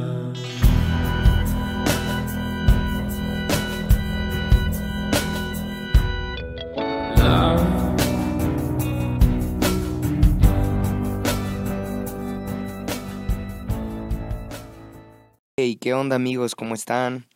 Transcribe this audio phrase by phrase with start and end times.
[15.55, 16.55] Hey, ¿qué onda amigos?
[16.55, 17.27] ¿Cómo están?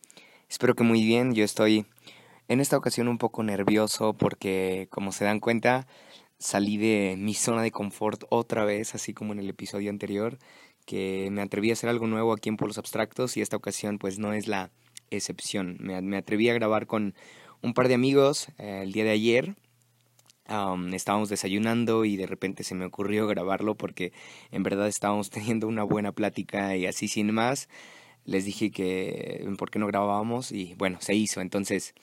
[0.50, 1.36] Espero que muy bien.
[1.36, 1.86] Yo estoy
[2.48, 5.86] en esta ocasión un poco nervioso porque, como se dan cuenta,
[6.38, 10.38] salí de mi zona de confort otra vez, así como en el episodio anterior,
[10.86, 14.18] que me atreví a hacer algo nuevo aquí en Polos Abstractos y esta ocasión pues
[14.18, 14.70] no es la
[15.10, 15.76] excepción.
[15.80, 17.14] Me, atreví a grabar con
[17.62, 19.56] un par de amigos eh, el día de ayer.
[20.46, 24.12] Am, estábamos desayunando y de repente se me ocurrió grabarlo porque
[24.50, 27.68] en verdad estábamos teniendo una buena plática y así sin más
[28.24, 31.40] les dije que por qué no grabábamos y bueno, se hizo.
[31.40, 31.94] Entonces,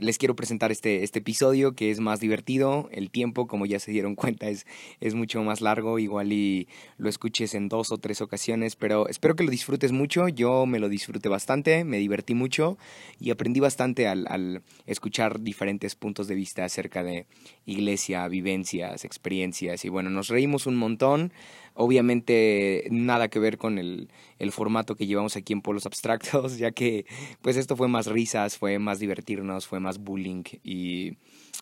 [0.00, 2.88] les quiero presentar este, este episodio que es más divertido.
[2.92, 4.66] El tiempo, como ya se dieron cuenta, es,
[5.00, 5.98] es mucho más largo.
[5.98, 6.68] Igual y
[6.98, 10.28] lo escuches en dos o tres ocasiones, pero espero que lo disfrutes mucho.
[10.28, 12.76] Yo me lo disfruté bastante, me divertí mucho
[13.18, 17.26] y aprendí bastante al, al escuchar diferentes puntos de vista acerca de
[17.66, 21.32] iglesia, vivencias, experiencias y bueno, nos reímos un montón.
[21.74, 26.72] Obviamente nada que ver con el, el formato que llevamos aquí en Polos Abstractos, ya
[26.72, 27.06] que
[27.42, 31.16] pues esto fue más risas, fue más divertirnos, fue más bullying y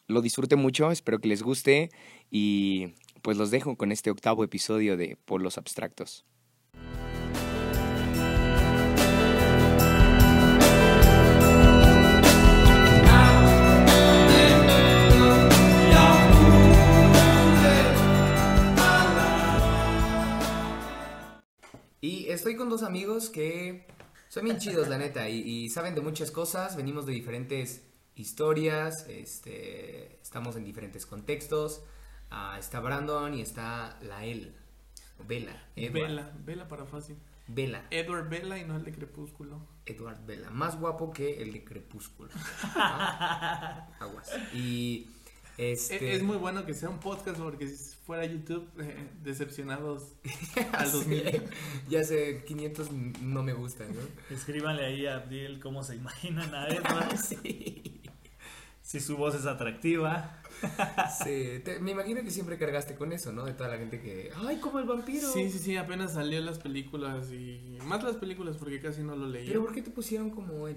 [0.07, 1.91] lo disfruté mucho, espero que les guste
[2.31, 6.25] y pues los dejo con este octavo episodio de Polos Abstractos.
[22.01, 23.87] Y estoy con dos amigos que
[24.29, 27.83] son bien chidos, la neta, y, y saben de muchas cosas, venimos de diferentes
[28.15, 31.83] historias, este, estamos en diferentes contextos.
[32.31, 34.55] Ah, está Brandon y está Lael,
[35.27, 37.17] Vela, Vela, Vela para fácil.
[37.51, 39.67] Vela, Edward Vela y no el de Crepúsculo.
[39.87, 42.29] Edward Vela, más guapo que el de Crepúsculo.
[42.35, 42.41] ¿no?
[44.01, 44.31] Aguas.
[44.53, 45.09] Y
[45.57, 46.11] este...
[46.13, 47.67] E- Es muy bueno que sea un podcast porque
[48.09, 50.15] fuera YouTube, eh, decepcionados
[50.73, 51.23] al 2000.
[51.31, 51.41] Sí,
[51.91, 54.35] ya sé, 500 no me gustan, ¿no?
[54.35, 57.19] Escríbanle ahí a Abdiel cómo se imaginan a Edward.
[58.81, 60.41] Si su voz es atractiva.
[61.23, 63.45] Sí, te- me imagino que siempre cargaste con eso, ¿no?
[63.45, 65.29] De toda la gente que, ay, como el vampiro.
[65.31, 69.27] Sí, sí, sí, apenas salió las películas y más las películas porque casi no lo
[69.29, 69.47] leí.
[69.47, 70.77] Pero ¿por qué te pusieron como él?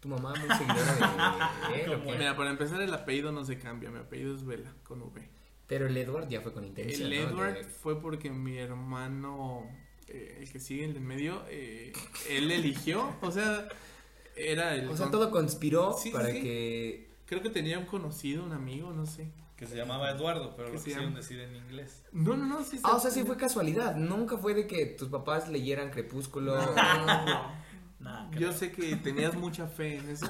[0.00, 2.12] Tu mamá muy seguidora de él, ¿o qué?
[2.18, 5.28] Mira, para empezar el apellido no se cambia, mi apellido es Vela con V.
[5.72, 7.30] Pero el Edward ya fue con intención, El ¿no?
[7.30, 9.66] Edward De- fue porque mi hermano,
[10.08, 11.94] eh, el que sigue el en medio, eh,
[12.28, 13.66] él eligió, o sea,
[14.36, 14.86] era el...
[14.90, 16.42] O sea, todo conspiró Sí, para sí.
[16.42, 17.10] que...
[17.24, 19.30] Creo que tenía un conocido, un amigo, no sé.
[19.56, 21.20] Que se llamaba Eduardo, pero ¿Qué lo se quisieron llama?
[21.20, 22.02] decir en inglés.
[22.12, 22.78] No, no, no, sí.
[22.82, 23.96] Ah, o sea, sí fue casualidad.
[23.96, 26.54] Nunca fue de que tus papás leyeran Crepúsculo.
[28.02, 30.26] Nah, Yo sé que tenías mucha fe en eso.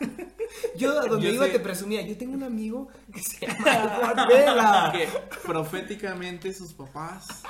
[0.76, 2.02] Yo a donde Yo iba sé- te presumía.
[2.02, 4.92] Yo tengo un amigo que se llama Edward Vela.
[4.94, 5.08] Que
[5.46, 7.42] proféticamente sus papás.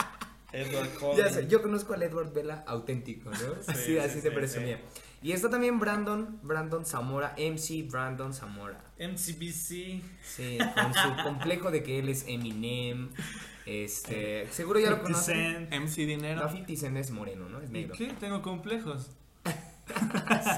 [0.53, 1.35] Edward Ya Cullen.
[1.35, 3.37] sé, yo conozco al Edward Vela auténtico, ¿no?
[3.67, 4.81] Así, Sí, así sí, te sí, presumía.
[5.21, 8.83] Y está también Brandon, Brandon Zamora, MC Brandon Zamora.
[8.99, 10.01] MCBC.
[10.23, 13.11] Sí, con su complejo de que él es Eminem.
[13.67, 15.69] Este, seguro ya lo 50 conocen.
[15.83, 16.41] MC Dinero.
[16.43, 17.61] No, 50 Cent es moreno, ¿no?
[17.61, 17.95] Es ¿Y negro.
[17.99, 18.07] qué?
[18.19, 19.11] Tengo complejos.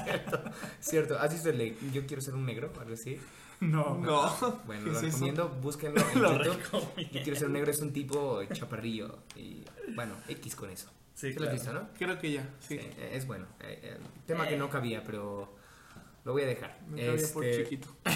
[0.03, 0.43] Cierto,
[0.79, 1.19] cierto.
[1.19, 2.71] ¿Has visto el de Yo quiero ser un negro?
[2.79, 3.19] Algo así.
[3.59, 3.97] No.
[3.97, 4.61] No.
[4.65, 5.07] Bueno, ¿Qué lo es eso?
[5.07, 6.63] recomiendo, búsquenlo en Lo YouTube.
[6.63, 7.11] recomiendo.
[7.13, 9.19] Yo quiero ser un negro es un tipo chaparrillo.
[9.35, 9.63] Y
[9.95, 10.89] bueno, X con eso.
[11.13, 11.79] Sí, ¿Te lo has claro.
[11.81, 11.97] visto, no?
[11.97, 12.77] Creo que ya, sí.
[12.79, 13.45] Sí, eh, es bueno.
[13.59, 15.53] Eh, eh, tema que no cabía, pero
[16.23, 16.79] lo voy a dejar.
[16.89, 17.95] Me cabía por Este, chiquito.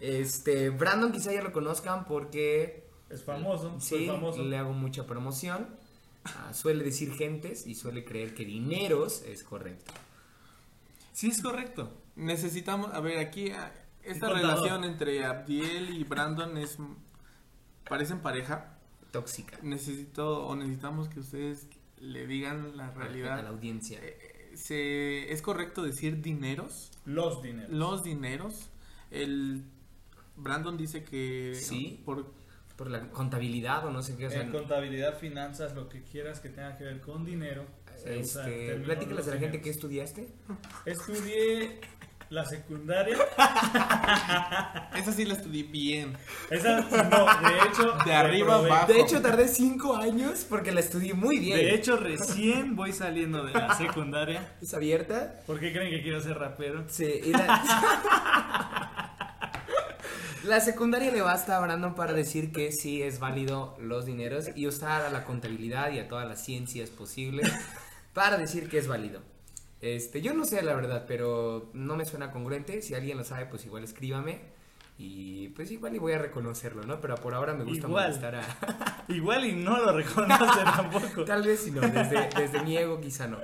[0.00, 3.78] este, Brandon quizá ya lo conozcan porque Es famoso.
[3.80, 4.42] sí, Sí, famoso.
[4.42, 5.68] le hago mucha promoción.
[6.24, 9.92] Ah, suele decir gentes y suele creer que dineros es correcto.
[11.12, 11.92] Sí, es correcto.
[12.16, 13.72] Necesitamos, a ver, aquí ah,
[14.02, 14.36] esta contador.
[14.54, 16.78] relación entre Abdiel y Brandon es
[17.88, 18.78] parecen pareja.
[19.10, 19.58] Tóxica.
[19.62, 21.66] Necesito o necesitamos que ustedes
[22.00, 23.46] le digan la A la realidad.
[23.46, 23.98] audiencia.
[24.02, 27.70] Eh, Se, es correcto decir dineros, Los dineros.
[27.70, 28.68] los dineros.
[29.10, 29.64] El
[30.36, 32.00] Brandon dice que Sí.
[32.04, 32.32] por
[32.76, 34.26] Por la contabilidad o no sé qué.
[34.26, 37.64] O sea, En contabilidad, finanzas, lo que quieras que tenga que ver con dinero.
[38.04, 40.28] este, platícales a la gente que estudiaste.
[40.86, 41.80] Estudié
[42.30, 43.16] la secundaria.
[44.96, 46.16] esa sí la estudié bien.
[46.50, 47.92] Esa, no, de hecho.
[48.06, 48.90] De arriba abajo.
[48.92, 51.58] De hecho, tardé cinco años porque la estudié muy bien.
[51.58, 54.54] De hecho, recién voy saliendo de la secundaria.
[54.62, 55.40] ¿Es abierta?
[55.46, 56.84] ¿Por qué creen que quiero ser rapero?
[56.88, 59.18] Sí, y la-
[60.44, 64.66] La secundaria le basta a Brandon para decir que sí es válido los dineros y
[64.66, 67.50] usar a la contabilidad y a todas las ciencias posibles
[68.12, 69.20] para decir que es válido.
[69.80, 72.82] Este, yo no sé la verdad, pero no me suena congruente.
[72.82, 74.40] Si alguien lo sabe, pues igual escríbame.
[74.98, 77.00] Y pues igual y voy a reconocerlo, ¿no?
[77.00, 79.04] Pero por ahora me gusta molestar a.
[79.08, 81.24] Igual y no lo reconoce tampoco.
[81.26, 83.38] Tal vez si no, desde, desde mi ego quizá no.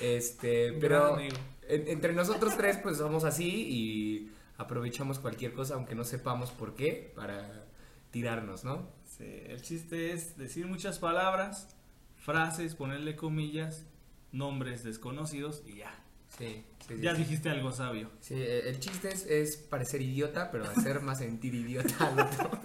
[0.00, 1.32] Este, pero en-
[1.68, 4.30] entre nosotros tres pues somos así y
[4.60, 7.66] aprovechamos cualquier cosa aunque no sepamos por qué para
[8.10, 8.88] tirarnos, ¿no?
[9.04, 11.74] Sí, el chiste es decir muchas palabras,
[12.18, 13.84] frases, ponerle comillas,
[14.32, 15.94] nombres desconocidos y ya.
[16.38, 17.22] Sí, sí, sí, Ya sí.
[17.22, 18.10] dijiste algo sabio.
[18.20, 22.50] Sí, eh, el chiste es, es parecer idiota, pero hacer más sentir idiota al otro.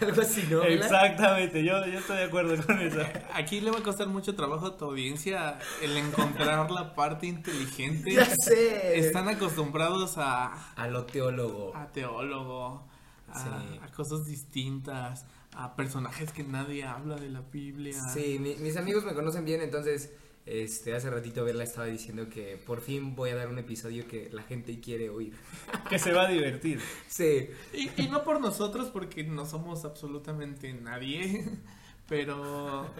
[0.06, 0.62] Algo así, ¿no?
[0.62, 3.00] Exactamente, yo, yo estoy de acuerdo con eso.
[3.34, 8.12] Aquí le va a costar mucho trabajo a tu audiencia el encontrar la parte inteligente.
[8.12, 8.98] Ya sé.
[8.98, 11.74] Están acostumbrados a, A lo teólogo.
[11.76, 12.86] a teólogo,
[13.32, 13.78] a, Sí.
[13.82, 15.24] a cosas distintas,
[15.54, 18.00] a personajes que nadie habla de la Biblia.
[18.12, 20.10] Sí, mi- mis amigos me conocen bien, entonces
[20.50, 24.28] este hace ratito Verla estaba diciendo que por fin voy a dar un episodio que
[24.32, 25.34] la gente quiere oír.
[25.88, 26.80] Que se va a divertir.
[27.08, 31.48] Sí, Y, y no por nosotros, porque no somos absolutamente nadie,
[32.08, 32.90] pero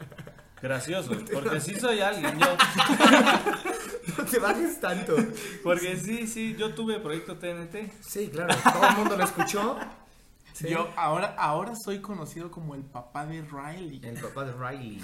[0.63, 2.47] Gracioso, porque sí soy alguien, yo.
[4.19, 5.17] no te bajes tanto.
[5.63, 7.91] Porque sí, sí, yo tuve proyecto TNT.
[8.03, 9.79] Sí, claro, todo el mundo lo escuchó.
[10.53, 10.69] Sí.
[10.69, 14.03] yo ahora, ahora soy conocido como el papá de Riley.
[14.05, 15.01] El papá de Riley.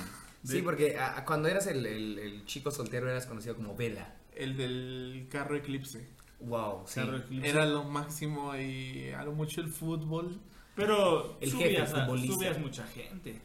[0.47, 4.15] Sí, porque ah, cuando eras el, el- el chico soltero eras conocido como Vela.
[4.35, 6.07] El del carro eclipse.
[6.41, 7.01] Wow, sí.
[7.01, 7.49] Carro Eclipse.
[7.49, 10.39] Era lo máximo y a lo mucho el fútbol.
[10.75, 12.35] Pero El subías, jefe a- futbolista.
[12.35, 13.41] subías mucha gente.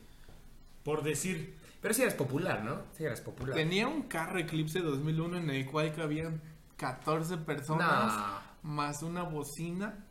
[0.83, 2.81] Por decir, Pero sí eras popular, ¿no?
[2.97, 3.55] Sí eras popular.
[3.55, 6.41] Tenía un carro eclipse 2001 en el cual cabían
[6.77, 8.39] 14 personas Nah.
[8.63, 10.05] más una bocina.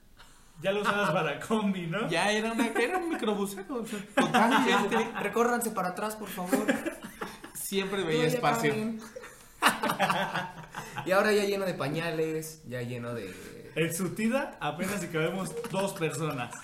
[0.62, 2.08] Ya lo usabas para combi, ¿no?
[2.08, 3.76] Ya era, una, era un microbusero.
[3.76, 5.20] o sea.
[5.20, 6.66] Recórranse para atrás, por favor.
[7.54, 8.74] Siempre veía espacio.
[11.06, 13.59] y ahora ya lleno de pañales, ya lleno de...
[13.74, 16.54] En su tida apenas si cabemos dos personas.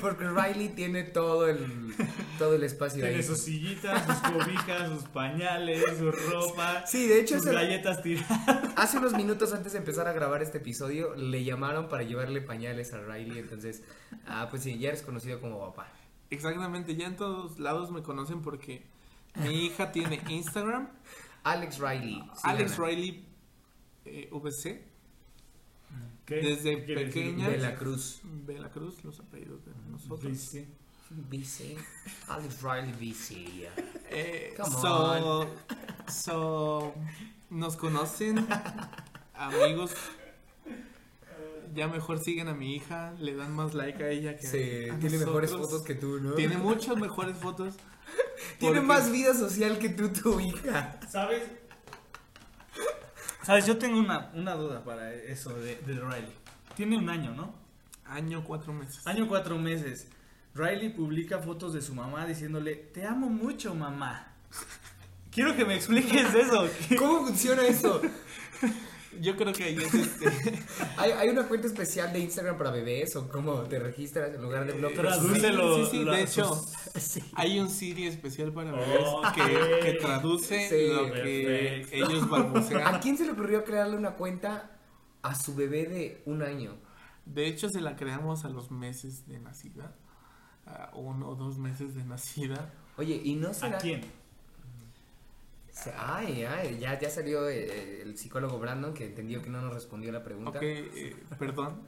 [0.00, 1.94] Porque Riley tiene todo el,
[2.38, 3.22] todo el espacio Tiene ahí.
[3.22, 8.72] sus sillitas, sus cobijas, sus pañales, su ropa, Sí, de hecho, sus hace, galletas tiradas.
[8.76, 12.92] hace unos minutos antes de empezar a grabar este episodio, le llamaron para llevarle pañales
[12.92, 13.38] a Riley.
[13.38, 13.82] Entonces,
[14.26, 15.92] ah, pues sí, ya eres conocido como papá.
[16.30, 18.84] Exactamente, ya en todos lados me conocen porque
[19.36, 20.88] mi hija tiene Instagram,
[21.44, 22.22] Alex Riley.
[22.42, 22.76] Alex.
[22.78, 23.24] Riley
[24.04, 24.84] eh, VC,
[26.24, 26.36] ¿Qué?
[26.36, 27.48] Desde ¿Qué pequeña.
[27.48, 28.20] De la Cruz.
[28.24, 30.36] Veracruz, los apellidos de nosotros.
[30.38, 30.66] Sí.
[31.08, 31.76] BC.
[32.28, 33.68] Alex Riley BC.
[34.10, 35.50] Eh, Come so,
[36.08, 36.94] so,
[37.50, 38.46] nos conocen,
[39.34, 39.92] amigos.
[41.74, 44.98] Ya mejor siguen a mi hija, le dan más like a ella que Sí, a
[44.98, 46.32] tiene mejores fotos que tú, ¿no?
[46.34, 47.74] Tiene muchas mejores fotos.
[48.58, 50.98] Tiene porque- más vida social que tú, tu hija.
[51.10, 51.42] ¿Sabes?
[53.46, 53.64] ¿Sabes?
[53.64, 56.32] Yo tengo una, una duda para eso de, de Riley.
[56.74, 57.54] Tiene un año, ¿no?
[58.04, 59.06] Año, cuatro meses.
[59.06, 60.08] Año cuatro meses.
[60.52, 64.32] Riley publica fotos de su mamá diciéndole, te amo mucho, mamá.
[65.30, 66.68] Quiero que me expliques eso.
[66.98, 68.02] ¿Cómo funciona eso?
[69.20, 70.26] Yo creo que ahí es este.
[70.96, 74.66] ¿Hay, hay una cuenta especial de Instagram para bebés o cómo te registras en lugar
[74.66, 74.92] de blog?
[74.94, 75.84] Tradúcelo.
[75.86, 77.22] Sí, sí, de hecho, sus- Sí.
[77.34, 79.04] hay un Siri especial para bebés
[79.34, 82.06] que, que traduce Sí, lo que perfecto.
[82.12, 82.94] ellos balbucean.
[82.94, 84.78] ¿A quién se le ocurrió crearle una cuenta
[85.22, 86.76] a su bebé de un año?
[87.24, 89.94] De hecho, se la creamos a los meses de nacida.
[90.64, 92.72] A uno o dos meses de nacida.
[92.96, 93.76] Oye, ¿y no será?
[93.76, 94.00] ¿A quién?
[95.98, 100.10] Ay, ay, ya, ya salió eh, el psicólogo Brandon que entendió que no nos respondió
[100.12, 100.50] la pregunta.
[100.58, 101.82] Ok, eh, perdón.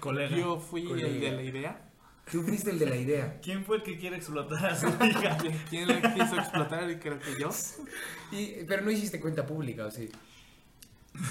[0.00, 0.36] Colega.
[0.36, 1.08] Yo fui Colega.
[1.08, 1.86] el de la idea.
[2.30, 3.38] Tú fuiste el de la idea.
[3.42, 5.36] ¿Quién fue el que quiere explotar a su hija?
[5.70, 6.90] ¿Quién le quiso explotar?
[6.90, 7.50] Y creo que yo.
[8.32, 10.10] Y- pero no hiciste cuenta pública, ¿o sí?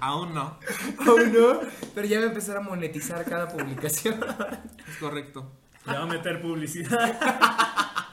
[0.00, 0.58] Aún no.
[1.06, 1.60] Aún no,
[1.94, 4.18] pero ya va a empezar a monetizar cada publicación.
[4.88, 5.52] Es correcto.
[5.86, 7.18] Le va a meter publicidad.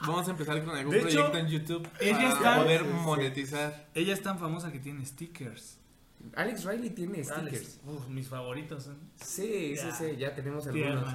[0.01, 2.87] Vamos a empezar con algún De hecho, proyecto en YouTube ella para está- poder Sí,
[2.87, 2.93] sí.
[3.03, 3.87] monetizar.
[3.93, 5.77] Ella es tan famosa que tiene stickers.
[6.35, 7.39] Alex Riley tiene stickers.
[7.39, 8.97] Alex, uf, mis favoritos son.
[9.23, 9.95] Sí, sí, Ya.
[9.95, 11.05] sí, ya tenemos algunos.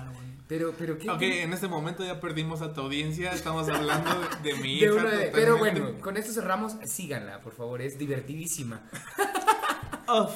[0.48, 1.10] Pero, pero ¿qué?
[1.10, 3.32] Ok, en este momento ya perdimos a tu audiencia.
[3.32, 4.10] Estamos hablando
[4.42, 5.04] de, de mi De hija.
[5.04, 6.76] de- pero bueno, con esto cerramos.
[6.84, 8.82] Síganla, por favor, es divertidísima.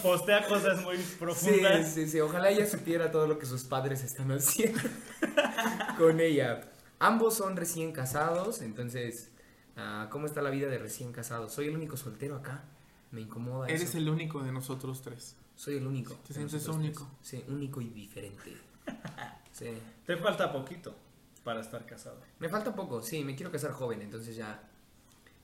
[0.02, 1.92] Postea cosas muy Sí, profundas.
[1.92, 2.20] sí, sí.
[2.20, 4.80] Ojalá ella supiera todo lo que sus padres están haciendo
[5.98, 6.60] con ella.
[6.98, 9.30] Ambos son recién casados, entonces,
[9.76, 11.52] ah, ¿cómo está la vida de recién casados?
[11.52, 12.64] Soy el único soltero acá.
[13.10, 13.98] Me incomoda Eres eso.
[13.98, 15.36] el único de nosotros tres.
[15.54, 16.14] Soy el único.
[16.26, 17.04] Te de sientes único.
[17.04, 17.18] tres.
[17.22, 18.56] Sí, único y diferente.
[19.52, 19.76] Sí.
[20.06, 20.94] Te falta poquito
[21.42, 22.20] para estar casado.
[22.38, 24.62] Me falta poco, sí, me quiero casar joven, entonces ya.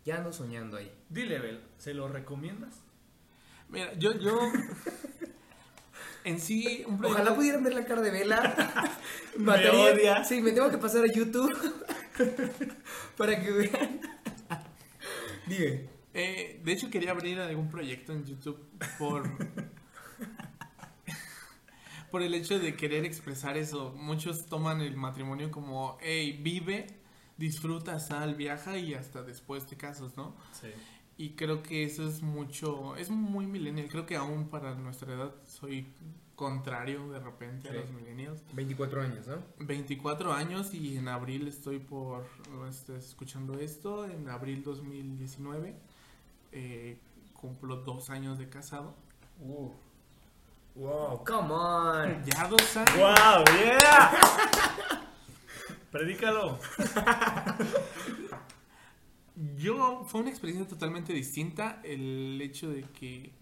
[0.04, 0.92] Ya ando soñando ahí.
[1.08, 2.80] Dile, Bel, ¿se lo recomiendas?
[3.68, 4.38] Mira, yo, yo.
[6.24, 7.22] en sí, un proyecto.
[7.22, 8.90] Ojalá pudieran ver la cara de Vela.
[9.36, 10.24] Me odia.
[10.24, 11.52] Sí, me tengo que pasar a YouTube
[13.16, 14.00] para que vean.
[15.46, 15.88] Dime.
[16.14, 18.58] Eh, de hecho, quería abrir algún proyecto en YouTube
[18.98, 19.28] por.
[22.10, 23.92] por el hecho de querer expresar eso.
[23.96, 26.86] Muchos toman el matrimonio como, hey, vive,
[27.36, 30.36] disfruta, sal, viaja y hasta después te casas, ¿no?
[30.52, 30.68] Sí.
[31.16, 33.88] Y creo que eso es mucho, es muy millennial.
[33.88, 35.86] Creo que aún para nuestra edad soy
[36.34, 37.76] contrario de repente Sí.
[37.76, 38.42] a los millennials.
[38.52, 39.36] 24 años, ¿no?
[39.60, 42.26] 24 años y en abril estoy por
[42.68, 45.76] este, escuchando esto, en abril 2019
[46.50, 46.98] eh,
[47.32, 48.94] cumplo dos años de casado.
[49.40, 49.70] Uh.
[50.76, 52.24] Wow, come on.
[52.24, 52.96] Ya dos años.
[52.96, 53.44] ¡Wow!
[53.56, 54.10] ¡Yeah!
[55.92, 56.58] Predícalo.
[59.56, 63.32] Yo, fue una experiencia totalmente distinta el hecho de que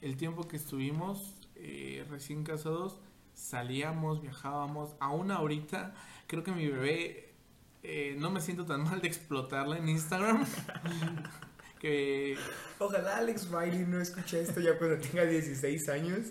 [0.00, 3.00] el tiempo que estuvimos eh, recién casados,
[3.34, 5.94] salíamos, viajábamos, aún ahorita
[6.28, 7.34] creo que mi bebé,
[7.82, 10.46] eh, no me siento tan mal de explotarla en Instagram.
[11.80, 12.36] que
[12.78, 16.28] Ojalá Alex Riley no escuche esto ya cuando tenga 16 años.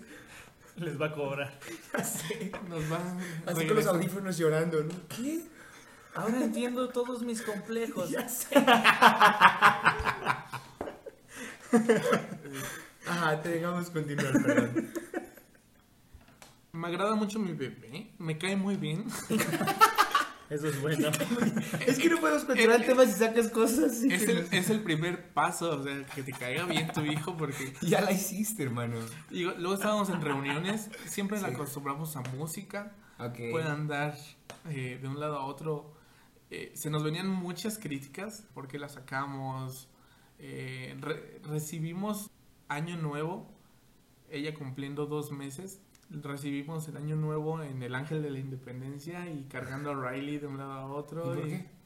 [0.77, 1.59] Les va a cobrar.
[1.93, 4.93] Así, nos va a así con los audífonos llorando, ¿no?
[5.09, 5.41] ¿Qué?
[6.15, 8.09] Ahora entiendo todos mis complejos.
[8.11, 8.55] Ya sé.
[13.07, 14.89] Ajá, te dejamos continuar, perdón.
[16.71, 19.05] Me agrada mucho mi bebé, me cae muy bien.
[20.49, 21.09] Eso es bueno.
[21.85, 24.07] Es que no podemos continuar Eh, temas si sacas cosas así.
[24.13, 27.73] Es el, es el primer paso, o sea, que te caiga bien tu hijo, porque
[27.81, 28.95] Ya la hiciste, hermano.
[29.29, 31.53] luego estábamos en reuniones, siempre la Sí.
[31.55, 33.37] acostumbramos a música, Ok.
[33.51, 34.15] puede andar
[34.69, 35.96] eh, de un lado a otro.
[36.49, 39.87] Eh, se nos venían muchas críticas porque la sacamos.
[40.39, 42.29] Eh, re- recibimos
[42.67, 43.47] Año Nuevo,
[44.29, 45.81] ella cumpliendo dos meses.
[46.09, 50.47] Recibimos el Año Nuevo en el Ángel de la Independencia y cargando a Riley de
[50.47, 51.33] un lado a otro.
[51.33, 51.77] ¿Y por y- qué?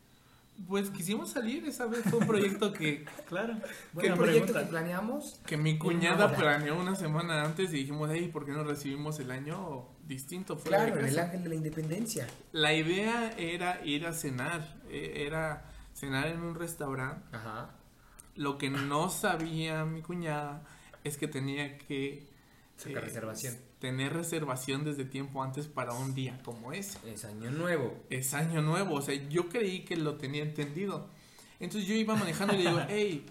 [0.67, 3.55] Pues quisimos salir, esa vez fue un proyecto que, Claro.
[3.99, 5.39] ¿Qué proyecto que planeamos?
[5.47, 9.31] que mi cuñada planeó una semana antes y dijimos, hey, ¿por qué no recibimos el
[9.31, 10.57] año distinto?
[10.57, 12.27] fuera de Claro, el casa?" Ángel de la Independencia.
[12.51, 15.65] La idea era ir a cenar, eh, era
[15.95, 17.25] cenar en un restaurante.
[17.35, 17.71] Ajá.
[18.35, 20.63] Lo que no sabía mi cuñada
[21.03, 22.29] es que tenía que
[22.77, 23.57] Sacar eh, reservación.
[23.79, 26.97] tener reservación desde tiempo antes para un día como ese.
[27.11, 28.03] Es año nuevo.
[28.09, 31.07] Es año nuevo, o sea, yo creí que lo tenía entendido.
[31.59, 33.25] Entonces yo iba manejando y le digo, hey,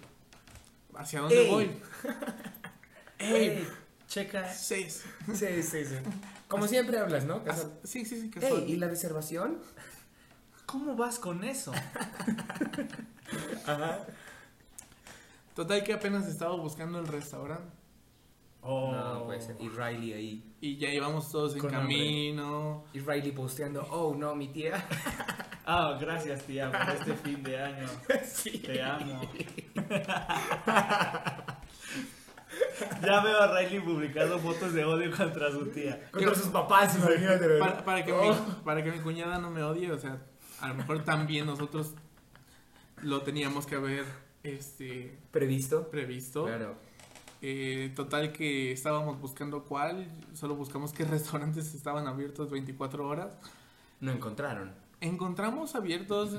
[0.96, 1.50] ¿hacia dónde Ey.
[1.50, 1.64] voy?
[3.18, 3.68] Ey, Hey,
[4.08, 4.52] checa.
[4.52, 5.04] seis.
[5.34, 5.94] Sí, sí, sí.
[6.50, 7.42] Como siempre hablas, ¿no?
[7.84, 8.64] Sí, sí, sí, casual.
[8.64, 9.58] Ey, ¿y la reservación?
[10.66, 11.72] ¿Cómo vas con eso?
[13.66, 14.00] Ajá.
[15.54, 17.80] Total que apenas estaba buscando el restaurante
[18.62, 18.92] Oh.
[18.92, 19.56] No, puede ser.
[19.58, 20.54] Y Riley ahí.
[20.60, 21.78] y ya íbamos todos en hambre.
[21.78, 22.84] camino.
[22.92, 24.84] Y Riley posteando, oh no, mi tía.
[25.72, 27.86] Ah, gracias tía por este fin de año.
[28.24, 28.58] sí.
[28.58, 29.20] Te amo.
[33.02, 36.08] Ya veo a Riley publicando fotos de odio contra su tía.
[36.10, 37.46] Contra sus papás, imagínate.
[37.46, 37.58] ¿verdad?
[37.60, 38.22] Para, para que Oh.
[38.34, 40.18] mi, para que mi cuñada no me odie, o sea,
[40.60, 41.94] a lo mejor también nosotros
[43.02, 44.04] lo teníamos que haber
[44.42, 45.88] este ¿Previsto?
[45.90, 46.44] previsto.
[46.44, 46.74] Claro.
[47.42, 53.38] Eh, total que estábamos buscando cuál, solo buscamos qué restaurantes estaban abiertos 24 horas.
[54.00, 54.72] No encontraron.
[55.00, 56.34] Encontramos abiertos,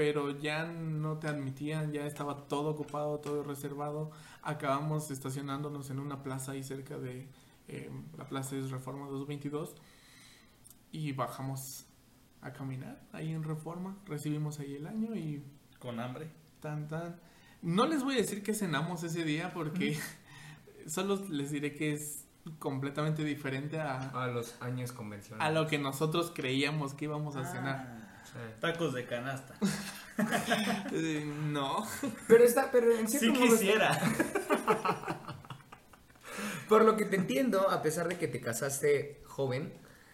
[0.00, 4.10] pero ya no te admitían, ya estaba todo ocupado, todo reservado.
[4.40, 7.28] Acabamos estacionándonos en una plaza ahí cerca de
[7.68, 9.74] eh, la plaza es Reforma 222
[10.90, 11.84] y bajamos
[12.40, 13.94] a caminar ahí en Reforma.
[14.06, 15.44] Recibimos ahí el año y
[15.78, 16.30] Con hambre.
[16.60, 17.20] tan tan.
[17.60, 19.98] No les voy a decir que cenamos ese día porque
[20.86, 22.24] solo les diré que es
[22.58, 25.46] completamente diferente a, A los años convencionales.
[25.46, 28.08] a lo que nosotros creíamos que íbamos a cenar.
[28.32, 28.38] Sí.
[28.60, 29.54] Tacos de canasta.
[30.92, 31.86] Eh, no.
[32.28, 34.00] Pero está, pero en cierto Sí modo está- quisiera.
[36.68, 39.72] Por lo que te entiendo, a pesar de que te casaste joven,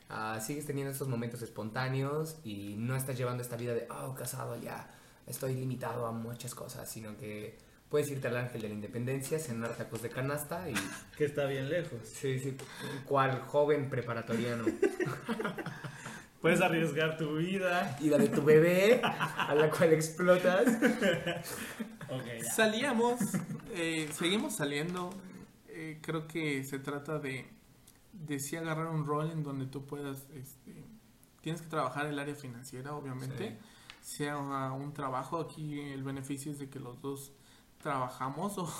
[0.08, 4.56] ah, sigues teniendo estos momentos espontáneos y no estás llevando esta vida de, oh, casado
[4.56, 4.88] ya,
[5.26, 7.58] estoy limitado a muchas cosas, sino que
[7.90, 10.74] puedes irte al Ángel de la Independencia, cenar tacos de canasta y,
[11.18, 12.00] Que está bien lejos.
[12.08, 12.56] sí, sí,
[13.04, 14.64] cual joven preparatoriano.
[16.40, 17.96] Puedes arriesgar tu vida.
[18.00, 20.66] Y la de tu bebé, a la cual explotas.
[22.08, 22.52] Ok, ya.
[22.52, 23.20] Salíamos,
[23.74, 25.10] eh, seguimos saliendo.
[25.68, 27.46] eh, creo que se trata de,
[28.12, 30.84] de sí agarrar un rol en donde tú puedas, este,
[31.42, 33.58] tienes que trabajar el área financiera, obviamente,
[34.00, 37.32] sea un trabajo, aquí el beneficio es de que los dos
[37.78, 38.72] trabajamos o,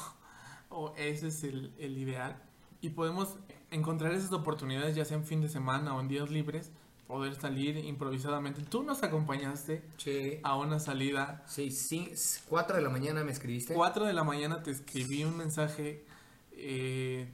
[0.71, 2.43] o ese es el, el ideal
[2.81, 3.37] y podemos
[3.71, 6.71] encontrar esas oportunidades ya sea en fin de semana o en días libres,
[7.07, 8.63] poder salir improvisadamente.
[8.63, 10.41] Tú nos acompañaste Sí.
[10.43, 12.13] a una salida Sí, sí,
[12.49, 13.75] 4 de la mañana me escribiste.
[13.75, 16.05] 4 de la mañana te escribí un mensaje.
[16.59, 17.29] eh,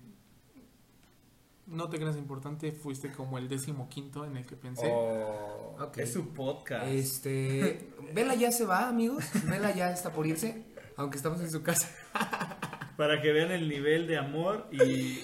[1.66, 4.90] no te creas importante, fuiste como el décimo quinto en el que pensé.
[4.92, 5.98] Oh, Ok.
[5.98, 6.86] Es su podcast.
[6.88, 9.24] Este, Vela ya se va, amigos.
[9.48, 10.64] Vela ya está por irse,
[10.96, 11.88] aunque estamos en su casa.
[12.96, 15.20] Para que vean el nivel de amor y,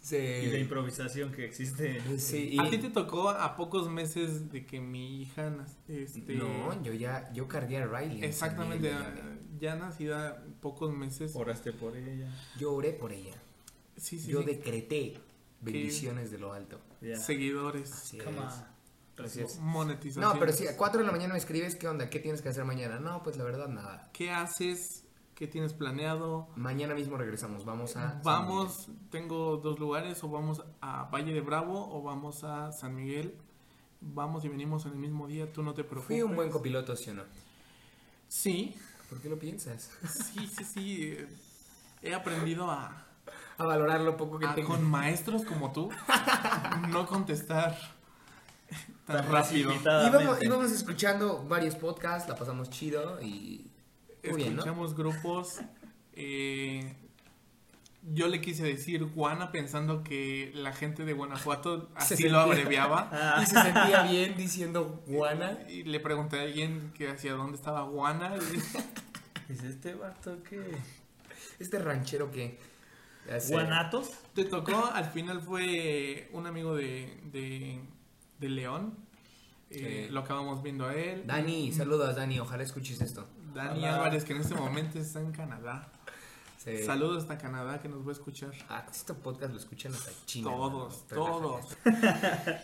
[0.00, 0.16] Sí.
[0.16, 2.00] y de improvisación que existe.
[2.18, 5.54] Sí, y- A ti te tocó a pocos meses de que mi hija
[5.88, 8.18] este, No, yo ya, yo cargué a Riley.
[8.18, 8.92] en exactamente,
[9.60, 11.32] ya nacida pocos meses.
[11.36, 12.28] Oraste por ella.
[12.58, 13.34] Yo oré por ella.
[13.96, 14.46] Sí, sí, yo sí.
[14.46, 15.18] decreté
[15.60, 16.80] bendiciones de lo alto.
[17.18, 18.44] Seguidores, Así Come es.
[18.44, 18.70] on.
[19.26, 19.58] Así es.
[19.58, 20.24] monetización.
[20.32, 22.08] No, pero si a 4 de la mañana me escribes, ¿qué onda?
[22.08, 22.98] ¿Qué tienes que hacer mañana?
[23.00, 24.08] No, pues la verdad nada.
[24.14, 25.04] ¿Qué haces?
[25.40, 26.48] ¿Qué tienes planeado?
[26.54, 28.20] Mañana mismo regresamos, vamos a...
[28.22, 33.34] Vamos, tengo dos lugares, o vamos a Valle de Bravo o vamos a San Miguel.
[34.02, 36.08] Vamos y venimos en el mismo día, tú no te preocupes.
[36.08, 37.22] Fui un buen copiloto, ¿sí o no?
[38.28, 38.76] Sí,
[39.08, 39.90] ¿Por qué lo piensas?
[40.10, 41.16] sí, sí, sí.
[42.02, 43.06] He aprendido a,
[43.56, 44.68] A valorar lo poco que a tengo.
[44.68, 45.88] con maestros como tú
[46.90, 47.78] no contestar
[49.06, 49.72] tan Tan rápido.
[49.74, 53.70] Íbamos, íbamos escuchando varios podcasts, la pasamos chido y...
[54.24, 54.60] Muy bien, ¿no?
[54.60, 55.60] Escuchamos grupos.
[56.14, 56.94] eh,
[58.14, 63.10] yo le quise decir Guana pensando que la gente de Guanajuato Se así lo abreviaba.
[63.42, 65.58] Y se sentía bien diciendo guana.
[65.68, 68.34] Y le pregunté a alguien que hacia dónde estaba Guana.
[68.36, 70.60] y- ¿Es este vato qué?
[71.58, 72.58] Este ranchero que...
[73.50, 74.10] ¿Guanatos?
[74.34, 77.80] Te tocó, al final fue un amigo de, de,
[78.38, 78.94] de León.
[79.68, 80.08] Eh.
[80.10, 81.24] Lo acabamos viendo a él.
[81.26, 83.28] Dani, saludos Dani, ojalá escuches esto.
[83.54, 83.94] Dani Hola.
[83.96, 85.88] Álvarez, que en este momento está en Canadá.
[86.58, 86.82] Sí.
[86.84, 88.50] Saludos hasta Canadá, que nos va a escuchar.
[88.68, 90.50] Ah, este podcast lo escuchan hasta China.
[90.50, 91.16] Todos, ¿no?
[91.16, 91.76] todos.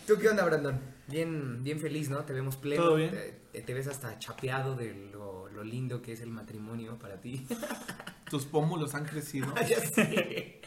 [0.06, 0.78] ¿Tú qué onda, Brandon?
[1.06, 2.18] Bien, bien feliz, ¿no?
[2.24, 2.82] Te vemos pleno.
[2.82, 3.10] ¿Todo bien?
[3.52, 7.46] Te, te ves hasta chapeado de lo, lo lindo que es el matrimonio para ti.
[8.30, 9.54] Tus pómulos han crecido.
[9.66, 10.60] ya sé.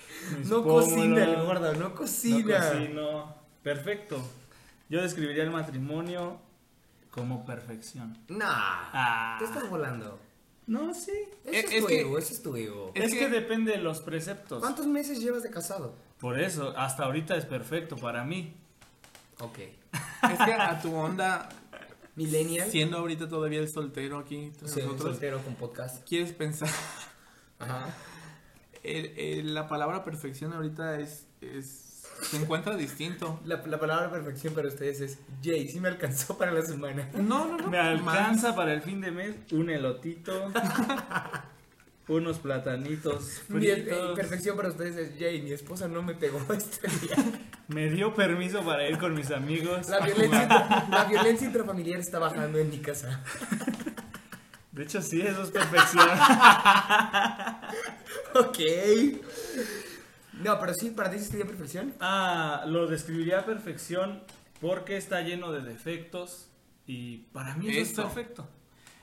[0.45, 0.85] No pómulos.
[0.85, 2.57] cocina el gordo, no No cocina.
[2.71, 3.35] cocino.
[3.61, 4.19] Perfecto.
[4.89, 6.41] Yo describiría el matrimonio
[7.11, 8.17] como perfección.
[8.27, 8.47] Nah,
[8.93, 9.35] Ah.
[9.39, 10.19] te estás volando.
[10.67, 11.11] No, sí.
[11.45, 12.91] Eso Es- tu que- ego, eso es tu ego.
[12.93, 13.29] Es Es, que- que...
[13.29, 14.59] depende de los preceptos.
[14.61, 15.95] ¿Cuántos meses llevas de casado?
[16.19, 18.55] Por eso, hasta ahorita es perfecto para mí.
[19.39, 19.57] Ok.
[19.59, 21.49] Es que a tu onda,
[22.15, 22.69] Millennial.
[22.69, 26.07] siendo ahorita todavía el soltero aquí Sí, nosotros, soltero con podcast.
[26.07, 26.69] quieres pensar.
[27.59, 27.87] Ajá.
[28.83, 31.88] el- el- la palabra perfección ahorita es, es.
[32.21, 33.39] Se encuentra distinto.
[33.45, 37.09] La, la palabra perfección para ustedes es Jay, sí me alcanzó para la semana.
[37.13, 37.67] No, no, no.
[37.69, 40.51] Me alcanza para el fin de mes un elotito,
[42.07, 44.15] unos platanitos Mi- fritos.
[44.15, 47.15] perfección para ustedes es Jay, mi esposa no me pegó este día.
[47.67, 49.87] Me dio permiso para ir con mis amigos.
[49.89, 53.21] La violencia, la violencia intrafamiliar está bajando en mi casa.
[54.71, 56.07] De hecho, sí, eso es perfección.
[58.35, 58.59] Ok.
[60.39, 61.93] No, pero sí, para ti sí sería perfección.
[61.99, 64.23] Ah, lo describiría a perfección
[64.61, 66.49] porque está lleno de defectos
[66.85, 68.47] y para mí eso es perfecto.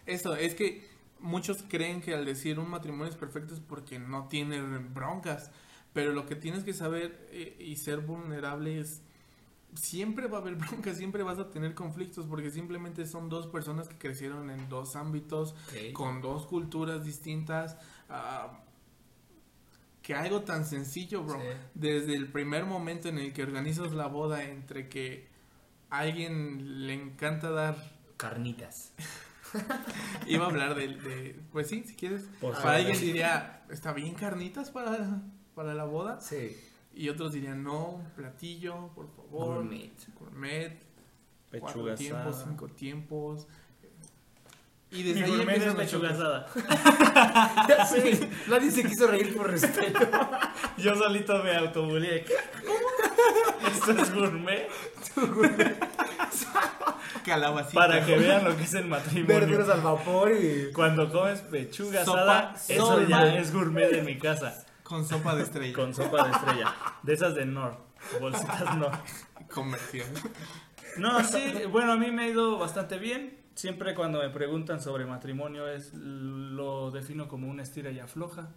[0.07, 0.89] Eso, es que
[1.21, 5.51] muchos creen que al decir un matrimonio es perfecto es porque no tiene broncas.
[5.93, 9.03] Pero lo que tienes que saber eh, y ser vulnerable es.
[9.75, 13.89] Siempre va a haber broncas, siempre vas a tener conflictos porque simplemente son dos personas
[13.89, 15.55] que crecieron en dos ámbitos,
[15.93, 17.77] con dos culturas distintas.
[18.09, 18.63] ah,
[20.07, 21.41] que algo tan sencillo, bro.
[21.41, 21.47] Sí.
[21.75, 25.27] Desde el primer momento en el que organizas la boda, entre que
[25.91, 27.77] a alguien le encanta dar
[28.17, 28.93] Carnitas.
[30.29, 32.23] Iba a hablar de, de- pues sí, si quieres.
[32.41, 35.23] Por para alguien diría, ¿está bien carnitas para,
[35.57, 36.21] para la boda?
[36.21, 36.57] Sí.
[36.95, 39.57] Y otros dirían, no, platillo, por favor.
[39.57, 39.91] Gourmet.
[40.21, 40.79] Gourmet,
[41.51, 42.49] cuatro Pechuga tiempos, asada.
[42.51, 43.47] cinco tiempos.
[44.97, 46.13] Y Mi desde ahí gourmet es nosotros.
[46.13, 46.47] asada.
[47.69, 50.01] Ya sé, Nadie se quiso reír por respeto.
[50.79, 52.25] Yo solito me autobuleé.
[53.71, 54.69] Esto es gourmet.
[57.25, 57.81] Calabacita.
[57.81, 59.41] Para que vean lo que es el matrimonio.
[59.41, 60.73] Verduras al vapor y.
[60.73, 64.65] Cuando comes pechuga Sopa- asada, eso ya es gourmet en mi casa.
[64.83, 65.75] Con sopa de estrella.
[65.75, 66.75] Con sopa de estrella.
[67.03, 67.77] De esas de Nord.
[68.21, 68.95] Bolsitas Nord.
[69.53, 70.07] Comercial.
[70.99, 73.37] No, sí, bueno, a mí me ha ido bastante bien.
[73.57, 78.49] Siempre cuando me preguntan sobre matrimonio es lo defino como una estira y afloja.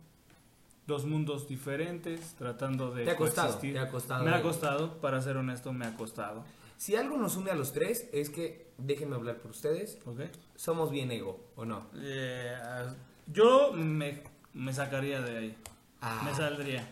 [0.87, 3.73] dos mundos diferentes, tratando de Te ha costado, coexistir.
[3.75, 4.25] te ha costado.
[4.25, 6.43] Me ha costado, para ser honesto, me ha costado.
[6.77, 10.21] Si algo nos une a los tres es que, déjenme hablar por ustedes, ¿Ok?
[10.55, 11.85] somos bien ego, ¿o no?
[11.95, 12.55] Eh,
[13.27, 14.21] yo me,
[14.53, 15.57] me sacaría de ahí.
[16.01, 16.23] Ah.
[16.25, 16.87] Me saldría.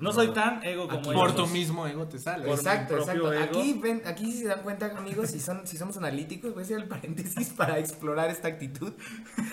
[0.00, 2.46] No soy tan ego como Aquí ellos Por tu mismo ego te sale.
[2.46, 3.32] Por exacto, exacto.
[3.32, 3.44] ego.
[3.44, 6.64] Aquí, ven, aquí si se dan cuenta, amigos, si, son, si somos analíticos, voy a
[6.64, 8.92] hacer el paréntesis para explorar esta actitud.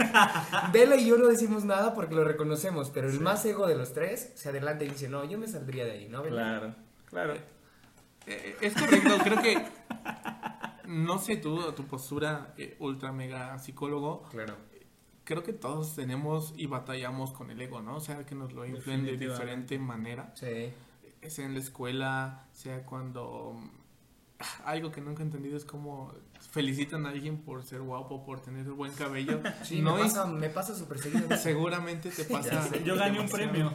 [0.74, 3.94] Vela y yo no decimos nada porque lo reconocemos, pero el más ego de los
[3.94, 6.24] tres se adelanta y dice, no, yo me saldría de ahí, ¿no?
[6.24, 6.60] Vela?
[6.60, 6.76] Claro,
[7.10, 7.34] claro.
[8.26, 9.66] Eh, Es correcto, creo que.
[10.86, 14.24] No sé tú, tu postura eh, ultra mega psicólogo.
[14.32, 14.56] Claro.
[15.28, 17.98] Creo que todos tenemos y batallamos con el ego, ¿no?
[17.98, 20.32] O sea, que nos lo influyen de diferente manera.
[20.36, 20.72] Sí.
[21.28, 23.60] Sea en la escuela, sea cuando.
[24.64, 26.14] Algo que nunca he entendido es cómo
[26.52, 29.42] felicitan a alguien por ser guapo, por tener buen cabello.
[29.64, 31.36] Sí, no me, es- pasa, me pasa súper seguido.
[31.38, 32.70] seguramente te pasa.
[32.86, 33.74] Yo gané un premio.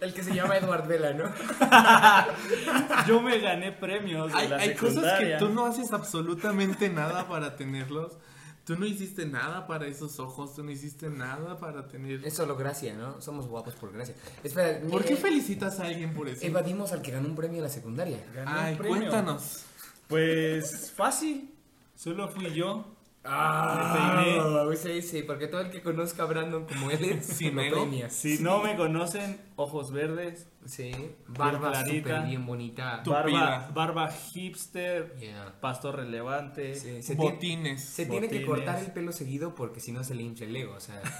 [0.00, 1.24] El que se llama Edward Vela, ¿no?
[3.08, 7.26] Yo me gané premios de Hay, la hay cosas que tú no haces absolutamente nada
[7.26, 8.18] para tenerlos.
[8.64, 12.24] Tú no hiciste nada para esos ojos, tú no hiciste nada para tener...
[12.24, 13.20] Es solo gracia, ¿no?
[13.20, 14.14] Somos guapos por gracia.
[14.44, 16.46] Espera, ¿Por qué eh, felicitas a alguien por eso?
[16.46, 18.24] evadimos al que ganó un premio en la secundaria?
[18.32, 18.98] Gané un Ay, premio.
[18.98, 19.64] cuéntanos.
[20.06, 21.52] Pues fácil.
[21.96, 22.84] Solo fui yo.
[23.24, 28.10] Ah, sí, sí, porque todo el que conozca a Brandon como él es, premia.
[28.10, 30.92] Si no me conocen, ojos verdes, Sí,
[31.28, 32.08] barba clarita.
[32.16, 33.02] súper bien bonita.
[33.02, 35.54] Tu barba, barba hipster, Yeah.
[35.60, 36.74] pastor relevante.
[36.74, 37.84] Sí, se tiene, Botines.
[37.84, 40.74] se tiene que cortar el pelo seguido porque si no se le hincha el ego,
[40.74, 41.00] o sea...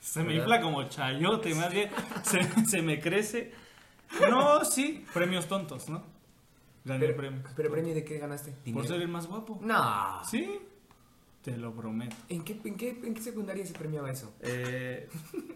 [0.00, 1.90] Se me infla como chayote, más bien
[2.22, 3.52] se, se me crece.
[4.30, 6.02] No, sí, premios tontos, ¿no?
[6.86, 7.42] Gané Pero, premio.
[7.54, 8.50] pero premio de qué ganaste?
[8.52, 8.88] Por ¿Dinero?
[8.88, 9.58] ser el más guapo.
[9.62, 10.24] No.
[10.24, 10.58] Sí,
[11.42, 12.14] te lo prometo.
[12.28, 14.34] ¿En qué, en, qué, ¿En qué secundaria se premiaba eso?
[14.40, 15.08] Eh,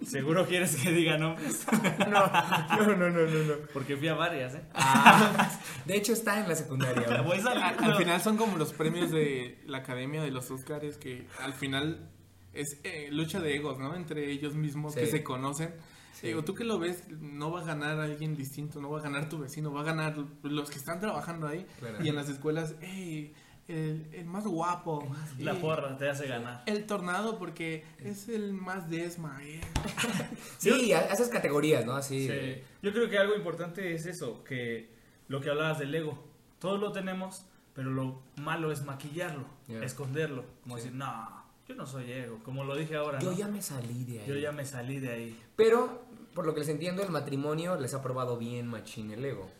[0.06, 1.66] Seguro quieres que diga nombres.
[2.08, 3.54] No, no, no, no, no.
[3.72, 4.62] Porque fui a varias, ¿eh?
[4.74, 5.50] Ah,
[5.84, 7.20] de hecho está en la secundaria.
[7.22, 7.84] Voy Al, saliendo.
[7.84, 12.10] al final son como los premios de la Academia de los Oscars que al final
[12.52, 13.94] es eh, lucha de egos, ¿no?
[13.94, 15.10] Entre ellos mismos que Sí.
[15.12, 15.74] se conocen.
[16.14, 16.28] Sí.
[16.28, 19.28] Digo, tú que lo ves, no va a ganar alguien distinto, no va a ganar
[19.28, 21.66] tu vecino, va a ganar los que están trabajando ahí.
[21.80, 22.02] Claro.
[22.04, 23.34] Y en las escuelas, hey,
[23.68, 25.06] el, el más guapo.
[25.38, 26.62] La porra te hace ganar.
[26.66, 29.38] El tornado porque es el más desma.
[29.42, 29.60] eh.
[30.58, 31.92] Sí, a- esas categorías, ¿no?
[31.94, 32.28] Así.
[32.28, 32.62] Sí.
[32.82, 34.88] Yo creo que algo importante es eso, que
[35.28, 36.22] lo que hablabas del ego.
[36.58, 39.82] Todos lo tenemos, pero lo malo es maquillarlo, Ya.
[39.84, 40.44] esconderlo.
[40.62, 40.84] Como Sí.
[40.84, 42.38] decir, no, yo no soy ego.
[42.44, 43.36] Como lo dije ahora, Yo ¿no?
[43.36, 44.28] ya me salí de ahí.
[44.28, 45.40] Yo ya me salí de ahí.
[45.56, 46.02] Pero,
[46.34, 49.50] por lo que les entiendo, el matrimonio les ha probado bien machín el ego.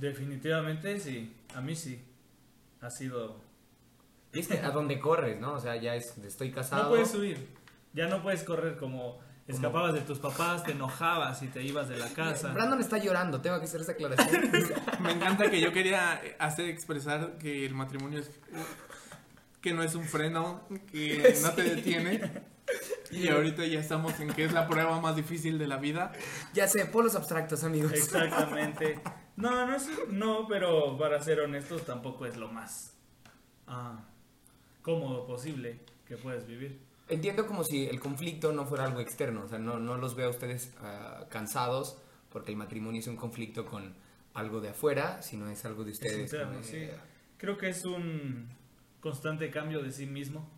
[0.00, 2.00] Definitivamente sí, a mí sí.
[2.82, 3.40] Ha sido...
[4.32, 5.54] Que a donde corres, ¿no?
[5.54, 6.84] O sea, ya es, estoy casado.
[6.84, 7.48] No puedes huir,
[7.92, 11.98] ya no puedes correr como escapabas de tus papás, te enojabas y te ibas de
[11.98, 12.52] la casa.
[12.52, 14.50] Brandon está llorando, tengo que hacer esa aclaración.
[15.00, 18.30] Me encanta que yo quería hacer expresar que el matrimonio es
[19.60, 22.42] que no es un freno, que no te detiene.
[23.10, 26.12] Y ahorita ya estamos en que es la prueba más difícil de la vida.
[26.54, 27.92] ya sé, polos abstractos, amigos.
[27.92, 28.98] Exactamente.
[29.42, 32.94] No, no es, no, pero para ser honestos tampoco es lo más
[33.66, 34.00] ah,
[34.82, 36.80] cómodo posible que puedes vivir.
[37.08, 40.28] Entiendo como si el conflicto no fuera algo externo, o sea, no, no los veo
[40.28, 41.98] a ustedes ah, cansados
[42.30, 43.94] porque el matrimonio es un conflicto con
[44.34, 46.32] algo de afuera, sino es algo de Es ustedes.
[46.32, 46.88] interno, sí.
[47.36, 48.48] Creo que es un
[49.00, 50.48] constante cambio de sí mismo.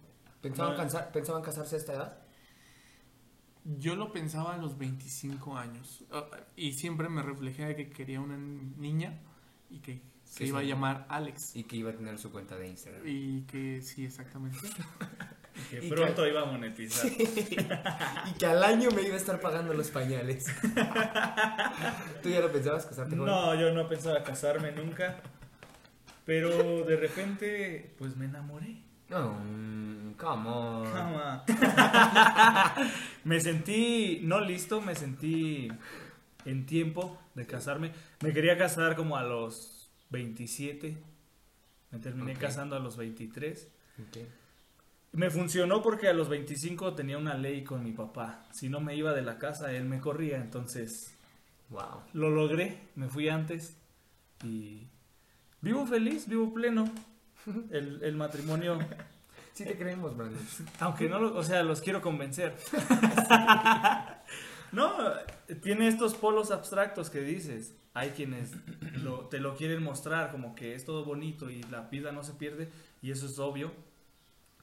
[0.40, 1.12] ¿Pensaban, No.
[1.12, 2.23] ¿Pensaban casarse a esta edad?
[3.64, 6.04] Yo lo pensaba a los 25 años.
[6.12, 9.18] ah, Y siempre me reflejé de que quería una niña
[9.70, 11.56] y que se iba a llamar Alex.
[11.56, 13.02] Y que iba a tener su cuenta de Instagram.
[13.06, 14.58] Y que sí, exactamente.
[15.70, 17.08] Que Y pronto iba a monetizar.
[17.08, 20.46] y que al año me iba a estar pagando los pañales.
[22.24, 25.22] ¿Tú ya lo pensabas casarte con No, yo no pensaba casarme nunca.
[26.24, 28.82] Pero de repente, pues me enamoré.
[29.20, 31.42] Mm, come on.
[33.24, 35.68] Me sentí no listo, me sentí
[36.44, 37.92] en tiempo de casarme.
[38.20, 40.96] Me quería casar como a los 27.
[41.90, 43.68] Me terminé casando a los 23.
[44.00, 44.18] Ok.
[45.12, 48.44] Me funcionó porque a los 25 tenía una ley con mi papá.
[48.52, 50.38] Si no me iba de la casa, él me corría.
[50.38, 51.14] Entonces
[51.70, 52.02] Wow.
[52.12, 53.76] lo logré, me fui antes
[54.44, 54.86] y
[55.60, 56.84] vivo feliz, vivo pleno.
[57.70, 58.78] El, el matrimonio,
[59.52, 60.40] Sí te creemos, Brandon.
[60.80, 62.56] aunque no, lo- o sea, los quiero convencer.
[64.72, 64.92] no,
[65.62, 67.74] tiene estos polos abstractos que dices.
[67.96, 68.50] Hay quienes
[69.04, 72.32] lo- te lo quieren mostrar como que es todo bonito y la vida no se
[72.32, 72.68] pierde
[73.02, 73.72] y eso es obvio.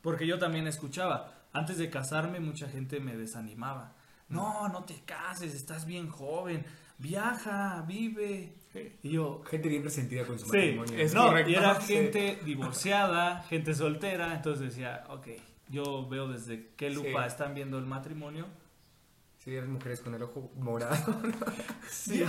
[0.01, 3.93] Porque yo también escuchaba, antes de casarme mucha gente me desanimaba.
[4.27, 6.65] no, no te cases, estás bien joven,
[7.01, 8.53] viaja, vive.
[8.71, 8.95] Sí.
[9.03, 10.97] Y yo, Gente bien resentida con su sí, matrimonio.
[10.97, 11.51] es no, correcto.
[11.51, 11.93] y era Sí.
[11.93, 15.27] gente divorciada, gente soltera, entonces decía, ok,
[15.69, 18.45] yo veo desde qué lupa están viendo el matrimonio.
[19.43, 21.19] Sí, eran mujeres con el ojo morado.
[21.89, 22.23] Sí,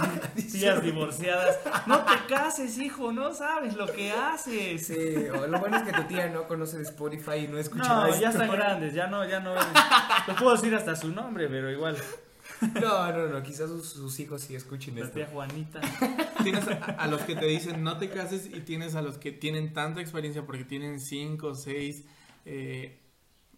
[0.50, 1.58] tías divorciadas.
[1.86, 4.86] No te cases, hijo, no sabes lo que haces.
[4.86, 4.96] Sí,
[5.28, 8.06] o lo bueno es que tu tía no conoce de Spotify y no escucha No,
[8.06, 8.20] esto.
[8.22, 9.52] ya están grandes, ya no, ya no.
[10.24, 11.96] Te puedo decir hasta su nombre, pero igual.
[12.80, 15.14] No, no, no, quizás sus, sus hijos sí escuchen La esto.
[15.14, 15.80] tía Juanita.
[16.42, 19.32] Tienes a, a los que te dicen no te cases y tienes a los que
[19.32, 22.04] tienen tanta experiencia porque tienen cinco, seis
[22.44, 22.98] eh,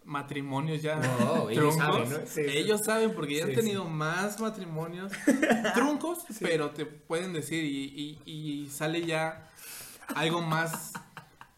[0.04, 2.08] matrimonios ya Wow, ellos truncos.
[2.08, 2.16] saben, ¿no?
[2.26, 2.56] Sí, sí.
[2.58, 5.12] ellos saben porque ya Sí, han tenido más matrimonios
[5.74, 9.50] truncos, pero te pueden decir y, y- y sale ya
[10.14, 10.92] algo más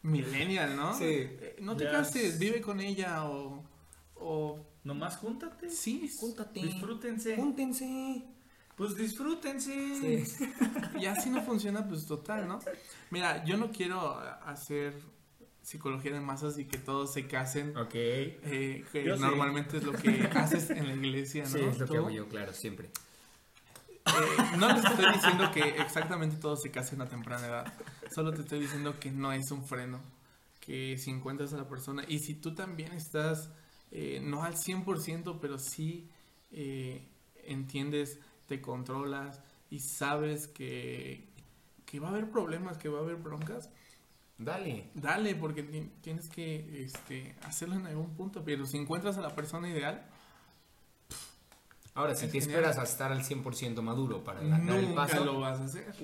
[0.02, 0.96] millennial, ¿no?
[0.96, 1.04] Sí.
[1.06, 1.90] Eh, No te Ya.
[1.92, 3.64] cases, vive con ella o...
[4.14, 5.68] o Nomás júntate.
[5.70, 6.60] sí, Júntate.
[6.62, 7.36] Disfrútense.
[7.36, 8.22] Júntense.
[8.76, 10.24] Pues disfrútense.
[10.24, 10.46] Sí.
[11.00, 12.58] Y así no funciona, pues total, ¿no?
[13.10, 14.94] Mira, yo no quiero hacer
[15.62, 17.90] psicología de masas y que todos se casen, Ok.
[17.94, 19.20] eh, que Yo sí.
[19.22, 21.48] normalmente es lo que haces en la iglesia, ¿no?
[21.50, 22.88] Sí, es lo que hago yo, claro, siempre.
[24.06, 27.74] eh, no les estoy diciendo que exactamente todos se casen a temprana edad,
[28.14, 30.00] solo te estoy diciendo que no es un freno,
[30.60, 33.50] que si encuentras a la persona y si tú también estás,
[33.98, 36.06] eh, no al 100%, pero sí
[36.52, 37.02] eh,
[37.44, 41.24] entiendes, te controlas y sabes que,
[41.86, 43.70] que va a haber problemas, que va a haber broncas,
[44.38, 44.90] Dale.
[44.92, 49.34] dale, porque ti- tienes que este, hacerlo en algún punto, pero si encuentras a la
[49.34, 50.06] persona ideal,
[51.94, 52.50] Ahora, si Es te genial.
[52.58, 55.24] esperas a estar al 100% maduro para dar el nunca paso.
[55.24, 55.94] lo vas a hacer.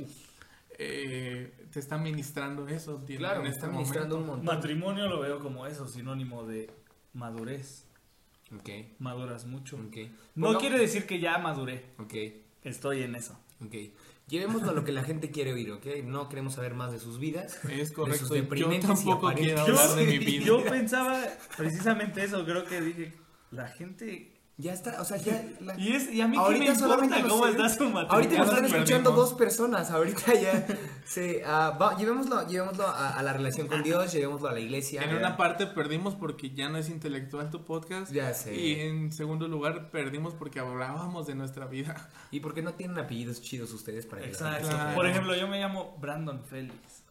[0.79, 4.47] Eh, te está ministrando eso, Claro, en me este está ministrando un montón.
[4.47, 6.71] Matrimonio lo veo como eso, sinónimo de
[7.13, 7.87] madurez.
[8.55, 9.77] Ok, Maduras mucho.
[9.77, 9.97] ok.
[10.35, 11.87] No Bueno, quiere decir que ya maduré.
[11.99, 12.15] Ok,
[12.65, 13.39] Estoy en eso.
[13.65, 13.75] ok.
[14.29, 15.85] Llevémoslo a lo que la gente quiere oír, ¿ok?
[16.05, 17.59] No queremos saber más de sus vidas.
[17.69, 18.29] Es sus correcto.
[18.29, 20.45] Yo deprimentes y tampoco quiero hablar de mi vida.
[20.47, 21.23] Yo pensaba
[21.57, 23.13] precisamente eso, creo que dije,
[23.51, 24.32] la gente...
[24.59, 25.45] Ya está, o sea, ya...
[25.61, 28.09] la- Y, es, y a mí qué Ahorita me solamente cómo siguen- está su matrimonio.
[28.13, 29.31] Ahorita nos están escuchando perdimos.
[29.31, 30.67] dos personas, ahorita ya.
[31.05, 35.03] Sí, ah, va, llevémoslo, llevémoslo a, a la relación con Dios, llevémoslo a la iglesia.
[35.03, 38.13] En una parte perdimos porque ya no es intelectual tu podcast.
[38.13, 38.55] Ya sé.
[38.55, 42.11] Y en segundo lugar perdimos porque hablábamos de nuestra vida.
[42.31, 44.69] ¿Y por qué no tienen apellidos chidos ustedes para que Exacto.
[44.69, 44.95] Claro.
[44.95, 47.03] Por ejemplo, yo me llamo Brandon Félix.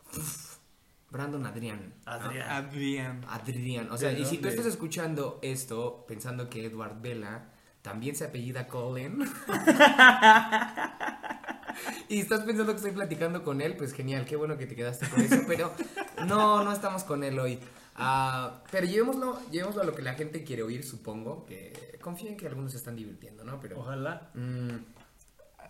[1.11, 1.93] Brandon Adrián.
[2.05, 2.49] Adrián.
[2.49, 3.25] Adrián.
[3.27, 3.91] Adrián.
[3.91, 7.49] O sea, ¿De y si tú estás escuchando esto pensando que Edward Vela
[7.81, 9.19] también se apellida Colin.
[12.09, 15.09] y estás pensando que estoy platicando con él, pues genial, qué bueno que te quedaste
[15.09, 15.73] con eso, pero
[16.27, 17.59] no, no estamos con él hoy.
[17.95, 22.37] Ah, pero llevémoslo, llevémoslo a lo que la gente quiere oír, supongo, que confío en
[22.37, 23.59] que algunos se están divirtiendo, ¿no?
[23.59, 24.31] Pero, Ojalá.
[24.33, 24.69] mm,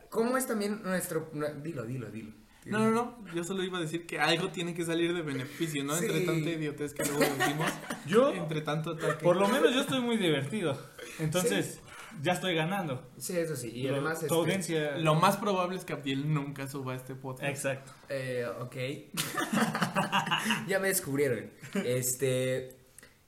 [0.09, 1.29] ¿cómo es también nuestro...
[1.33, 2.40] no, dilo, dilo, dilo.
[2.65, 3.33] No, no, no.
[3.33, 5.97] Yo solo iba a decir que algo tiene que salir de beneficio, ¿no?
[5.97, 7.71] Entre tanta idiotez que luego decimos.
[8.05, 9.23] Yo, Entre tanto ataque.
[9.23, 10.77] por lo menos yo estoy muy divertido.
[11.19, 11.79] Entonces,
[12.21, 13.07] ya estoy ganando.
[13.17, 14.19] Sí, eso sí, y Lo- además...
[14.19, 14.97] tu este, audiencia...
[14.97, 17.49] Lo más probable es que Abdiel nunca suba este podcast.
[17.49, 17.91] Exacto.
[18.09, 18.75] Eh, ok.
[20.67, 21.49] ya me descubrieron.
[21.85, 22.77] Este.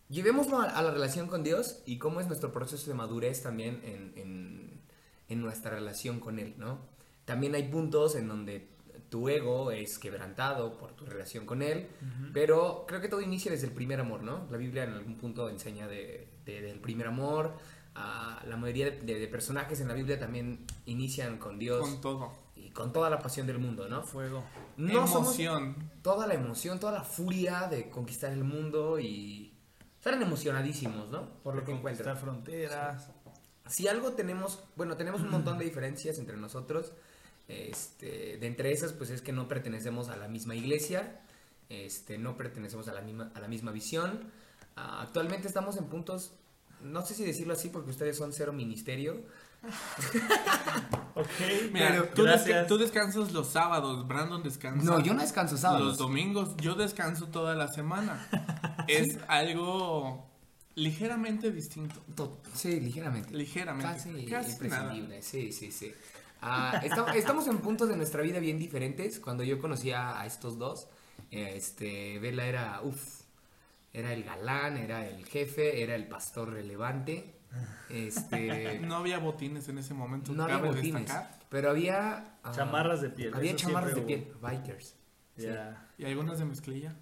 [0.09, 3.81] Llevémoslo a, a la relación con Dios y cómo es nuestro proceso de madurez también
[3.83, 4.81] en, en-
[5.29, 6.79] en nuestra relación con Él, ¿no?
[7.25, 8.67] También hay puntos en donde
[9.13, 11.87] tu ego es quebrantado por tu relación con Él,
[12.33, 14.47] pero creo que todo inicia desde el primer amor, ¿no?
[14.49, 17.53] La Biblia en algún punto enseña de, de- del primer amor.
[17.93, 22.31] ah, la mayoría de, de- personajes en la Biblia también inician con Dios Con todo.
[22.55, 24.01] y con toda la pasión del mundo, ¿no?
[24.01, 24.43] Fuego.
[24.77, 25.75] No somos Emoción.
[26.01, 29.53] toda la emoción, toda la furia de conquistar el mundo y
[29.99, 31.29] salen emocionadísimos, ¿no?
[31.43, 32.17] Por lo que Conquistar encuentran.
[32.17, 33.09] fronteras.
[33.67, 36.93] Si algo tenemos, bueno, tenemos un montón de diferencias entre nosotros.
[37.47, 41.21] Este, de entre esas, pues es que no pertenecemos a la misma iglesia,
[41.69, 44.31] este, no pertenecemos a la misma, a la misma visión.
[44.75, 46.33] Ah, actualmente estamos en puntos,
[46.81, 49.21] no sé si decirlo así porque ustedes son cero ministerio.
[51.15, 51.27] Ok.
[51.71, 52.67] Mira, pero- tú, desca- gracias.
[52.67, 54.83] tú descansas los sábados, Brandon descansa.
[54.83, 55.97] No, yo no descanso Los sábados.
[55.97, 58.27] domingos, yo descanso toda la semana.
[58.87, 60.27] es algo
[60.75, 62.01] ligeramente distinto.
[62.15, 63.31] To- Sí, ligeramente.
[63.33, 63.87] Ligeramente.
[63.93, 64.51] Casi Casi nada.
[64.95, 65.93] imprescindible, sí, sí, sí.
[66.45, 69.19] Ah, esta- estamos en puntos de nuestra vida bien diferentes.
[69.19, 70.87] Cuando yo conocía a estos dos,
[71.31, 73.21] este, Vela era, uff,
[73.93, 77.35] era el galán, era el jefe, era el pastor relevante.
[77.89, 80.33] Este, No había botines en ese momento.
[80.33, 81.39] no había botines, destacar.
[81.49, 82.37] pero había...
[82.43, 84.95] ah, Chamarras de piel, Había chamarras de piel, bikers.
[85.37, 85.47] Sí.
[85.97, 86.95] Y algunas de mezclilla.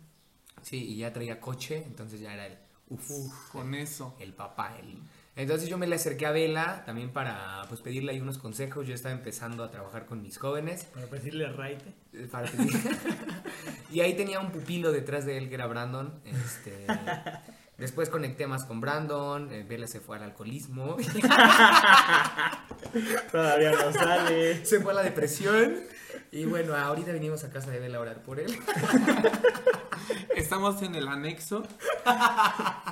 [0.62, 2.58] Sí, y ya traía coche, entonces ya era el,
[2.90, 3.10] uff,
[3.52, 4.16] Con eso.
[4.20, 5.00] el papá, el,
[5.38, 8.86] Entonces yo me le acerqué a Vela también para pues pedirle ahí unos consejos.
[8.86, 10.84] Yo estaba empezando a trabajar con mis jóvenes.
[10.94, 11.94] Para pedirle raite.
[12.14, 12.78] eh, para pedir-
[13.92, 16.22] y ahí tenía un pupilo detrás de él que era Brandon.
[16.26, 16.86] Este,
[17.78, 19.52] después conecté más con Brandon.
[19.54, 20.98] eh, Vela se fue al alcoholismo.
[23.32, 24.66] Todavía no sale.
[24.66, 25.76] se fue a la depresión.
[26.34, 28.54] Y bueno, ahorita venimos a casa de Vela a orar por él.
[30.36, 31.64] Estamos en el anexo.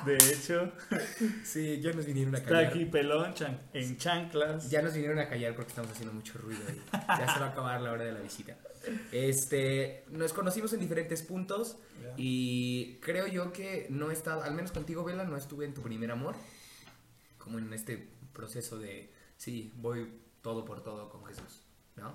[0.06, 0.72] De hecho,
[1.44, 2.70] Sí, ya nos vinieron a está callar.
[2.72, 4.70] aquí pelón chan- en chanclas.
[4.70, 6.80] Ya nos vinieron a callar porque estamos haciendo mucho ruido ahí.
[6.92, 8.56] Ya se va a acabar la hora de la visita.
[9.12, 11.76] Este, nos conocimos en diferentes puntos
[12.16, 15.82] y creo yo que no he estado, al menos contigo, Vela, no estuve en tu
[15.82, 16.34] primer amor.
[17.38, 21.62] Como en este proceso de, sí, voy todo por todo con Jesús,
[21.96, 22.14] ¿no?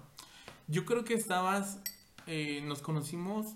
[0.68, 1.80] Yo creo que estabas.
[2.28, 3.56] eh, nos conocimos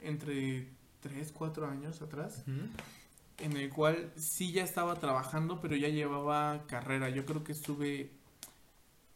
[0.00, 0.68] entre
[1.00, 2.44] 3, 4 años atrás.
[3.38, 7.08] En el cual sí ya estaba trabajando, pero ya llevaba carrera.
[7.08, 8.10] Yo creo que estuve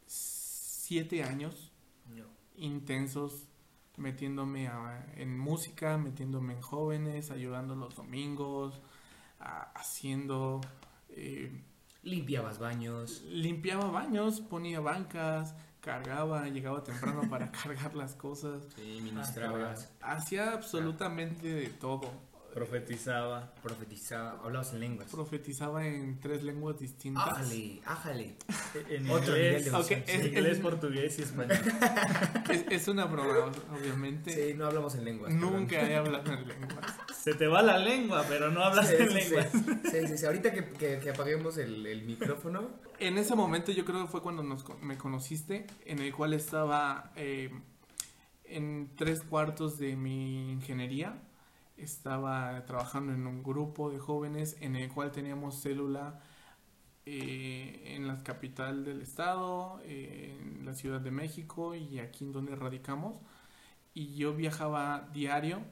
[0.07, 1.71] 7 años
[2.57, 3.45] intensos
[3.97, 8.81] metiéndome a- en música, metiéndome en jóvenes, ayudando los domingos,
[9.41, 10.61] a- haciendo...
[11.11, 11.63] eh,
[12.03, 13.23] Limpiabas baños.
[13.23, 18.65] limpiaba baños, ponía bancas, cargaba, llegaba temprano para cargar las cosas.
[18.77, 22.11] Sí, ministrabas, Hacía absolutamente de todo.
[22.55, 23.55] Profetizaba.
[23.63, 25.09] profetizabas, hablabas en lenguas.
[25.11, 27.27] Profetizaba en tres lenguas distintas.
[27.27, 28.37] Ájale, ájale.
[28.91, 30.03] En Otro nivel inglés, de Ok, emoción.
[30.07, 31.59] es- inglés, es- portugués y español.
[32.51, 34.33] Es, es una broma, obviamente.
[34.33, 35.33] Sí, no hablamos en lenguas.
[35.33, 36.87] Nunca he hablado en lenguas.
[37.19, 39.47] Se te va la lengua, pero no hablas Sí, en sí, lengua.
[39.91, 40.27] Sí, sí.
[40.27, 42.69] Ahorita que, que- que apaguemos el, el micrófono.
[42.99, 46.35] En ese momento yo creo que fue cuando nos, co- me conociste, en el cual
[46.35, 47.51] estaba eh,
[48.45, 51.15] en tres cuartos de mi ingeniería.
[51.83, 56.21] Estaba trabajando en un grupo de jóvenes en el cual teníamos célula
[57.05, 62.33] eh, en la capital del estado, eh, en la Ciudad de México y aquí en
[62.33, 63.17] donde radicamos.
[63.95, 65.63] Y yo viajaba diario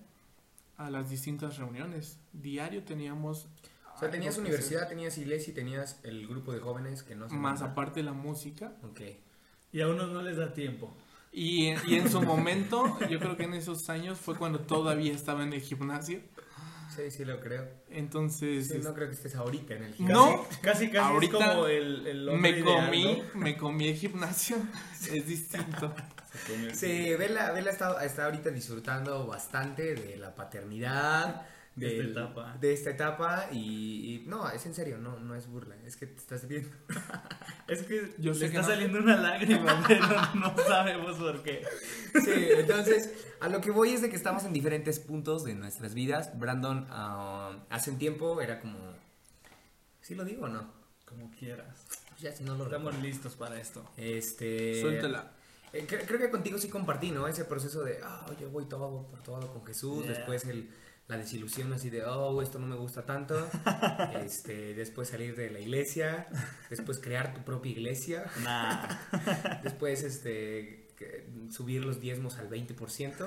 [0.76, 2.18] a las distintas reuniones.
[2.32, 3.46] Diario teníamos...
[3.94, 7.36] O sea, tenías universidad, tenías iglesia y tenías el grupo de jóvenes que no se
[7.36, 8.72] Más aparte la música.
[8.82, 9.02] Ok.
[9.72, 10.96] Y a unos no les da tiempo.
[11.32, 15.12] Y, en- y en su momento, yo creo que en esos años fue cuando todavía
[15.14, 16.20] estaba en el gimnasio.
[16.94, 17.68] Sí, sí lo creo.
[17.88, 21.66] Entonces, Sí, no creo que estés ahorita en el No, Casi, casi Ahorita es como
[21.68, 23.40] el, el hombre me ideal, comí, ¿no?
[23.40, 24.56] me comí el gimnasio.
[25.12, 25.94] Es distinto.
[26.32, 31.46] Se comió el- Sí, Vela, Vela está, está ahorita disfrutando bastante de la paternidad.
[31.76, 32.56] De esta del- etapa.
[32.60, 36.06] De esta etapa y, y- no, es en serio, no, no es burla, es que
[36.06, 36.70] te estás viendo.
[37.70, 38.66] Es que Yo le sé que está no.
[38.68, 41.62] saliendo una lágrima, pero no sabemos por qué.
[42.24, 45.94] Sí, entonces, a lo que voy es de que estamos en diferentes puntos de nuestras
[45.94, 46.38] vidas.
[46.38, 48.76] Brandon, ah, hace un tiempo era como...
[50.00, 50.72] ¿Sí lo digo o no?
[51.04, 51.87] Como quieras.
[52.18, 53.00] Ya, si no lo Estamos recuerdo.
[53.09, 53.85] listos para esto.
[53.96, 54.80] Este...
[54.80, 55.33] Suéltala.
[55.72, 57.28] Eh, cre- creo que contigo sí compartí, ¿no?
[57.28, 60.02] Ese proceso de, ah, yo voy todo por todo con Jesús.
[60.04, 60.14] Yeah.
[60.14, 60.68] Después el,
[61.10, 63.34] la desilusión así de, oh, esto no me gusta tanto.
[64.24, 66.28] este, después salir de la iglesia.
[66.70, 68.24] Después crear tu propia iglesia.
[68.44, 68.88] Nah.
[69.64, 70.88] Después, este,
[71.50, 73.26] subir los diezmos al 20%.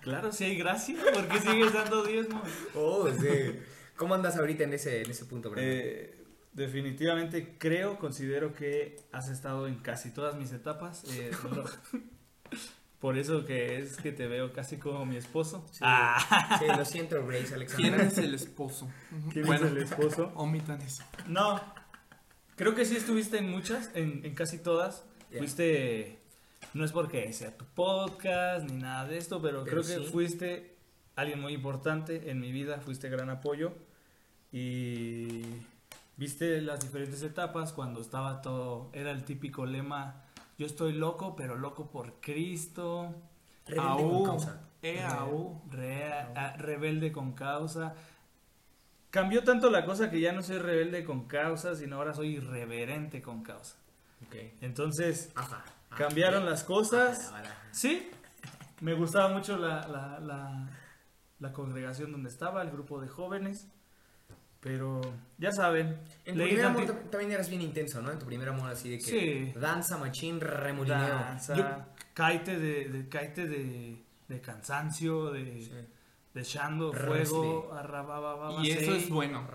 [0.00, 2.48] Claro, si hay gracia, ¿por qué sigues dando diezmos?
[2.74, 3.58] Oh, sí.
[3.96, 5.52] ¿Cómo andas ahorita en ese, en ese punto?
[5.56, 11.02] Eh, definitivamente creo, considero que has estado en casi todas mis etapas.
[11.10, 11.32] eh,
[13.00, 15.66] por eso que es que te veo casi como mi esposo.
[15.70, 17.54] Sí, Ah, sí, lo siento, Grace ¿Quién
[17.94, 18.00] Alexander.
[18.00, 18.88] es el esposo?
[19.32, 20.32] ¿quién bueno, es el esposo?
[20.34, 21.02] omitan eso.
[21.26, 21.60] No,
[22.56, 25.04] creo que sí estuviste en muchas, en, en casi todas.
[25.30, 25.38] Yeah.
[25.40, 26.18] Fuiste,
[26.74, 30.76] no es porque sea tu podcast ni nada de esto, pero, Pero creo que fuiste
[31.16, 33.72] alguien muy importante en mi vida, fuiste gran apoyo
[34.52, 35.42] y
[36.16, 40.24] viste las diferentes etapas cuando estaba todo, era el típico lema,
[40.58, 43.14] yo estoy loco, pero loco por Cristo.
[43.66, 44.62] Rebelde con causa.
[44.82, 45.62] EAU.
[45.70, 47.94] Re- a- rebelde con causa.
[49.10, 53.22] Cambió tanto la cosa que ya no soy rebelde con causa, sino ahora soy irreverente
[53.22, 53.76] con causa.
[54.26, 54.34] Ok.
[54.60, 55.64] Entonces, Ajá.
[55.96, 57.32] Cambiaron las cosas.
[57.70, 58.10] Sí,
[58.80, 60.68] me gustaba mucho la, la, la,
[61.38, 63.68] la congregación donde estaba, el grupo de jóvenes.
[64.66, 65.00] Pero
[65.38, 68.10] ya saben, En tu primer amor también eras bien intenso, ¿no?
[68.10, 69.04] En tu primer amor así de que
[69.52, 69.52] Sí.
[69.60, 70.98] danza, machín, remolineo.
[71.08, 71.64] danza, Yo-
[72.14, 75.70] caite de, de, caite de, de cansancio, de, Sí.
[76.34, 77.70] de echando fuego,
[78.60, 78.96] Y eso sí.
[78.98, 79.46] es bueno.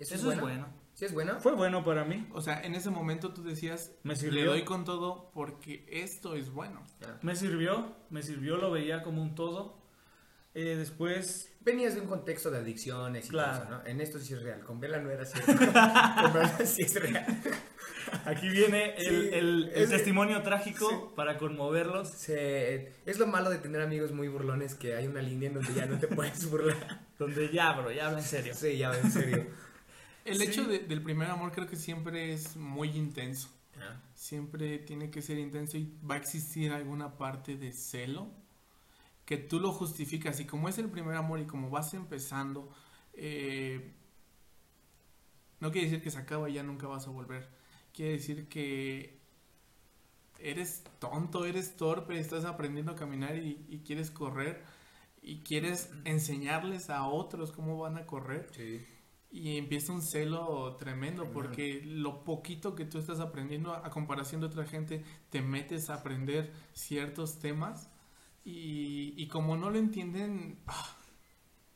[0.00, 0.66] ¿Eso, Eso es bueno?
[0.94, 1.38] ¿Sí es bueno?
[1.40, 2.26] Fue bueno para mí.
[2.34, 4.46] O sea, en ese momento tú decías, Me le sirvió.
[4.50, 6.82] doy con todo porque esto es bueno.
[7.22, 9.79] Me sirvió, me sirvió, lo veía como un todo.
[10.54, 13.52] Eh, después, Venías de un contexto de adicciones y Claro.
[13.52, 13.86] todo eso, ¿no?
[13.86, 14.60] En esto sí es real.
[14.64, 15.46] Con Vela no era cierto.
[16.22, 17.26] Con Vela sí es real.
[18.24, 22.08] aquí viene el, Sí, el- el es- testimonio trágico para conmoverlos.
[22.08, 25.74] Se- es lo malo de tener amigos muy burlones que hay una línea en donde
[25.74, 27.00] ya no te puedes burlar.
[27.18, 28.54] Donde ya, bro, ya habla en serio.
[28.54, 29.46] Sí, ya, en serio.
[30.24, 30.44] El Sí.
[30.44, 33.50] hecho de- del primer amor creo que siempre es muy intenso.
[34.14, 38.30] Siempre tiene que ser intenso y va a existir alguna parte de celo
[39.30, 40.40] que tú lo justificas.
[40.40, 42.68] Y como es el primer amor y como vas empezando,
[43.12, 43.92] eh,
[45.60, 47.48] no quiere decir que se acaba y ya nunca vas a volver.
[47.94, 49.20] Quiere decir que
[50.40, 54.64] eres tonto, eres torpe, estás aprendiendo a caminar y, y quieres correr
[55.22, 58.48] y quieres enseñarles a otros cómo van a correr.
[58.50, 58.84] Sí.
[59.30, 64.48] Y empieza un celo tremendo porque lo poquito que tú estás aprendiendo a comparación de
[64.48, 67.90] otra gente, te metes a aprender ciertos temas
[68.44, 70.96] y, y como no lo entienden, ah,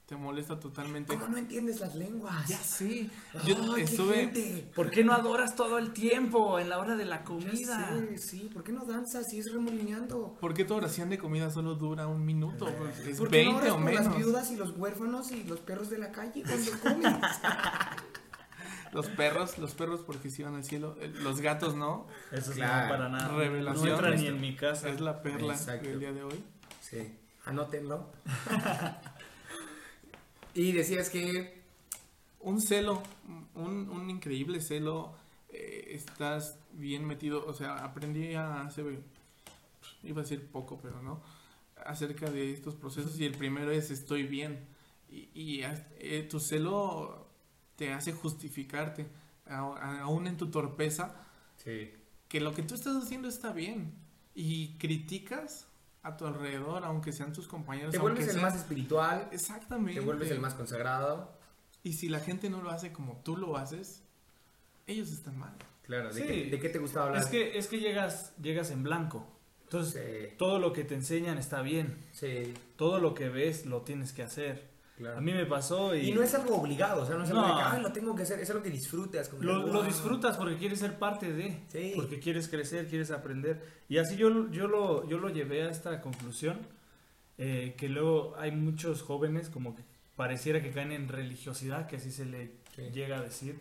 [0.06, 1.14] te molesta totalmente.
[1.16, 2.46] ¿Cómo no entiendes las lenguas?
[2.46, 3.08] Ya sé,
[3.46, 4.14] yo qué estuve...
[4.16, 4.70] gente.
[4.74, 7.88] ¿Por qué no adoras todo el tiempo en la hora de la comida?
[7.90, 10.36] sé, sí, ¿por qué no danzas si es remolineando?
[10.40, 12.66] ¿Por qué tu oración de comida solo dura un minuto?
[12.76, 14.16] Pues, es ¿Por qué no 20 oras o por las menos.
[14.18, 17.20] viudas y los huérfanos y los perros de la calle cuando comen?
[18.92, 22.06] Los perros, los perros porque si van al cielo, eh, los gatos no.
[22.30, 22.84] Eso sí, Claro.
[22.84, 23.36] no para nada.
[23.36, 23.86] Revelación.
[23.88, 24.88] No entra ni en mi casa.
[24.88, 25.88] Es la perla Exacto.
[25.88, 26.44] del día de hoy.
[26.94, 27.12] Sí,
[27.44, 28.06] anótenlo.
[30.54, 31.60] y decías que
[32.38, 33.02] un celo,
[33.56, 35.12] un, un increíble celo,
[35.50, 39.00] eh, estás bien metido, o sea, aprendí hace,
[40.04, 41.20] iba a decir poco, pero no,
[41.84, 44.64] acerca de estos procesos y el primero es estoy bien
[45.10, 45.62] y, y,
[45.98, 47.26] eh, tu celo
[47.74, 49.08] te hace justificarte,
[49.46, 51.16] aún en tu torpeza,
[51.56, 51.90] Sí.
[52.28, 53.94] que lo que tú estás haciendo está bien
[54.34, 55.66] y criticas
[56.04, 57.90] a tu alrededor, aunque sean tus compañeros.
[57.90, 59.98] Te vuelves el sean- más espiritual, Exactamente.
[59.98, 61.32] te vuelves el más consagrado.
[61.82, 64.02] Y si la gente no lo hace como tú lo haces,
[64.86, 65.54] ellos están mal.
[65.82, 66.26] Claro, ¿de, Sí.
[66.26, 67.22] qué, de qué te gustaba hablar?
[67.22, 69.26] Es que, es que llegas, llegas en blanco.
[69.64, 71.96] Entonces, Sí, todo lo que te enseñan está bien.
[72.12, 74.68] sí, Todo lo que ves lo tienes que hacer.
[74.96, 75.18] Claro.
[75.18, 77.42] A mí me pasó y, Y no es algo obligado, o sea, no es algo
[77.42, 77.48] No.
[77.48, 79.28] de que, "Ay, lo tengo que hacer, es algo que disfrutas.
[79.28, 79.82] como lo, lo "Wow".
[79.84, 81.60] disfrutas porque quieres ser parte de.
[81.68, 81.92] Sí.
[81.96, 83.62] Porque quieres crecer, quieres aprender.
[83.88, 86.58] Y así yo, yo, lo, yo lo llevé a esta conclusión.
[87.36, 89.82] eh, que luego hay muchos jóvenes como que
[90.14, 92.82] pareciera que caen en religiosidad, que así se le Sí.
[92.92, 93.58] llega a decir.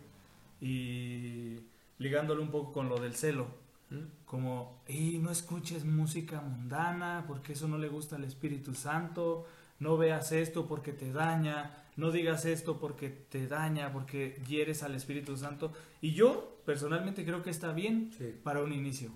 [0.60, 1.58] Y
[1.98, 3.48] ligándolo un poco con lo del celo.
[3.90, 3.96] ¿Mm?
[4.24, 9.46] Como, y no escuches música mundana porque eso no le gusta al Espíritu Santo,
[9.78, 14.94] no veas esto porque te daña, no digas esto porque te daña, porque hieres al
[14.94, 15.72] Espíritu Santo.
[16.00, 18.34] Y yo personalmente creo que está bien Sí.
[18.42, 19.10] para un inicio,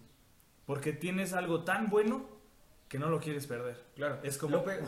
[0.67, 2.37] porque tienes algo tan bueno
[2.89, 3.85] que no lo quieres perder.
[3.97, 4.81] Claro, Es como- Lo pe-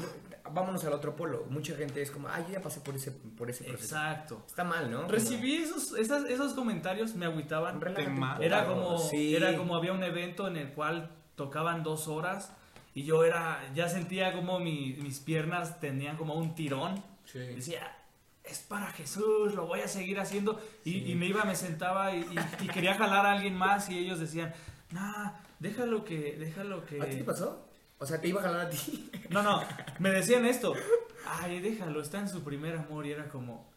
[0.55, 1.45] vámonos al otro polo.
[1.51, 3.95] Mucha gente es como, ay, yo ya pasé por ese, por ese proceso.
[3.95, 4.43] Exacto.
[4.47, 5.07] Está mal, ¿no?
[5.07, 7.79] Recibí esos, esas- esos comentarios, me agüitaban.
[7.79, 8.37] Como.
[8.41, 9.37] Era como, Sí.
[9.37, 12.55] era como había un evento en el cual tocaban dos horas
[12.95, 17.03] y yo era, ya sentía como mi- mis piernas tenían como un tirón.
[17.25, 17.39] Sí.
[17.39, 17.97] Decía,
[18.45, 20.61] es para Jesús, lo voy a seguir haciendo.
[20.85, 23.99] Y, y me iba, me sentaba y, y- y quería jalar a alguien más y
[23.99, 24.53] ellos decían,
[24.91, 27.01] nah, déjalo que, déjalo que...
[27.01, 27.67] ¿A ti te pasó?
[27.99, 29.11] O sea, te iba a jalar a ti.
[29.31, 29.63] No, no,
[30.01, 30.75] me decían esto.
[31.27, 33.71] Ay, déjalo, está en su primer amor y era como,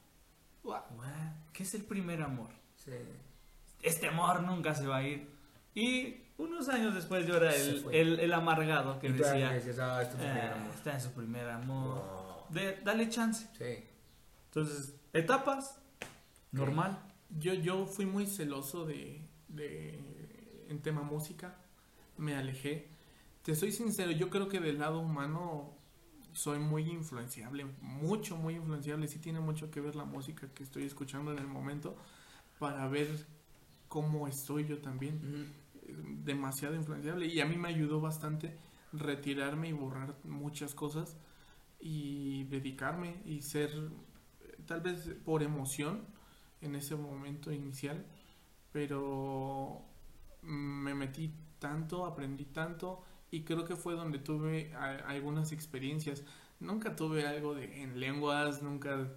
[0.64, 0.82] "What?
[1.52, 2.50] ¿qué es el primer amor?
[2.78, 2.92] Sí.
[3.84, 5.30] este amor nunca se va a ir.
[5.76, 10.02] Y unos años después yo era el, el, el amargado que y decía, decías, ah,
[10.02, 10.74] esto es tu primer "Ah, amor.
[10.76, 11.96] está en su primer amor.
[11.96, 12.46] Wow.
[12.50, 13.48] De- dale chance.
[13.58, 13.84] Sí.
[14.46, 15.80] Entonces, etapas,
[16.52, 17.00] normal.
[17.40, 21.56] Yo, yo fui muy celoso de, de en tema música,
[22.18, 22.90] me alejé.
[23.44, 25.74] Te soy sincero, yo creo que del lado humano
[26.34, 29.08] soy muy influenciable, mucho, muy influenciable.
[29.08, 31.96] Sí tiene mucho que ver la música que estoy escuchando en el momento
[32.60, 33.08] para ver
[33.88, 35.52] cómo estoy yo también.
[35.88, 38.58] Demasiado influenciable y a mí me ayudó bastante
[38.92, 41.18] retirarme y borrar muchas cosas
[41.80, 43.70] y dedicarme y ser
[44.66, 46.06] tal vez por emoción
[46.62, 48.06] en ese momento inicial
[48.72, 49.82] pero
[50.42, 53.04] me metí tanto aprendí tanto
[53.34, 56.24] y creo que fue donde tuve algunas experiencias.
[56.60, 59.12] Nunca tuve algo de en lenguas nunca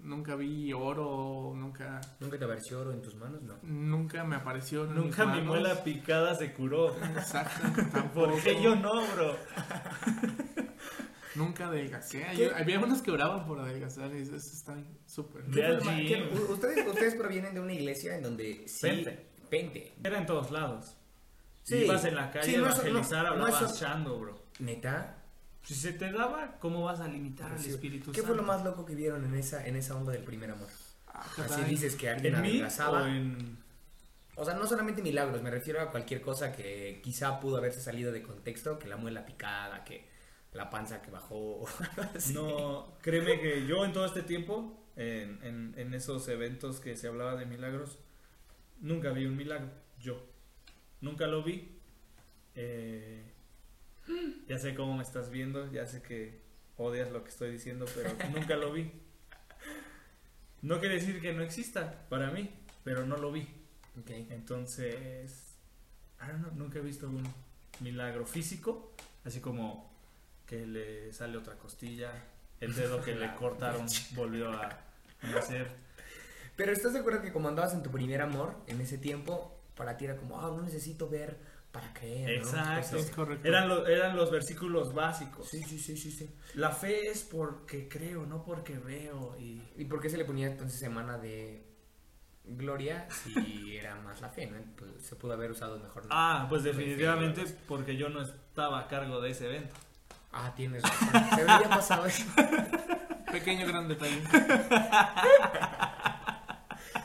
[0.00, 3.42] nunca vi oro nunca ¿Nunca te apareció oro en tus manos?
[3.42, 3.58] No.
[3.62, 5.46] nunca me apareció en Nunca mis mi manos.
[5.46, 6.94] muela picada se curó.
[7.16, 8.38] Exacto, ¿Por tampoco.
[8.42, 9.36] qué yo no, bro?
[11.34, 12.24] Nunca adelgacé.
[12.56, 14.76] Había unos que oraban por adelgazar y eso está
[15.06, 15.42] súper.
[15.44, 16.24] Ve al ¿Qué- gym.
[16.36, 18.78] u- ustedes, ustedes provienen de una iglesia en donde sí...
[18.82, 19.26] Pente.
[19.48, 19.92] Pente.
[20.02, 20.96] Era en todos lados.
[21.62, 21.76] Sí.
[21.84, 24.42] Ibas en la calle Sí, a no evangelizar, no- no hablabas chando, bro.
[24.58, 25.17] ¿Neta?
[25.68, 27.68] Si se te daba, ¿cómo vas a limitar al Sí.
[27.70, 28.28] Espíritu ¿Qué Santo?
[28.28, 30.68] fue lo más loco que vieron en esa, en esa onda del primer amor?
[31.08, 33.02] Ah, Así dices que alguien ¿En adelgazaba.
[33.02, 33.58] o en...?
[34.36, 38.12] O sea, no solamente milagros, me refiero a cualquier cosa que quizá pudo haberse salido
[38.12, 40.08] de contexto, que la muela picada, que
[40.54, 41.66] la panza que bajó.
[42.32, 47.08] No, créeme que yo en todo este tiempo, en, en- en esos eventos que se
[47.08, 47.98] hablaba de milagros,
[48.80, 49.68] nunca vi un milagro.
[50.00, 50.24] Yo.
[51.02, 51.76] Nunca lo vi.
[52.54, 53.22] Eh,
[54.48, 56.40] ya sé cómo me estás viendo, ya sé que
[56.76, 58.90] odias lo que estoy diciendo, pero nunca lo vi.
[60.62, 62.50] No quiere decir que no exista para mí,
[62.84, 63.42] pero no lo vi.
[64.00, 64.10] Ok.
[64.30, 65.54] Entonces,
[66.20, 67.22] I don't know, nunca he visto un
[67.80, 68.92] milagro físico,
[69.24, 69.88] así como
[70.46, 72.10] que le sale otra costilla,
[72.60, 74.80] el dedo que le cortaron volvió a
[75.22, 75.68] nacer.
[76.56, 79.96] Pero ¿estás de acuerdo que como andabas en tu primer amor, en ese tiempo, para
[79.96, 81.38] ti era como, ah, no necesito ver
[81.80, 82.48] para creer, ¿no?
[82.48, 82.96] Exacto.
[82.96, 83.46] Es correcto.
[83.48, 85.48] Eran, lo- eran los versículos básicos.
[85.48, 86.30] Sí, sí, sí, sí, sí.
[86.54, 89.36] La fe es porque creo, no porque veo.
[89.38, 91.64] Y ¿Y por qué se le ponía entonces semana de
[92.44, 94.56] gloria si era más la fe, ¿no?
[94.76, 96.04] Pues se pudo haber usado mejor.
[96.10, 99.74] Ah, pues definitivamente porque yo no estaba a cargo de ese evento.
[100.32, 101.08] Ah, tienes razón.
[101.34, 102.24] Se había pasado eso.
[103.32, 104.22] Pequeño gran detalle.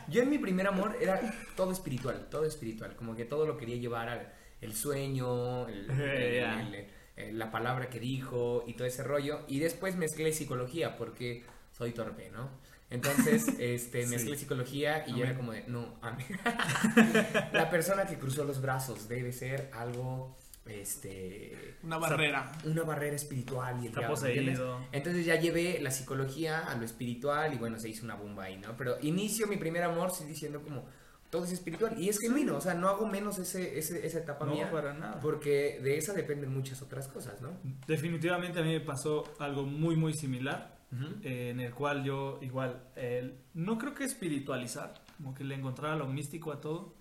[0.07, 1.19] Yo en mi primer amor era
[1.55, 2.95] todo espiritual, todo espiritual.
[2.95, 4.34] Como que todo lo quería llevar al
[4.64, 6.61] el sueño, el- el- Ya.
[6.61, 9.41] el- el- la palabra que dijo y todo ese rollo.
[9.47, 11.43] Y después mezclé psicología porque
[11.78, 12.49] soy torpe, ¿no?
[12.89, 16.24] Entonces, este, mezclé psicología y yo era como de, no, a mí-
[17.53, 20.36] la persona que cruzó los brazos debe ser algo,
[20.66, 22.51] este, Una barrera.
[22.66, 24.80] una barrera espiritual y el Está poseído.
[24.91, 28.57] Entonces ya llevé la psicología a lo espiritual y bueno, se hizo una bomba ahí,
[28.57, 28.76] ¿no?
[28.78, 30.86] Pero inicio mi primer amor diciendo como
[31.34, 34.46] todo es espiritual y es genuino, o sea, no hago menos ese, ese- esa etapa
[34.46, 35.20] No, mía para nada.
[35.20, 37.50] porque de esa dependen muchas otras cosas, ¿no?
[37.88, 40.78] Definitivamente a mí me pasó algo muy, muy similar.
[41.24, 45.96] Eh, en el cual yo igual, eh, no creo que espiritualizar, como que le encontrara
[45.96, 46.94] lo místico a todo,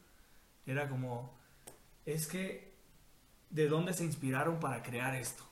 [0.65, 1.37] era como,
[2.07, 2.73] es que,
[3.51, 5.45] ¿de dónde se inspiraron para crear esto?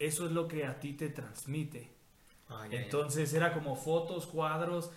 [0.00, 1.88] Eso es lo que a ti te transmite.
[2.48, 2.82] Ah, ya, ya.
[2.82, 4.90] Entonces era como fotos, cuadros,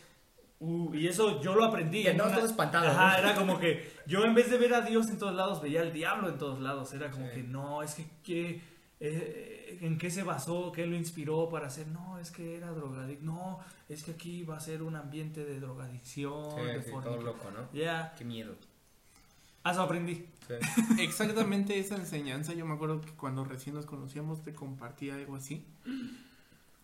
[0.60, 2.02] uh, y eso yo lo aprendí.
[2.02, 3.28] En andabas una- todo espantado, Ajá, ¿no?
[3.28, 5.92] era como que yo en vez de ver a Dios en todos lados, veía al
[5.94, 6.94] diablo en todos lados.
[6.94, 7.32] Era como Sí.
[7.36, 8.62] que no, es que, que,
[9.00, 10.72] eh, ¿en qué se basó?
[10.72, 11.88] ¿Qué lo inspiró para hacer?
[11.88, 13.26] No, es que era drogadicto.
[13.26, 17.22] No, es que aquí va a ser un ambiente de drogadicción, Sí, de sí, todo
[17.22, 17.72] loco, ¿no?
[17.74, 18.56] Ya, Qué miedo.
[19.66, 20.26] eso aprendí.
[20.48, 20.54] Sí.
[21.02, 22.54] Exactamente esa enseñanza.
[22.54, 25.66] Yo me acuerdo que cuando recién nos conocíamos te compartía algo así.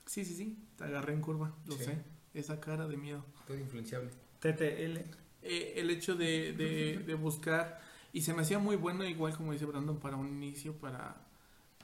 [0.06, 0.58] Sí, sí, sí.
[0.78, 1.54] Te agarré en curva.
[1.68, 1.86] Lo Sí.
[1.86, 1.98] sé.
[2.34, 3.26] Esa cara de miedo.
[3.46, 4.12] Todo influenciable.
[4.40, 5.06] TTL.
[5.42, 7.80] Eh, el hecho de, de, de buscar.
[8.14, 11.16] Y se me hacía muy bueno, igual como dice Brandon, para un inicio, para,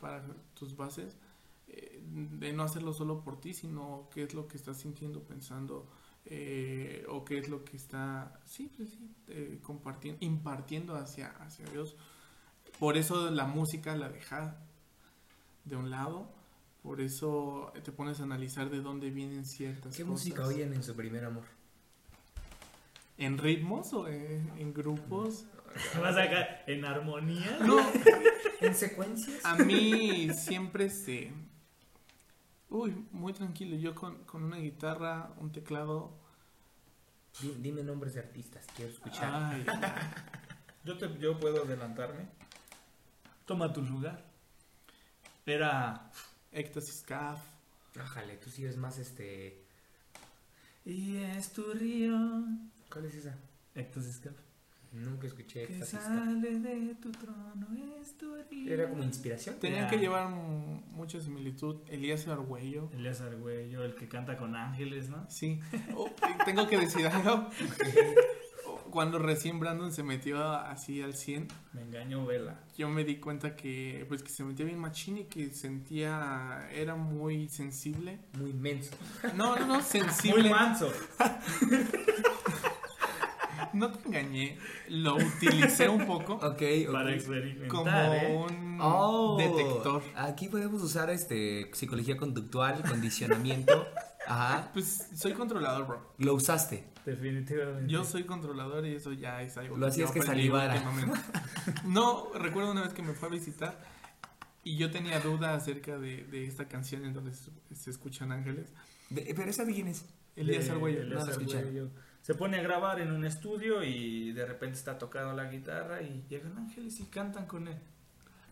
[0.02, 0.24] para
[0.54, 1.18] tus bases.
[1.68, 5.90] eh, de no hacerlo solo por ti, sino qué es lo que estás sintiendo, pensando.
[6.26, 11.66] eh, o qué es lo que está, sí, pues sí, eh, compartiendo, impartiendo hacia, hacia
[11.68, 11.96] Dios.
[12.80, 14.58] Por eso la música la deja
[15.66, 16.30] de un lado.
[16.88, 20.08] Por eso te pones a analizar de dónde vienen ciertas ¿Qué cosas.
[20.08, 21.44] música oyen en su primer amor?
[23.18, 25.46] ¿En ritmos o en, en grupos?
[26.02, 27.58] ¿Vas a caer en armonía?
[27.60, 27.78] No,
[28.62, 29.44] ¿En secuencias?
[29.44, 31.34] a mí siempre se...
[32.70, 33.76] Uy, muy tranquilo.
[33.76, 36.18] Yo con, con una guitarra, un teclado...
[37.42, 39.30] Di- Dime nombres de artistas, quiero escuchar.
[39.54, 39.66] Ay,
[40.86, 42.30] Yo, te, yo puedo adelantarme.
[43.46, 44.24] Toma tu lugar.
[45.46, 46.10] Era...
[46.58, 47.40] Éxtasis Caf.
[48.00, 49.62] Ájale, tú sí eres más este.
[50.86, 52.18] Y es tu río.
[52.92, 53.36] ¿Cuál es esa?
[53.76, 54.34] Éxtasis Caf.
[54.94, 56.00] Nunca escuché Que Éxtasis.
[56.00, 57.68] sale de tu trono
[58.02, 58.74] es tu río.
[58.74, 59.56] Era como inspiración.
[59.60, 59.90] Tenían Ya.
[59.90, 61.82] que llevar mu- mucha similitud.
[61.90, 62.90] Elías Argüello.
[62.94, 65.30] Elías Argüello, el que canta con ángeles, ¿no?
[65.30, 65.60] Sí.
[65.96, 66.10] Oh,
[66.46, 67.50] tengo que decir algo.
[68.92, 72.60] Cuando recién Brandon se metió así al 100, Me engañó Vela.
[72.78, 76.96] yo me di cuenta que pues que se metía bien machín y que sentía era
[76.96, 78.20] muy sensible.
[78.40, 78.92] Muy inmenso.
[79.36, 80.42] No, no, no, sensible.
[80.44, 80.92] Muy manso.
[83.74, 84.58] No te engañé,
[84.90, 86.62] lo utilicé un poco Ok,
[86.92, 88.46] Para experimentar, como ¿eh?
[88.50, 90.04] un Oh, detector.
[90.16, 93.86] Aquí podemos usar este psicología conductual, condicionamiento.
[94.28, 94.70] Ajá.
[94.74, 96.14] Pues soy controlador, bro.
[96.18, 96.88] Lo usaste.
[97.06, 97.92] Definitivamente.
[97.92, 100.84] Yo soy controlador y eso ya es algo Lo hacías que salivara.
[101.86, 103.80] No, recuerdo una vez que me fue a visitar
[104.64, 108.74] y yo tenía duda acerca de, de esta canción en donde se, se escuchan ángeles.
[109.10, 110.06] De- pero esa de quién es.
[110.36, 111.02] Elías Argüello.
[111.02, 111.90] Elías no.
[112.22, 116.26] Se pone a grabar en un estudio y de repente está tocando la guitarra y
[116.30, 117.78] llegan ángeles y cantan con él.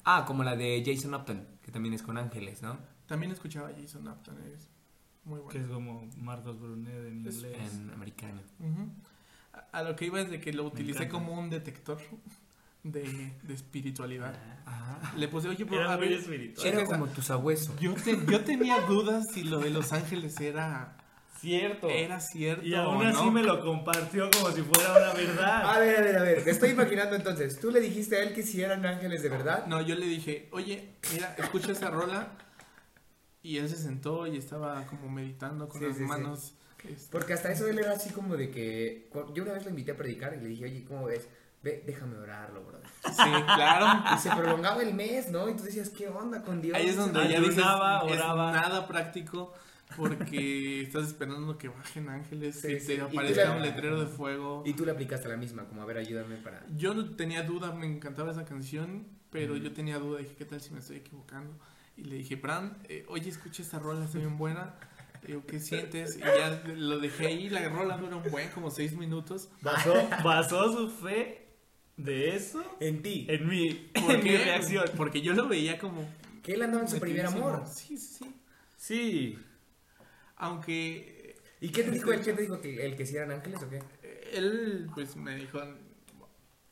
[0.06, 2.78] Ah, como la de Jason Upton, que también es con ángeles, ¿no?
[3.06, 4.70] También escuchaba a Jason Upton, es
[5.26, 7.74] muy Que es como Marcos Brunet en Es- inglés.
[7.74, 8.42] En americano.
[9.54, 11.98] A, a lo que iba es de que lo utilicé como un detector
[12.84, 14.36] de, de espiritualidad.
[14.66, 15.14] Ajá.
[15.18, 16.68] Le puse, oye, pero Era a ver, espiritual.
[16.68, 17.76] Era como tu sabueso.
[17.80, 20.98] yo, te- yo tenía dudas si lo de Los Ángeles era,
[21.40, 21.90] Cierto.
[21.90, 23.32] era cierto Y aún así no.
[23.32, 25.70] me lo compartió como si fuera una verdad.
[25.76, 26.46] A ver, a ver, a ver.
[26.46, 27.60] Me estoy imaginando entonces.
[27.60, 29.66] ¿Tú le dijiste a él que si eran ángeles de verdad?
[29.68, 32.30] No, yo le dije, oye, mira, escucha esa rola.
[33.46, 36.56] Y él se sentó y estaba como meditando con Sí, las sí, manos.
[36.84, 39.10] este, Porque hasta eso él era así como de que.
[39.34, 41.28] Yo una vez lo invité a predicar y le dije, oye, ¿cómo ves?
[41.62, 42.88] Ve, déjame orarlo, brother.
[43.06, 44.04] Sí, claro.
[44.16, 45.50] Y se prolongaba el mes, ¿no?
[45.50, 46.76] Y tú decías, ¿qué onda con Dios?
[46.76, 48.52] Ahí es donde ya Ayunaba, es oraba.
[48.52, 49.54] nada práctico
[49.96, 52.88] porque estás esperando que bajen ángeles, Sí, que sí.
[52.96, 54.64] te aparezca un letrero de fuego.
[54.66, 56.66] Y tú le aplicaste la misma, como a ver, ayúdame para.
[56.76, 60.62] Yo no tenía duda, me encantaba esa canción, pero yo tenía duda, dije, ¿qué tal
[60.62, 61.56] si me estoy equivocando?
[61.98, 64.76] Y le dije, Bran, eh, oye, escucha esta rola, está bien buena.
[65.26, 66.18] Digo, ¿qué sientes?
[66.18, 69.50] Y ya lo dejé ahí, la rola dura un buen, como seis minutos.
[69.62, 69.94] Basó,
[70.24, 71.48] basó su fe
[71.98, 73.26] de eso En ti.
[73.30, 74.38] en mi, ¿Por en mi qué?
[74.38, 74.86] reacción.
[74.98, 76.08] Porque yo lo veía como...
[76.44, 77.64] Que él andaba en su primer amor.
[77.66, 78.36] Sí, sí, sí.
[78.78, 79.40] Sí.
[80.36, 82.22] Aunque ¿Y qué te dijo él?
[82.22, 82.62] ¿Qué te dijo?
[82.62, 83.78] ¿Que el que si eran ángeles o qué?
[84.04, 85.60] eh, él, pues, me dijo...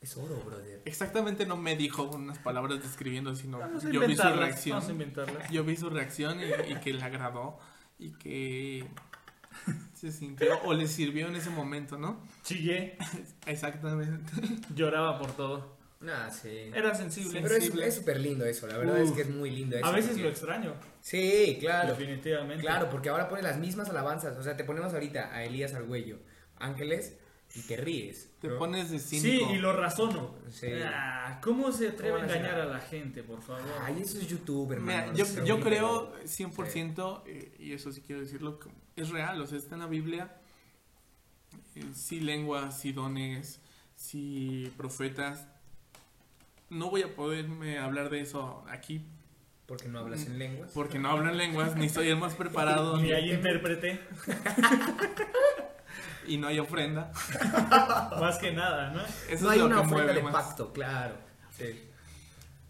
[0.04, 0.82] Es oro, brother.
[0.86, 4.76] Exactamente no me dijo unas palabras describiendo, sino Vamos a yo vi su reacción.
[4.76, 5.50] Vamos a inventarlas.
[5.50, 7.58] Yo vi su reacción y, y que le agradó
[7.98, 8.86] y que
[9.94, 12.22] se sintió o le sirvió en ese momento, ¿no?
[12.44, 12.98] Chillé,
[13.46, 14.34] Exactamente.
[14.76, 15.78] lloraba por todo.
[16.06, 16.50] Ah, sí.
[16.74, 17.40] Era sensible.
[17.42, 17.88] Pero es sensible.
[17.88, 19.86] es súper lindo eso, la verdad es que es muy lindo eso.
[19.86, 20.74] a veces porque- lo extraño.
[21.00, 21.90] Sí, claro.
[21.96, 22.62] Definitivamente.
[22.62, 24.36] Claro, porque ahora pone las mismas alabanzas.
[24.38, 26.20] O sea, te ponemos ahorita a Elías Argüello,
[26.58, 27.18] Ángeles,
[27.56, 28.30] y te ríes.
[28.42, 28.58] Te ¿no?
[28.58, 29.54] pones de Sí, cínico.
[29.54, 30.34] y lo razono.
[30.50, 30.68] Sí.
[30.86, 33.62] Ah, ¿Cómo se atreve a ¿Cómo a engañar a la gente, por favor?
[33.82, 35.12] Ay, eso es YouTube, hermano.
[35.12, 39.40] Mira, yo, yo creo pero- 100%, eh, y eso sí quiero decirlo, que es real,
[39.42, 40.36] o sea, está en la Biblia,
[41.76, 43.60] eh, sí lenguas, sí dones,
[43.96, 45.48] sí profetas.
[46.70, 49.06] No voy a poderme hablar de eso aquí
[49.68, 50.72] Porque no hablas en lenguas.
[50.74, 54.00] porque no hablo en lenguas, ni soy el más preparado, Ni hay intérprete,
[56.28, 57.12] y no hay ofrenda.
[58.20, 59.02] más que nada, ¿no?
[59.30, 60.34] Eso no es hay lo una que ofrenda de más.
[60.34, 61.16] pacto, claro.
[61.58, 61.90] Sí.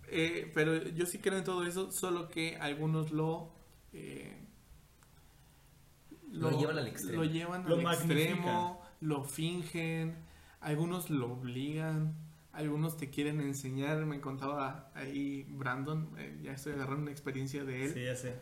[0.08, 3.52] Eh, pero yo sí creo en todo eso, solo que algunos lo...
[3.94, 4.46] eh,
[6.32, 7.24] Lo llevan al extremo.
[7.24, 10.16] Lo llevan Lo al extremo, lo fingen,
[10.62, 12.16] algunos lo obligan,
[12.54, 14.06] algunos te quieren enseñar.
[14.06, 17.94] Me contaba ahí Brandon, eh, ya estoy agarrando una experiencia de él.
[17.94, 18.36] Sí, ya sé.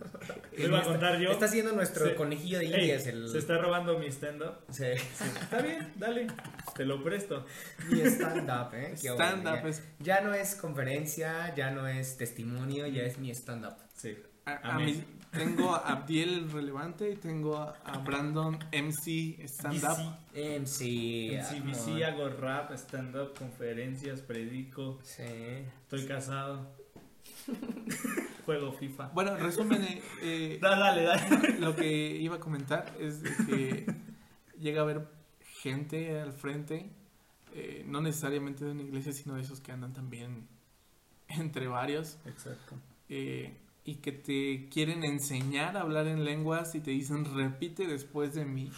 [0.58, 1.30] Lo iba a contar yo.
[1.30, 2.14] Está siendo nuestro Sí.
[2.14, 3.06] conejillo de Ey, indias.
[3.06, 3.28] el...
[3.28, 4.54] Se está robando mi stand-up.
[4.70, 4.84] Sí.
[4.84, 6.26] Está bien, dale.
[6.74, 7.44] Te lo presto.
[7.90, 8.94] Mi stand-up, ¿eh?
[8.96, 13.74] Stand-up ya, ya no es conferencia, ya no es testimonio, ya es mi stand-up.
[13.94, 14.16] Sí.
[14.46, 19.84] A- a mí- tengo a Abdiel el relevante y tengo a, a Brandon MC stand
[19.84, 20.18] up.
[20.34, 21.34] MC.
[21.34, 22.02] En ah, on.
[22.02, 24.98] hago rap, stand-up, conferencias, predico.
[25.04, 25.22] Sí.
[25.22, 26.74] Estoy casado.
[28.44, 29.08] Juego FIFA.
[29.14, 31.58] Bueno, resumen, eh, eh, Dale, dale, dale.
[31.60, 33.86] lo que iba a comentar es de que
[34.58, 35.06] llega a haber
[35.60, 36.90] gente al frente,
[37.54, 40.48] eh, no necesariamente de una iglesia, sino de esos que andan también
[41.28, 42.74] entre varios, Exacto.
[43.08, 43.56] eh,
[43.90, 48.44] y que te quieren enseñar a hablar en lenguas y te dicen repite después de
[48.44, 48.70] mí.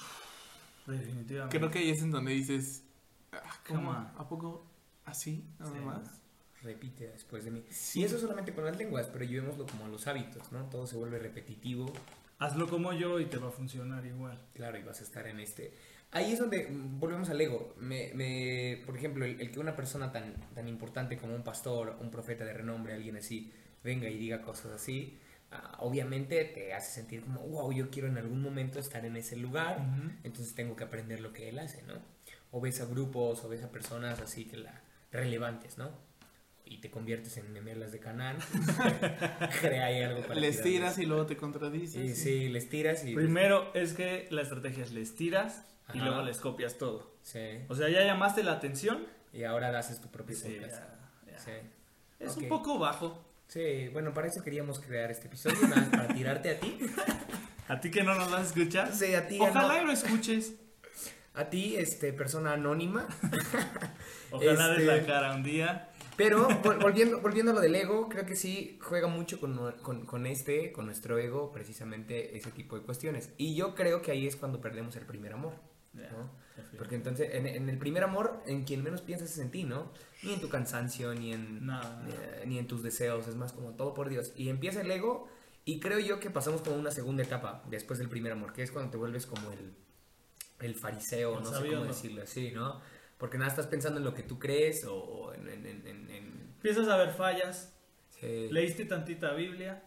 [0.87, 1.59] Definitivamente.
[1.59, 2.85] Creo que ahí es en donde dices,
[3.33, 3.39] ah,
[3.69, 3.93] ¿cómo?
[3.93, 4.67] ¿A poco
[5.05, 5.45] así?
[5.59, 5.79] Nada Sí.
[5.85, 6.23] más.
[6.63, 7.65] Repite después de mí.
[7.71, 8.01] Sí.
[8.01, 10.65] Y eso solamente con las lenguas, pero llevémoslo como a los hábitos, ¿no?
[10.71, 11.93] Todo se vuelve repetitivo,
[12.39, 14.37] Hazlo como yo y te va a funcionar igual.
[14.55, 15.73] claro, y vas a estar en este.
[16.11, 17.75] Ahí es donde mm, volvemos al ego.
[17.79, 21.97] Me, me- por ejemplo, el, el que una persona tan, tan importante como un pastor,
[22.01, 23.53] un profeta de renombre, alguien así,
[23.85, 25.19] venga y diga cosas así,
[25.51, 29.37] ah, obviamente te hace sentir como, wow, yo quiero en algún momento estar en ese
[29.37, 29.79] lugar,
[30.25, 31.95] entonces tengo que aprender lo que él hace, ¿no?
[32.51, 35.91] O ves a grupos, o ves a personas así que la relevantes, ¿no?
[36.65, 38.37] Y te conviertes en memelas de canal.
[39.61, 40.63] Crea ahí algo para Les tirarles.
[40.63, 41.93] tiras y luego te contradices.
[41.93, 43.15] Sí, sí, les tiras y...
[43.15, 47.17] Primero es que la estrategia es les tiras y luego les copias todo.
[47.23, 47.41] Sí.
[47.69, 49.07] O sea, ya llamaste la atención.
[49.35, 50.83] Y ahora haces tu propio Sí, podcast.
[51.27, 51.39] ya, ya.
[51.39, 51.51] Sí.
[52.21, 53.23] Es un poco bajo.
[53.53, 56.79] Sí, bueno, para eso queríamos crear este episodio, nada más para tirarte a ti.
[57.69, 58.95] A ti que no nos vas a escuchar.
[58.95, 60.55] Sí, a ti, Ojalá lo escuches.
[61.35, 63.07] a ti, este, persona anónima.
[64.31, 65.89] Ojalá des Este- la cara un día.
[66.17, 70.07] Pero vol- volviendo, volviendo a lo del ego, creo que sí juega mucho con, con,
[70.07, 73.31] con este, con nuestro ego, precisamente ese tipo de cuestiones.
[73.37, 75.55] Y yo creo que ahí es cuando perdemos el primer amor.
[76.79, 79.91] Porque entonces, en, en el primer amor, en quien menos piensas es en ti, ¿no?
[80.23, 83.95] Ni en tu cansancio, ni en, ni, ni en tus deseos, es más como todo
[83.95, 84.33] por Dios.
[84.37, 85.29] Y empieza el ego
[85.65, 88.71] Y creo yo que pasamos como una segunda etapa después del primer amor, que es
[88.73, 89.75] cuando te vuelves como el,
[90.61, 92.81] el fariseo, El no sé cómo decirlo así, ¿no?
[93.19, 95.49] Porque nada, estás pensando en lo que tú crees o, o en...
[95.49, 97.75] en, en, en- en- Empiezas a ver fallas,
[98.21, 98.49] sí.
[98.51, 99.83] leíste tantita Biblia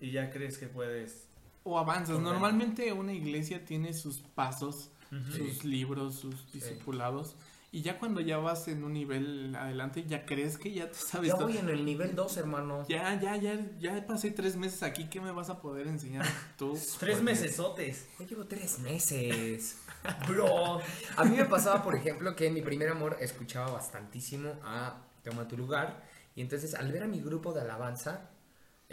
[0.00, 1.28] y ya crees que puedes.
[1.64, 2.18] O avanzas.
[2.20, 5.32] Normalmente una iglesia tiene sus pasos, Ujú.
[5.32, 7.36] sus libros, sus discipulados.
[7.72, 11.30] Y ya cuando ya vas en un nivel adelante, ya crees que ya te sabes
[11.30, 11.48] Ya todo.
[11.48, 12.86] voy en el nivel 2, hermano.
[12.88, 15.06] Ya, ya, ya, ya pasé tres meses aquí.
[15.08, 16.24] ¿Qué me vas a poder enseñar
[16.56, 16.78] tú?
[17.00, 18.06] Tres mesesotes.
[18.20, 19.78] Ya llevo tres meses.
[20.28, 20.80] Bro.
[21.16, 25.48] A mí me pasaba, por ejemplo, que en mi primer amor escuchaba bastantísimo a Toma
[25.48, 26.00] tu lugar.
[26.36, 28.30] Y entonces, al ver a mi grupo de alabanza,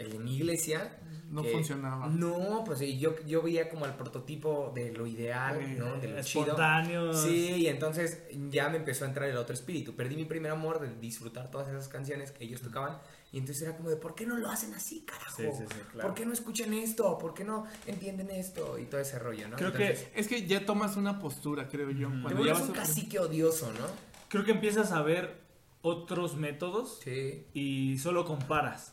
[0.02, 0.98] el de mi iglesia.
[1.30, 2.08] No funcionaba.
[2.08, 5.98] No, pues yo, yo veía como el prototipo de lo ideal, Eh, ¿no?
[5.98, 6.42] De lo chido.
[6.44, 7.22] Espontáneos.
[7.22, 8.18] Sí, y entonces
[8.50, 9.96] ya me empezó a entrar el otro espíritu.
[9.96, 12.98] Perdí mi primer amor de disfrutar todas esas canciones que ellos tocaban.
[13.32, 15.36] Y entonces era como de, ¿por qué no lo hacen así, carajo?
[15.38, 16.08] Sí, sí, sí, claro.
[16.10, 17.16] ¿Por qué no escuchan esto?
[17.16, 18.78] ¿Por qué no entienden esto?
[18.78, 19.56] Y todo ese rollo, ¿no?
[19.56, 22.08] Creo que- Es que ya tomas una postura, creo yo.
[22.10, 23.86] Te Cuando ya vas un a- cacique odioso, ¿no?
[24.28, 25.40] Creo que empiezas a ver
[25.80, 27.00] otros métodos
[27.54, 28.92] y solo comparas.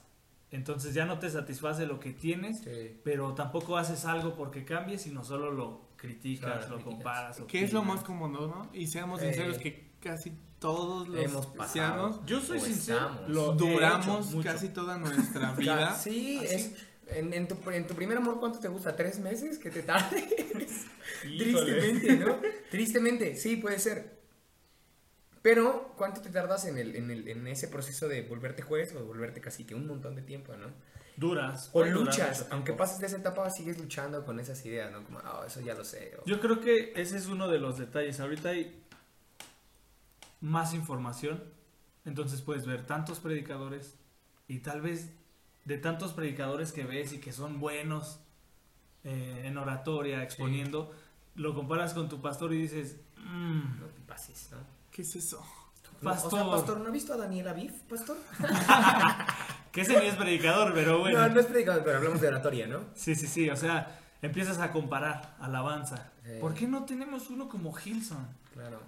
[0.52, 2.98] Entonces ya no te satisface lo que tienes, sí.
[3.04, 6.94] pero tampoco haces algo porque cambies, sino solo lo criticas, Claro, lo criticas.
[6.96, 7.42] comparas.
[7.48, 8.70] Que es lo más cómodo, ¿no?
[8.74, 9.26] Y seamos Eh.
[9.34, 12.22] sinceros que casi todos los Hemos pasado.
[12.26, 13.30] Yo soy O sincero, estamos.
[13.30, 15.94] lo duramos hecho casi toda nuestra vida.
[15.96, 16.54] Sí, así.
[16.56, 16.74] es...
[17.12, 18.96] En, en tu, en tu primer amor, ¿cuánto te gusta?
[18.96, 20.24] ¿Tres meses que te tarde?
[21.28, 21.74] Híjole.
[21.82, 22.36] Tristemente, ¿no?
[22.70, 24.19] Tristemente, sí, puede ser.
[25.42, 29.06] Pero, ¿cuánto te tardas en, el, en, el, en ese proceso de volverte juez o
[29.06, 29.74] volverte cacique?
[29.76, 30.68] Un montón de tiempo, ¿no?
[31.16, 31.70] Duras.
[31.74, 35.04] O luchas, aunque pases de esa etapa, sigues luchando con esas ideas, ¿no?
[35.04, 36.14] Como, ah, eso ya lo sé.
[36.20, 38.20] o- Yo creo que ese es uno de los detalles.
[38.20, 38.82] Ahorita hay
[40.42, 41.44] más información,
[42.06, 43.96] entonces puedes ver tantos predicadores
[44.48, 45.10] y tal vez
[45.66, 48.20] de tantos predicadores que ves y que son buenos
[49.04, 50.94] eh, en oratoria, exponiendo,
[51.36, 54.58] lo comparas con tu pastor y dices, "Mm, No te pases, ¿no?
[55.00, 55.42] ¿Qué es eso?
[56.02, 58.18] No, pastor, O sea, pastor, ¿no ha visto a Daniel Aviv, pastor?
[59.72, 61.20] que ese ni es predicador, pero bueno.
[61.20, 62.82] No, no es predicador, pero hablamos de oratoria, ¿no?
[62.96, 66.12] Sí, sí, sí, o sea, empiezas a comparar alabanza.
[66.26, 66.32] Sí.
[66.42, 68.28] ¿Por qué no tenemos uno como Hilson?
[68.54, 68.82] Claro.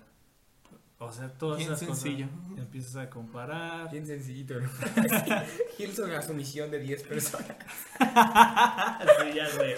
[0.99, 2.28] O sea, todas Bien esas sencillo.
[2.28, 2.59] cosas.
[2.59, 3.89] Empiezas a comparar.
[3.89, 4.70] Bien sencillito, ¿no?
[5.80, 7.55] Hilson a su misión de 10 personas.
[7.99, 9.76] sí, ya sé.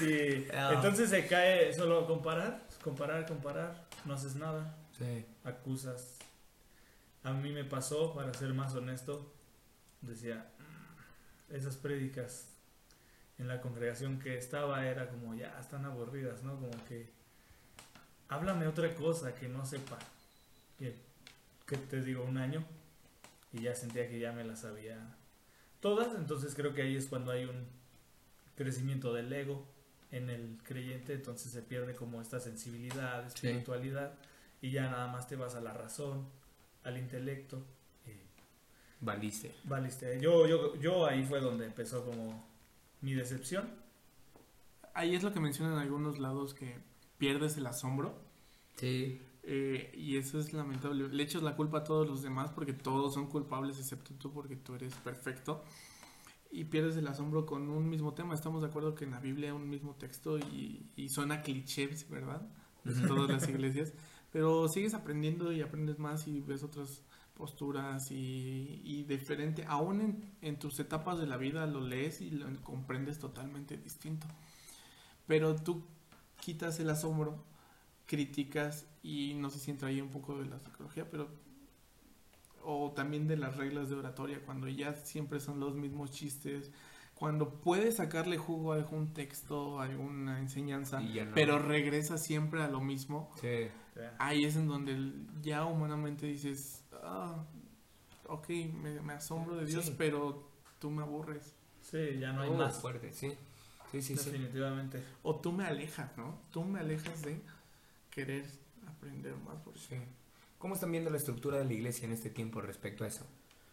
[0.00, 0.72] Sí, Ah.
[0.74, 5.24] entonces se cae solo comparar, comparar, comparar, no haces nada, Sí.
[5.44, 6.18] acusas.
[7.22, 9.32] A mí me pasó, para ser más honesto,
[10.02, 12.48] decía, "Mm, esas prédicas
[13.38, 16.54] en la congregación que estaba era como ya están aburridas, ¿no?
[16.60, 17.10] Como que
[18.28, 19.98] háblame otra cosa que no sepa.
[20.78, 20.94] Que,
[21.66, 22.64] que te digo, un año
[23.52, 24.98] y ya sentía que ya me las sabía
[25.80, 27.66] todas, entonces creo que ahí es cuando hay un
[28.56, 29.66] crecimiento del ego
[30.10, 33.46] en el creyente, entonces se pierde como esta sensibilidad, Sí.
[33.48, 34.14] espiritualidad
[34.60, 36.26] y ya nada más te vas a la razón,
[36.84, 37.62] al intelecto.
[38.06, 38.12] y
[39.04, 39.54] Valiste.
[39.64, 40.20] valiste.
[40.20, 42.46] Yo, yo, yo ahí fue donde empezó como
[43.00, 43.68] mi decepción.
[44.94, 46.76] Ahí es lo que mencionan en algunos lados que
[47.18, 48.14] pierdes el asombro.
[48.76, 49.20] Sí.
[49.46, 51.06] eh, y eso es lamentable.
[51.08, 54.56] Le echas la culpa a todos los demás porque todos son culpables excepto tú porque
[54.56, 55.62] tú eres perfecto.
[56.54, 58.32] Y pierdes el asombro con un mismo tema.
[58.32, 61.90] Estamos de acuerdo que en la Biblia hay un mismo texto y, y suena cliché,
[62.08, 62.42] ¿verdad?
[62.84, 63.92] De todas las iglesias.
[64.32, 67.02] Pero sigues aprendiendo y aprendes más y ves otras
[67.34, 69.64] posturas y, y diferente.
[69.66, 74.28] Aún en, en tus etapas de la vida lo lees y lo comprendes totalmente distinto.
[75.26, 75.82] Pero tú
[76.40, 77.42] quitas el asombro,
[78.06, 81.28] criticas y no sé si entra ahí un poco de la psicología, pero
[82.64, 86.70] o también de las reglas de oratoria, cuando ya siempre son los mismos chistes,
[87.14, 91.34] cuando puedes sacarle jugo a algún texto, a alguna enseñanza, no.
[91.34, 93.68] pero regresa siempre a lo mismo, Sí.
[94.18, 95.12] ahí es en donde
[95.42, 97.44] ya humanamente dices, ah,
[98.26, 99.94] ok, me, me asombro de Dios, Sí.
[99.96, 100.48] pero
[100.80, 101.54] tú me aburres.
[101.82, 102.80] Sí, ya no hay Oh, más.
[102.80, 103.32] fuerte, sí.
[103.92, 104.30] Sí, sí, sí.
[104.30, 105.00] Definitivamente.
[105.22, 106.40] O tú me alejas, ¿no?
[106.50, 107.40] Tú me alejas de
[108.10, 108.44] querer
[108.88, 109.60] aprender más.
[109.62, 109.94] Porque Sí.
[110.64, 113.26] ¿Cómo están viendo la estructura de la iglesia en este tiempo respecto a eso?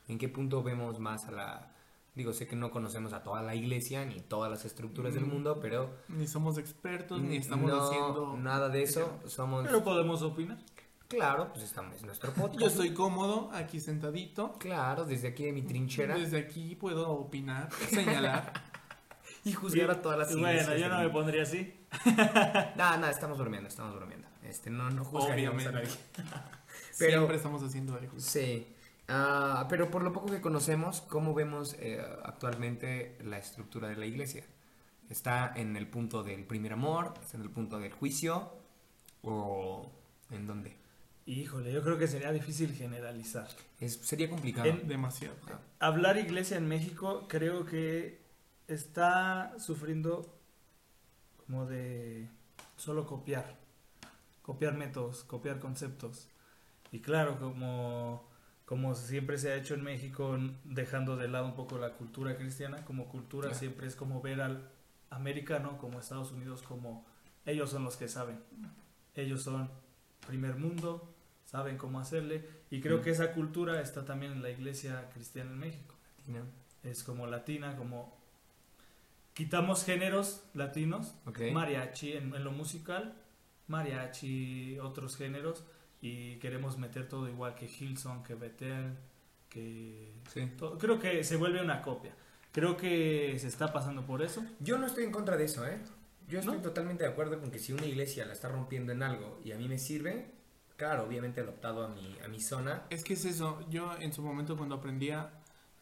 [0.10, 1.72] ¿En qué punto vemos más a la...
[2.16, 5.62] Digo, sé que no conocemos a toda la iglesia ni todas las estructuras del mundo,
[5.62, 9.22] pero ni somos expertos, ni estamos no, haciendo nada de eso.
[9.26, 9.66] Somos...
[9.68, 10.58] Pero podemos opinar.
[11.08, 12.60] Claro, pues estamos en nuestro podcast.
[12.60, 14.58] Yo estoy cómodo aquí sentadito.
[14.60, 16.16] Claro, desde aquí de mi trinchera.
[16.16, 18.52] Desde aquí puedo opinar, señalar.
[19.44, 21.74] Y juzgar a todas las Y Bueno, iglesias yo no me pondría así.
[22.06, 24.28] Nada, nada, estamos bromeando, estamos bromeando.
[24.44, 25.90] Este, no, no juzgaríamos a nadie.
[27.00, 28.20] Pero- Siempre estamos haciendo algo.
[28.20, 28.68] Sí.
[29.08, 34.06] Ah, pero por lo poco que conocemos, ¿cómo vemos eh, actualmente la estructura de la
[34.06, 34.46] iglesia?
[35.10, 37.14] ¿Está en el punto del primer amor?
[37.22, 38.54] ¿Está en el punto del juicio?
[39.24, 39.92] ¿O
[40.30, 40.78] en dónde?
[41.26, 43.48] Híjole, yo creo que sería difícil generalizar.
[43.80, 44.68] Es, sería complicado.
[44.70, 45.36] En- Demasiado.
[45.80, 48.22] Hablar iglesia en México creo que
[48.68, 50.34] está sufriendo
[51.46, 52.28] como de
[52.78, 53.58] solo copiar,
[54.42, 56.28] copiar métodos, copiar conceptos.
[56.92, 58.28] Y claro, como,
[58.66, 62.84] como siempre se ha hecho en México, dejando de lado un poco la cultura cristiana,
[62.86, 64.70] como cultura siempre es como ver al
[65.10, 67.06] americano, como Estados Unidos, como
[67.46, 68.40] ellos son los que saben.
[69.16, 69.70] Ellos son
[70.28, 71.14] primer mundo,
[71.46, 72.48] saben cómo hacerle.
[72.70, 73.02] Y creo Mm.
[73.02, 75.96] que esa cultura está también en la iglesia cristiana en México.
[76.28, 76.40] ¿no?
[76.84, 78.16] Es como latina, como
[79.34, 81.14] quitamos géneros latinos,
[81.54, 83.16] mariachi en, en lo musical,
[83.68, 85.64] mariachi, otros géneros,
[86.02, 88.98] y queremos meter todo igual que Hillsong, que Bethel,
[89.48, 90.12] que...
[90.34, 90.52] Sí.
[90.58, 90.78] todo.
[90.78, 92.16] Creo que se vuelve una copia.
[92.52, 94.44] Creo que se está pasando por eso.
[94.60, 95.80] Yo no estoy en contra de eso, ¿eh?
[96.28, 96.62] Yo estoy ¿No?
[96.62, 99.58] totalmente de acuerdo con que si una iglesia la está rompiendo en algo y a
[99.58, 100.32] mí me sirve,
[100.76, 102.84] claro, obviamente adoptado a mi, a mi zona.
[102.90, 103.60] Es que es eso.
[103.70, 105.32] Yo en su momento cuando aprendía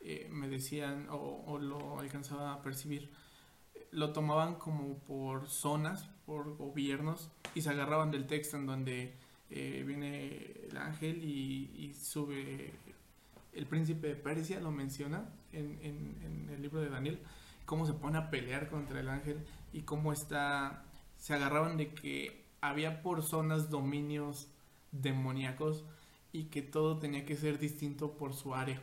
[0.02, 3.12] eh, me decían o, o lo alcanzaba a percibir.
[3.92, 9.18] Lo tomaban como por zonas, por gobiernos y se agarraban del texto en donde
[9.52, 12.72] eh, viene el ángel y, y sube
[13.54, 17.20] el príncipe de Persia, lo menciona en, en- en el libro de Daniel,
[17.66, 19.38] cómo se pone a pelear contra el ángel
[19.74, 20.84] y cómo está,
[21.18, 24.48] se agarraban de que había por zonas dominios
[24.92, 25.84] demoníacos
[26.32, 28.82] y que todo tenía que ser distinto por su área.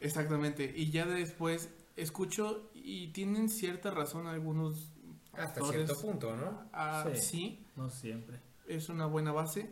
[0.00, 0.72] Exactamente.
[0.76, 4.90] Y ya después escucho y tienen cierta razón algunos
[5.32, 6.62] Hasta cierto punto, ¿no?
[6.72, 7.20] Ah, Sí.
[7.20, 8.38] sí, No siempre.
[8.74, 9.70] Es una buena base.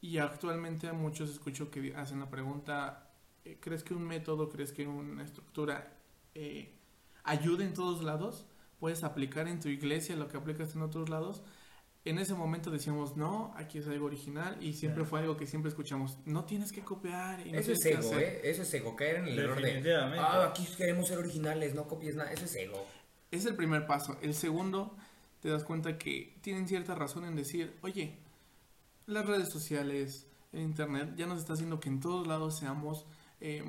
[0.00, 3.10] Y actualmente a muchos escucho que hacen la pregunta,
[3.44, 5.92] eh, ¿crees que un método, crees que una estructura
[6.34, 6.74] eh,
[7.24, 8.46] ayuda en todos lados?
[8.78, 11.42] ¿Puedes aplicar en tu iglesia lo que aplicas en otros lados?
[12.06, 15.68] En ese momento decíamos, no, aquí es algo original y siempre fue algo que siempre
[15.68, 17.46] escuchamos, no tienes que copiar.
[17.46, 18.22] Y no Eso es ego, hacer".
[18.22, 18.40] ¿eh?
[18.44, 19.94] Eso es ego, caer en el error de...
[20.18, 22.32] Ah, aquí queremos ser originales, no copies nada.
[22.32, 22.86] Eso es ego.
[23.30, 24.16] Es el primer paso.
[24.22, 24.96] El segundo,
[25.40, 28.18] te das cuenta que tienen cierta razón en decir, oye,
[29.06, 33.06] las redes sociales, el internet, ya nos está haciendo que en todos lados seamos
[33.40, 33.64] eh,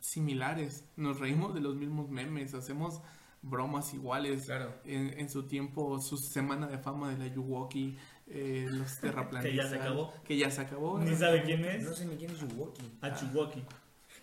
[0.00, 0.84] similares.
[0.96, 3.00] Nos reímos de los mismos memes, hacemos
[3.42, 4.44] bromas iguales.
[4.44, 4.72] Claro.
[4.84, 7.96] En, en su tiempo, su semana de fama de la Yuwoki,
[8.28, 9.44] eh, los terraplanistas.
[9.50, 10.14] Que ya se acabó.
[10.24, 10.98] Que ya se acabó.
[10.98, 11.82] Ni sabe quién es.
[11.82, 12.82] No sé ni quién es Yuwoki.
[13.00, 13.62] Achuwoki.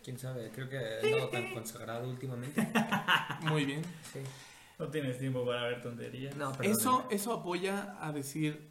[0.03, 0.51] ¿Quién sabe?
[0.51, 2.67] Creo que estado tan consagrado últimamente.
[3.41, 3.81] Muy bien.
[4.11, 4.19] Sí.
[4.83, 6.35] No tienes tiempo para ver tonterías.
[6.35, 6.69] No, pero...
[6.69, 8.69] Eso, eso apoya a decir,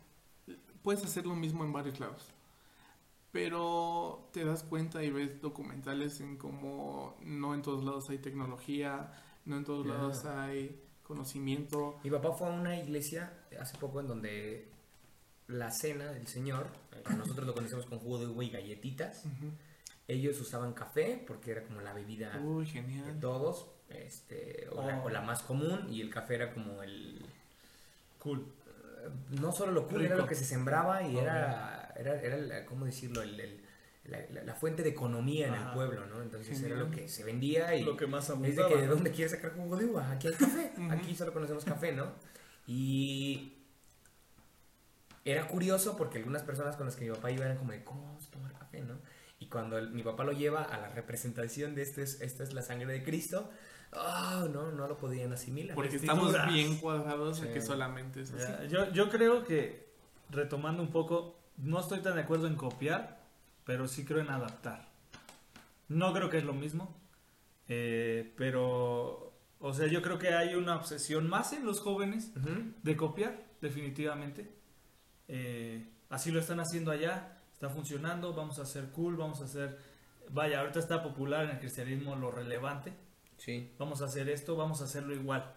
[0.82, 2.28] puedes hacer lo mismo en varios lados.
[3.30, 9.10] Pero te das cuenta y ves documentales en cómo no en todos lados hay tecnología,
[9.46, 11.98] no en todos lados hay conocimiento.
[12.04, 14.68] Mi papá fue a una iglesia hace poco en donde
[15.48, 19.24] la cena del Señor, eh, nosotros lo conocemos con jugo de uva y galletitas.
[20.08, 23.66] Ellos usaban café porque era como la bebida Uy, de todos,
[23.98, 25.04] este, o, la, Oh.
[25.06, 27.24] o la más común, y el café era como el...
[28.18, 28.46] Cool.
[29.40, 30.22] No solo lo cool, era Rico.
[30.22, 31.22] lo que se sembraba y Ok.
[31.22, 33.22] era, era, era la- ¿cómo decirlo?
[33.22, 33.60] El- el-
[34.04, 35.74] la, la- la fuente de economía en el Ajá.
[35.74, 36.22] pueblo, ¿no?
[36.22, 36.90] Entonces era Genial.
[36.90, 37.84] lo que se vendía y...
[37.84, 38.68] Lo que más Es de abundaba.
[38.68, 41.92] que de dónde quieres sacar jugo de uva, aquí hay café, aquí solo conocemos café,
[41.92, 42.12] ¿no?
[42.66, 43.54] Y
[45.24, 48.04] era curioso porque algunas personas con las que mi papá iba eran como de, ¿cómo
[48.06, 48.94] vamos a tomar café, no?
[49.38, 52.52] Y cuando el- mi papá lo lleva a la representación de este es, esta es
[52.54, 53.50] la sangre de Cristo,
[53.92, 55.74] oh, no, no lo podían asimilar.
[55.74, 57.52] Porque estamos bien cuadrados a Sí.
[57.52, 58.42] que solamente es así.
[58.42, 59.92] Ya, yo, yo creo que,
[60.30, 63.20] retomando un poco, no estoy tan de acuerdo en copiar,
[63.64, 64.88] pero sí creo en adaptar.
[65.88, 66.94] No creo que es lo mismo,
[67.68, 72.32] eh, pero, o sea, yo creo que hay una obsesión más en los jóvenes
[72.82, 74.50] de copiar, definitivamente.
[75.28, 79.78] Eh, así lo están haciendo allá, está funcionando, vamos a hacer cool, vamos a hacer...
[80.30, 82.92] Vaya, ahorita está popular en el cristianismo lo relevante,
[83.44, 83.72] Sí.
[83.76, 85.52] vamos a hacer esto, vamos a hacerlo igual.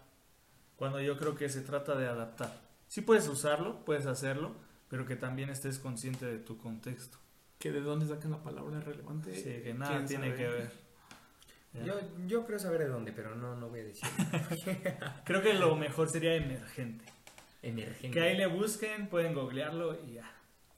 [0.75, 2.51] Cuando yo creo que se trata de adaptar.
[2.87, 4.55] Sí puedes usarlo, puedes hacerlo,
[4.89, 7.19] pero que también estés consciente de tu contexto.
[7.59, 9.35] Que de dónde sacan la palabra relevante.
[9.35, 10.37] Sí, que nada tiene sabe.
[10.37, 10.71] que ver.
[11.85, 11.93] Yo,
[12.25, 14.07] yo creo saber de dónde, pero no, no voy a decir.
[15.25, 17.03] Creo que lo mejor sería emergente.
[17.61, 18.11] Emergente.
[18.11, 20.31] Que ahí le busquen, pueden googlearlo y ya.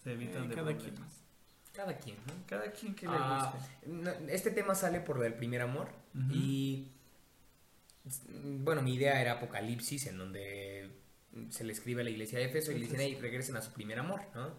[0.03, 1.24] Se evitan Eh, de cada problemas.
[1.72, 2.34] Cada quien, ¿no?
[2.47, 3.53] Cada quien que le Ah,
[3.86, 5.88] no, este tema sale por lo del primer amor
[6.32, 6.91] y
[8.32, 10.89] bueno, mi idea era Apocalipsis en donde
[11.49, 13.72] se le escribe a la iglesia de Éfeso y le dicen, hey, regresen a su
[13.72, 14.55] primer amor, ¿no?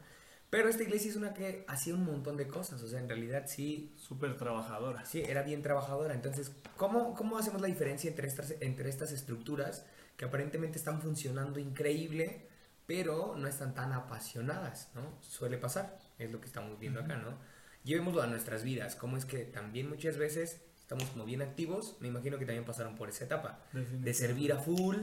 [0.51, 3.44] Pero esta iglesia es una que hacía un montón de cosas, o sea, en realidad
[3.46, 5.05] sí, Súper trabajadora.
[5.05, 6.14] sí, era bien trabajadora.
[6.14, 9.84] Entonces, ¿cómo, cómo hacemos la diferencia entre estas, entre estas estructuras
[10.16, 12.49] que aparentemente están funcionando increíble,
[12.86, 15.18] pero no están tan apasionadas, ¿no?
[15.20, 17.38] Suele pasar, es lo que estamos viendo acá, ¿no?
[17.84, 22.09] Llevémoslo a nuestras vidas, cómo es que también muchas veces estamos como bien activos, me
[22.09, 24.97] imagino que también pasaron por esa etapa, de servir a full,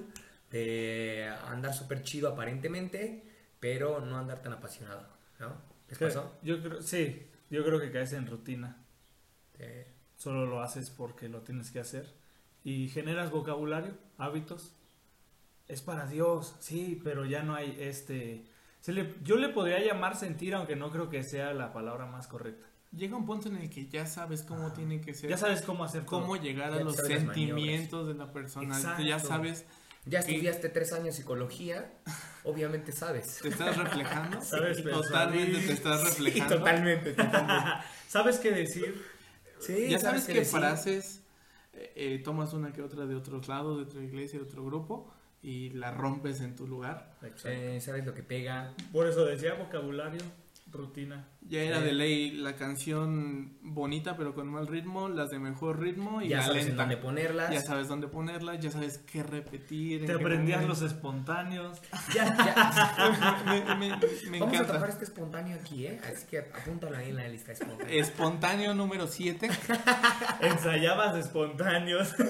[0.50, 3.24] de andar súper chido aparentemente,
[3.60, 5.06] pero no andar tan apasionado,
[5.40, 5.54] ¿no?
[5.88, 6.36] ¿Les pasó?
[6.42, 8.78] Yo creo, sí, yo creo que caes en rutina.
[9.60, 9.86] Eh,
[10.18, 12.12] Solo lo haces porque lo tienes que hacer.
[12.64, 14.74] Y generas vocabulario, hábitos.
[15.68, 18.46] Es para Dios, sí, pero ya no hay este...
[18.82, 22.28] se le- yo le podría llamar sentir, aunque no creo que sea la palabra más
[22.28, 22.66] correcta.
[22.96, 25.30] Llega un punto en el que ya sabes cómo tiene que ser.
[25.30, 26.22] Ya sabes cómo hacer todo.
[26.22, 28.76] cómo llegar a los sabes sentimientos de la persona.
[28.76, 29.04] Exacto.
[29.04, 29.66] Ya sabes,
[30.06, 30.32] ya Sí.
[30.32, 31.92] estudiaste tres años psicología,
[32.44, 33.40] obviamente sabes.
[33.42, 34.40] te estás reflejando.
[34.42, 36.58] Sabes Totalmente te estás reflejando.
[36.58, 37.64] totalmente, totalmente.
[38.08, 39.04] ¿Sabes qué decir?
[39.60, 41.22] Sí, ya sabes qué qué frases
[41.74, 45.12] eh, eh, tomas una que otra de otros lados, de otra iglesia, de otro grupo,
[45.42, 47.18] y la rompes en tu lugar.
[47.44, 48.74] Eh, sabes lo que pega.
[48.94, 50.22] Por eso decía vocabulario,
[50.72, 51.28] rutina.
[51.48, 56.22] Ya era de ley la canción bonita pero con mal ritmo, las de mejor ritmo
[56.24, 57.52] y ya la sabes en dónde ponerlas.
[57.52, 60.08] Ya sabes dónde ponerla, ya sabes qué repetir.
[60.08, 61.80] Te aprendías los espontáneos.
[62.16, 63.44] Ya, ya.
[63.78, 63.98] me, me-
[64.32, 66.02] me Vamos a tocar este espontáneo aquí, ¿eh?
[66.12, 67.94] Así que apúntalo ahí en la lista espontánea.
[67.96, 69.48] Espontáneo número 7.
[70.42, 72.14] Ensayabas espontáneos.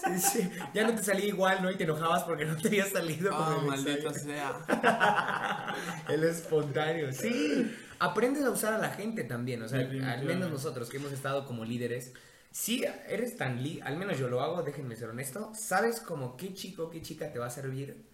[0.00, 0.50] Sí, sí.
[0.74, 1.70] Ya no te salía igual, ¿no?
[1.70, 5.74] Y te enojabas porque no te había salido como Oh, maldita sea.
[6.08, 7.70] El espontáneo, sí.
[8.00, 11.46] Aprendes a usar a la gente también, o sea, al menos nosotros que hemos estado
[11.46, 12.12] como líderes,
[12.50, 16.52] sí eres tan li al menos yo lo hago, déjenme ser honesto, sabes como qué
[16.54, 18.04] chico, qué chica te va a servir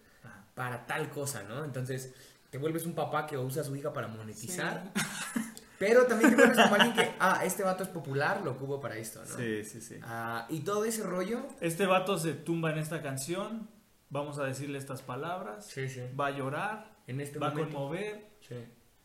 [0.53, 1.63] para tal cosa, ¿no?
[1.63, 2.13] Entonces,
[2.49, 4.91] te vuelves un papá que usa a su hija para monetizar,
[5.79, 8.97] pero también te vuelves como alguien que, ah, este vato es popular, lo ocupo para
[8.97, 9.37] esto, ¿no?
[9.37, 9.99] Sí, sí, sí.
[10.03, 13.69] Ah, y todo ese rollo, Este vato se tumba en esta canción.
[14.09, 15.65] Vamos a decirle estas palabras.
[15.67, 16.95] sí, sí, Va a llorar.
[17.07, 18.25] en este Va a conmover.
[18.47, 18.55] Sí.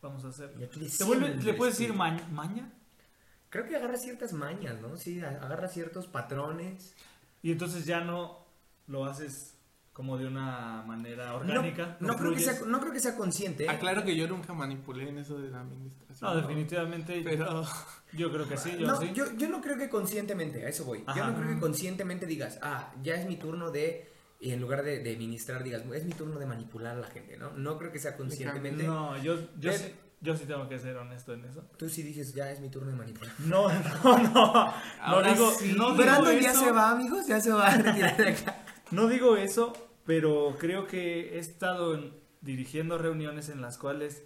[0.03, 0.53] Vamos a hacer.
[0.59, 1.93] Y aquí ¿Te, vuelve- ¿Le puedes decir espíritu.
[1.95, 2.71] ma- maña?
[3.49, 4.97] Creo que agarra ciertas mañas, ¿no?
[4.97, 6.93] Sí, agarra ciertos patrones.
[7.41, 8.45] Y entonces ya no
[8.87, 9.55] lo haces
[9.93, 11.97] como de una manera orgánica.
[11.99, 13.65] No, no creo que sea, no creo que sea consciente.
[13.65, 13.69] ¿eh?
[13.69, 16.31] Aclaro que yo nunca manipulé en eso de la administración.
[16.31, 17.21] No, definitivamente.
[17.23, 17.63] Pero
[18.13, 19.11] Yo creo que sí, yo no, sí.
[19.13, 21.05] yo, yo no creo que conscientemente, a eso voy.
[21.15, 24.11] Yo no creo que conscientemente digas, ah, ya es mi turno de,
[24.43, 27.37] y en lugar de, de ministrar, digas, es mi turno de manipular a la gente,
[27.37, 27.51] ¿no?
[27.53, 28.83] No creo que sea conscientemente.
[28.83, 31.63] No, yo, yo, sí, yo sí tengo que ser honesto en eso.
[31.77, 33.33] Tú sí dices, ya es mi turno de manipular.
[33.39, 33.69] No,
[34.03, 34.53] no, no.
[34.53, 35.73] No Ahora digo, sí.
[35.77, 36.65] no digo Brandon ya eso.
[36.65, 38.65] se va, amigos, ya se va a retirar de acá.
[38.91, 39.71] No digo eso,
[40.05, 44.23] pero creo que he estado en- dirigiendo reuniones en las cuales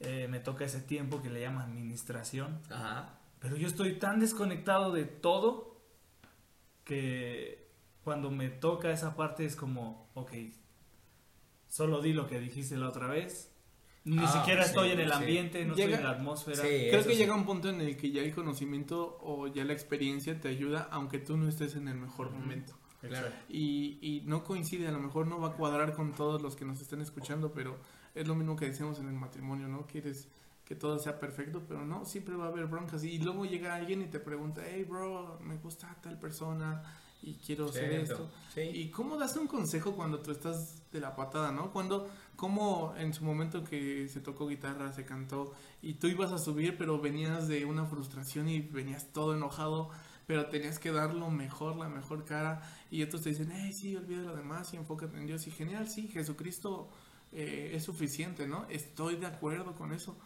[0.00, 2.60] eh, me toca ese tiempo que le llaman administración.
[2.70, 3.18] Ajá.
[3.38, 5.80] Pero yo estoy tan desconectado de todo
[6.84, 7.69] que
[8.04, 10.32] cuando me toca esa parte es como, ok,
[11.68, 13.52] solo di lo que dijiste la otra vez.
[14.04, 15.14] Ni Ah, siquiera sí, estoy en el sí.
[15.14, 16.56] ambiente, no Llega- estoy en la atmósfera.
[16.56, 17.16] Sí, creo que sí.
[17.16, 20.88] llega un punto en el que ya el conocimiento o ya la experiencia te ayuda
[20.90, 22.74] aunque tú no estés en el mejor momento.
[23.02, 23.28] Claro.
[23.48, 26.64] Y, y no coincide, a lo mejor no va a cuadrar con todos los que
[26.64, 27.78] nos están escuchando, pero
[28.14, 29.86] es lo mismo que decimos en el matrimonio, ¿no?
[29.86, 30.28] Quieres
[30.64, 33.04] que todo sea perfecto, pero no, siempre va a haber broncas.
[33.04, 36.82] Y luego llega alguien y te pregunta, hey, bro, me gusta tal persona
[37.22, 38.12] y quiero hacer Cierto.
[38.12, 38.30] esto.
[38.54, 38.60] Sí.
[38.60, 41.72] ¿Y cómo das un consejo cuando tú estás de la patada, no?
[41.72, 45.52] Cuando, cómo en su momento que se tocó guitarra, se cantó
[45.82, 49.90] y tú ibas a subir, pero venías de una frustración y venías todo enojado,
[50.26, 53.94] pero tenías que dar lo mejor, la mejor cara y otros te dicen, hey, sí,
[53.96, 56.88] olvida lo demás y enfócate en Dios y genial, sí, Jesucristo
[57.32, 58.66] eh, es suficiente, ¿no?
[58.68, 60.16] Estoy de acuerdo con eso,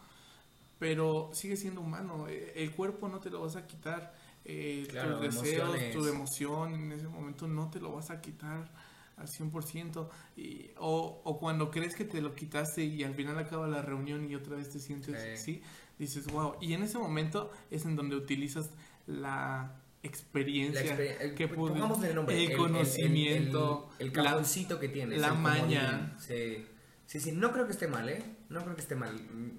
[0.79, 4.13] pero sigue siendo humano, eh, el cuerpo no te lo vas a quitar.
[4.45, 5.93] Eh, Claro, tus deseos, emociones.
[5.95, 8.71] tu emoción en ese momento no te lo vas a quitar
[9.17, 10.09] al 100%.
[10.37, 14.29] Y, o, o cuando crees que te lo quitaste y al final acaba la reunión
[14.29, 15.29] y otra vez te sientes Sí.
[15.29, 15.61] así,
[15.97, 16.55] dices, wow.
[16.61, 18.69] Y en ese momento es en donde utilizas
[19.07, 21.79] la experiencia, La el- que pude- el
[22.15, 24.11] nombre, el conocimiento, el, el
[24.79, 26.15] que tienes, la maña.
[26.19, 26.65] Sí.
[27.05, 28.23] sí, sí, no creo que esté mal, ¿eh?
[28.55, 29.13] No creo que esté mal.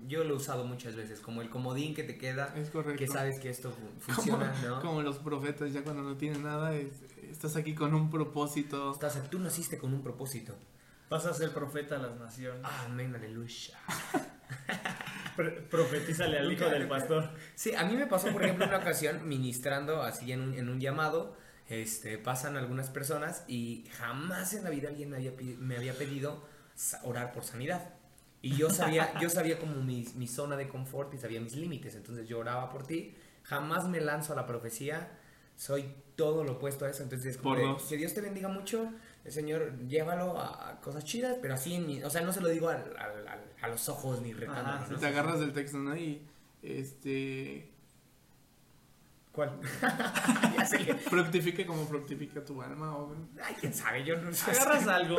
[0.08, 2.98] Yo lo he usado muchas veces, como el comodín que te queda, Es correcto.
[2.98, 4.80] que sabes que esto fu- como, funciona, ¿no?
[4.80, 8.90] como los profetas, ya cuando no tienen nada, es- estás aquí con un propósito.
[8.92, 10.56] Estás, tú naciste con un propósito.
[11.10, 12.62] Vas a ser profeta a las naciones.
[12.64, 13.78] Amén, aleluya.
[15.70, 17.30] Profetízale al hijo del pastor.
[17.54, 20.80] Sí, a mí me pasó, por ejemplo, una ocasión ministrando así en un, en un
[20.80, 21.36] llamado.
[21.68, 25.92] Este, pasan algunas personas y jamás en la vida alguien me había, pi- me había
[25.94, 26.46] pedido
[27.02, 27.90] orar por sanidad.
[28.46, 31.94] Y yo sabía, yo sabía como mi, mi zona de confort y sabía mis límites.
[31.96, 33.14] Entonces yo oraba por ti.
[33.42, 35.18] Jamás me lanzo a la profecía.
[35.56, 35.86] Soy
[36.16, 37.02] todo lo opuesto a eso.
[37.02, 38.90] Entonces, como Por de, que Dios te bendiga mucho.
[39.24, 42.48] El Señor, llévalo a cosas chidas, pero así, en mi- o sea, no se lo
[42.48, 44.98] digo al- al- al- a los ojos ni retándolo, Ajá, ¿no?
[44.98, 45.96] Te agarras del texto, ¿no?
[45.96, 46.22] Y
[46.62, 47.72] este.
[49.36, 49.60] ¿Cuál?
[50.56, 52.96] ya Fructifique como fructifica tu alma.
[52.96, 53.14] O...
[53.44, 54.50] Ay, quién sabe, yo no sé.
[54.50, 55.18] Agarras algo.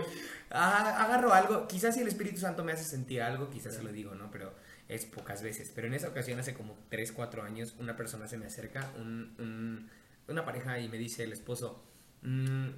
[0.49, 3.91] Ah, agarro algo, quizás si el Espíritu Santo me hace sentir algo, quizás se lo
[3.91, 4.31] digo, ¿no?
[4.31, 4.55] Pero
[4.87, 5.71] es pocas veces.
[5.75, 9.35] Pero en esa ocasión, hace como 3, 4 años, una persona se me acerca, un,
[9.37, 9.89] un-
[10.27, 11.83] una pareja, y me dice el esposo,
[12.23, 12.69] "Mm,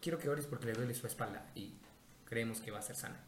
[0.00, 1.74] quiero que ores porque le duele su espalda y
[2.24, 3.20] creemos que va a ser sana.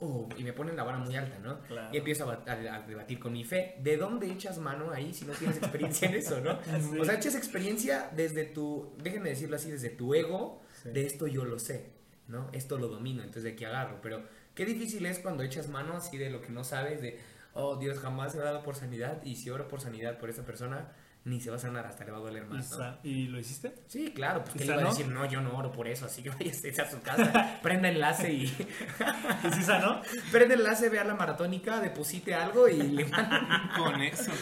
[0.00, 1.60] Oh, y me ponen la vara muy alta, ¿no?
[1.62, 1.88] Claro.
[1.92, 3.76] Y empiezo a, bat- a- a debatir con mi fe.
[3.80, 6.58] ¿De dónde echas mano ahí si no tienes experiencia en eso, no?
[6.80, 6.98] Sí.
[6.98, 10.90] O sea, echas experiencia desde tu, déjenme decirlo así, desde tu ego, Sí.
[10.90, 11.86] de esto yo lo sé,
[12.28, 12.50] ¿no?
[12.52, 14.00] Esto lo domino, entonces de aquí agarro.
[14.02, 14.22] Pero
[14.54, 17.18] qué difícil es cuando echas mano así de lo que no sabes, de,
[17.54, 20.92] oh Dios, jamás he orado por sanidad y si oro por sanidad por esa persona,
[21.24, 22.98] ni se va a sanar, hasta le va a doler ¿Y, más, ¿no?
[23.04, 23.74] ¿y lo hiciste?
[23.86, 26.06] Sí, claro, pues ¿Y que le iba a decir, no, yo no oro por eso,
[26.06, 30.00] así que váyase a su casa, prenda enlace y ¿Y sí sanó?
[30.32, 33.06] prenda enlace, vea la maratónica, deposite algo y le
[33.76, 34.32] Con eso.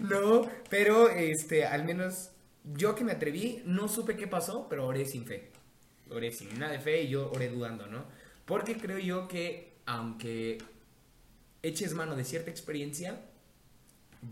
[0.00, 2.30] No, pero este, al menos
[2.64, 5.52] yo que me atreví, no supe qué pasó, pero oré sin fe.
[6.10, 8.04] Oré sin nada de fe y yo oré dudando, ¿no?
[8.44, 10.58] Porque creo yo que aunque
[11.62, 13.20] eches mano de cierta experiencia,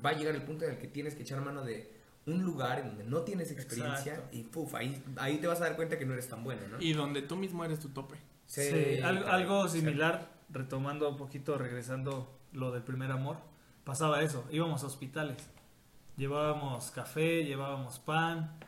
[0.05, 1.93] va a llegar el punto en el que tienes que echar mano de
[2.27, 4.37] un lugar en donde no tienes experiencia Exacto.
[4.37, 6.77] y puf, ahí, ahí te vas a dar cuenta que no eres tan bueno, ¿no?
[6.81, 8.17] Y donde tú mismo eres tu tope.
[8.47, 13.39] Sí, algo, similar, retomando un poquito, regresando lo del primer amor,
[13.85, 15.37] pasaba eso, íbamos a hospitales,
[16.17, 18.59] llevábamos café, llevábamos pan,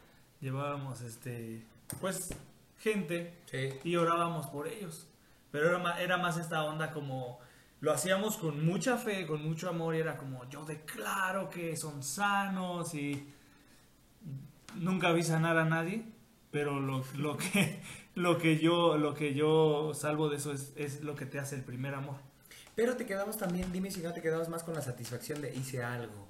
[0.40, 1.64] llevábamos este,
[2.00, 2.34] pues
[2.78, 3.70] gente Sí.
[3.84, 5.08] y orábamos por ellos,
[5.50, 7.38] pero era más, era más esta onda como
[7.82, 12.02] lo hacíamos con mucha fe, con mucho amor y era como yo declaro que son
[12.02, 13.28] sanos y
[14.76, 16.04] nunca vi sanar a nadie,
[16.50, 17.80] pero lo, lo que
[18.14, 21.56] lo que yo lo que yo salvo de eso es, es lo que te hace
[21.56, 22.16] el primer amor.
[22.74, 25.82] Pero te quedabas también, dime si no te quedabas más con la satisfacción de hice
[25.82, 26.26] algo.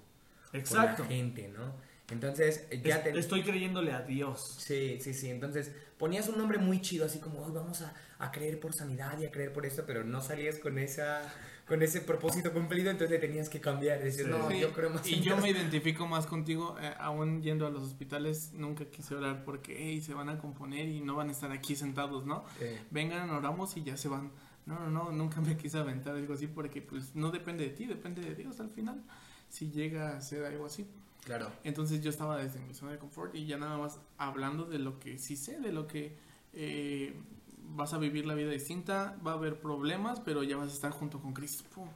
[0.53, 1.03] Exacto.
[1.05, 1.73] Por la gente, ¿no?
[2.11, 3.19] Entonces, ya Es- te...
[3.19, 4.57] Estoy creyéndole a Dios.
[4.59, 5.31] Sí, sí, sí.
[5.31, 5.73] Entonces
[6.03, 9.25] ponías un nombre muy chido, así como, hoy vamos a, a creer por sanidad y
[9.25, 11.33] a creer por esto, pero no salías con esa
[11.69, 14.03] con ese propósito cumplido, entonces le tenías que cambiar.
[14.03, 14.31] Decir, Sí.
[14.33, 15.43] no, Sí, yo creo más y en yo Dios".
[15.43, 20.01] me identifico más contigo, eh, aún yendo a los hospitales, nunca quise orar porque hey,
[20.01, 22.45] se van a componer y no van a estar aquí sentados, ¿no?
[22.59, 22.67] Sí.
[22.91, 24.33] Vengan, oramos y ya se van.
[24.67, 27.87] No, no, no, nunca me quise aventar algo así porque pues no depende de ti,
[27.87, 29.01] depende de Dios al final,
[29.49, 30.85] si llega a ser algo así.
[31.25, 31.53] Claro.
[31.65, 34.99] Entonces yo estaba desde mi zona de confort y ya nada más hablando de lo
[34.99, 36.17] que sí sé, de lo que
[36.53, 37.15] eh,
[37.59, 40.91] vas a vivir la vida distinta, va a haber problemas, pero ya vas a estar
[40.91, 41.65] junto con Cristo.
[41.75, 41.89] Pum.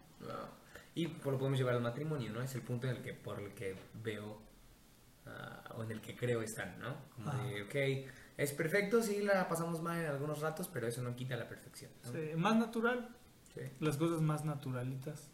[0.94, 2.40] Y pues, lo podemos llevar al matrimonio, ¿no?
[2.40, 4.38] Es el punto en el que, por el que veo,
[5.26, 6.94] ah, o en el que creo están, ¿no?
[7.14, 11.14] Como de, ok, es perfecto, sí, la pasamos mal en algunos ratos, pero eso no
[11.16, 11.90] quita la perfección.
[12.04, 12.12] ¿no?
[12.12, 13.08] Sí, más natural,
[13.54, 13.60] Sí.
[13.80, 15.30] las cosas más naturalitas.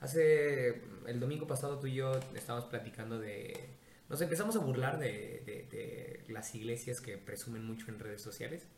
[0.00, 3.70] Hace el domingo pasado tú y yo estábamos platicando de...
[4.08, 8.68] Nos empezamos a burlar de, de- de las iglesias que presumen mucho en redes sociales,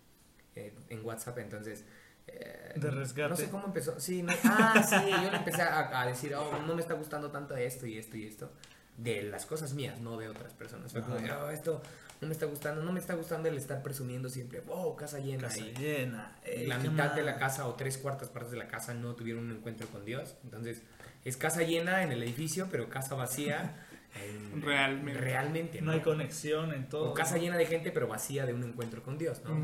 [0.55, 1.85] eh, en WhatsApp, entonces...
[2.27, 3.29] eh, De rescate.
[3.29, 3.99] No sé cómo empezó.
[4.01, 7.31] Sí, no- ah, sí, yo le empecé a, a decir, oh, no me está gustando
[7.31, 8.51] tanto esto y esto y esto.
[8.97, 10.93] De las cosas mías, no de otras personas.
[10.93, 11.83] Fue como, oh, esto
[12.21, 15.43] no me está gustando, no me está gustando el estar presumiendo siempre, wow, casa llena.
[15.49, 16.33] Casa y- llena.
[16.45, 19.15] y ey, la mitad de la casa o tres cuartas partes de la casa no
[19.15, 20.35] tuvieron un encuentro con Dios.
[20.45, 20.83] Entonces,
[21.25, 23.85] es casa llena en el edificio, pero casa vacía
[24.25, 25.21] en- Realmente.
[25.21, 25.81] realmente.
[25.81, 27.11] No hay conexión en todo.
[27.11, 29.57] O casa llena de gente, pero vacía de un encuentro con Dios, ¿no?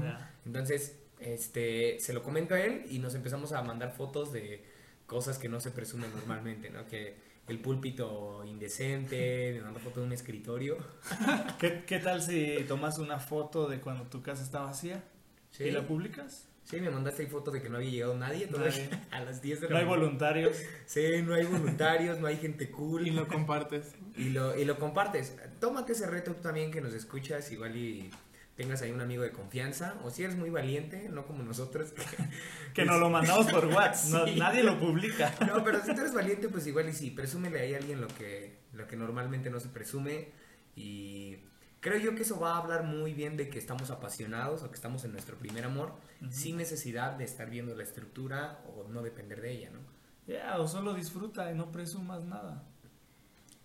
[0.46, 4.62] Entonces, este, se lo comento a él y nos empezamos a mandar fotos de
[5.06, 6.86] cosas que no se presumen normalmente, ¿no?
[6.86, 7.16] Que
[7.48, 10.78] el púlpito indecente, me mandó foto de un escritorio.
[11.58, 15.02] ¿Qué, qué tal si tomas una foto de cuando tu casa está vacía
[15.50, 16.48] Sí, y la publicas?
[16.64, 18.88] sí, me mandaste ahí foto de que no había llegado nadie, Nadie.
[19.10, 20.56] a las 10 de la No hay voluntarios.
[20.86, 23.06] Sí, no hay voluntarios, no hay gente cool.
[23.06, 23.94] Y lo compartes.
[24.16, 25.36] Y lo, y lo compartes.
[25.60, 28.10] Tómate ese reto tú también que nos escuchas, igual y
[28.56, 29.98] tengas ahí un amigo de confianza.
[30.04, 31.92] O si eres muy valiente, no como nosotros.
[32.74, 34.26] Que nos lo mandamos por WhatsApp.
[34.28, 35.34] no- nadie lo publica.
[35.46, 38.08] No, pero si tú eres valiente, pues igual y sí, presúmele ahí a alguien lo
[38.08, 40.28] que, lo que normalmente no se presume.
[40.76, 41.36] Y
[41.80, 44.74] creo yo que eso va a hablar muy bien de que estamos apasionados o que
[44.74, 45.94] estamos en nuestro primer amor,
[46.30, 49.80] sin necesidad de estar viendo la estructura o no depender de ella, ¿no?
[50.26, 52.64] Ya, o solo disfruta y no presumas nada.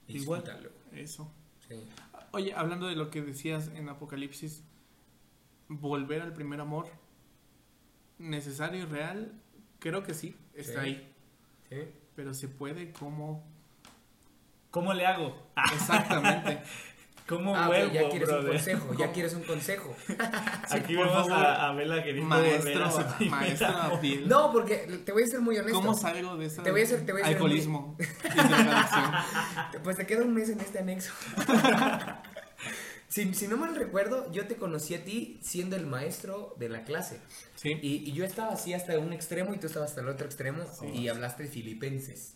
[0.07, 0.41] Igual.
[0.41, 0.72] Disfrútalo.
[0.91, 1.32] Eso.
[1.68, 1.88] Sí.
[2.32, 4.64] Oye, hablando de lo que decías en Apocalipsis,
[5.70, 6.88] volver al primer amor,
[8.18, 9.32] necesario y real,
[9.80, 10.88] Creo que sí, está Sí.
[10.90, 11.14] ahí.
[11.70, 11.78] ¿Sí?
[12.18, 13.48] Pero se puede como...
[14.72, 15.41] ¿Cómo le hago?
[15.74, 16.60] Exactamente.
[17.26, 19.96] ¿Cómo Ah, vuelvo, ya quieres un consejo, ya quieres un consejo.
[20.70, 21.74] Aquí vemos a, a
[22.04, 23.68] queriendo volver maestro.
[23.68, 24.28] Abdiel.
[24.28, 24.76] No, porque
[25.06, 25.80] te voy a ser muy honesto.
[25.80, 28.04] ¿Cómo salgo de esa Te voy a hacer- te voy a alcoholismo y
[28.36, 29.12] drogadicción?
[29.84, 31.14] Pues te queda un mes en este anexo.
[33.10, 36.84] Si, si no mal recuerdo, yo te conocí a ti siendo el maestro de la
[36.84, 37.19] clase.
[37.56, 37.72] Sí.
[37.81, 40.64] Y, y yo estaba así hasta un extremo y tú estabas hasta el otro extremo
[40.94, 42.36] y hablaste filipenses.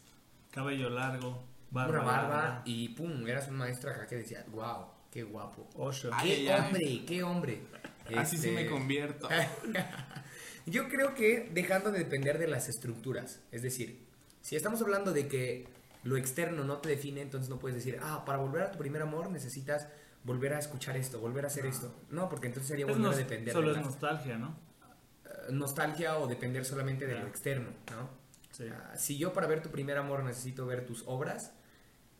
[0.51, 2.01] Cabello largo, barba.
[2.01, 5.69] Una barba y pum, eras un maestro acá que decía, wow, qué guapo.
[5.75, 6.09] Osho.
[6.21, 6.59] Qué ay, ay.
[6.59, 7.61] hombre, qué hombre.
[8.17, 9.29] Así sí Este, me convierto.
[10.65, 13.99] Yo creo que dejando de depender de las estructuras, es decir,
[14.41, 15.67] si estamos hablando de que
[16.03, 19.01] lo externo no te define, entonces no puedes decir, ah, para volver a tu primer
[19.01, 19.87] amor necesitas
[20.23, 21.93] volver a escuchar esto, volver a hacer esto.
[22.09, 24.55] No, porque entonces sería volver a depender solo de es nostalgia, ¿no?
[25.25, 28.09] eh, nostalgia o depender solamente de lo externo, ¿no?
[28.51, 28.67] Sí.
[28.71, 31.53] Ah, si yo para ver tu primer amor necesito ver tus obras,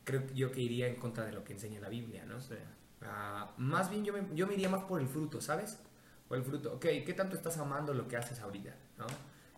[0.04, 2.42] creo yo que iría en contra de lo que enseña la Biblia, ¿no?
[2.42, 2.56] Sí.
[3.02, 5.80] Ah, más bien yo me, yo me iría más por el fruto, ¿sabes?
[6.28, 6.74] Por el fruto.
[6.74, 8.74] Ok, ¿qué tanto estás amando lo que haces ahorita?
[8.98, 9.06] ¿no?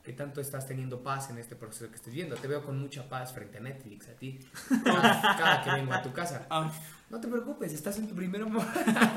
[0.06, 2.36] ¿Qué tanto estás teniendo paz en este proceso que estés viendo?
[2.36, 4.40] Te veo con mucha paz frente a Netflix, a ti.
[4.84, 6.46] Cada, cada que vengo a tu casa.
[6.52, 6.72] Ah,
[7.10, 8.64] No te preocupes, estás en tu primer amor.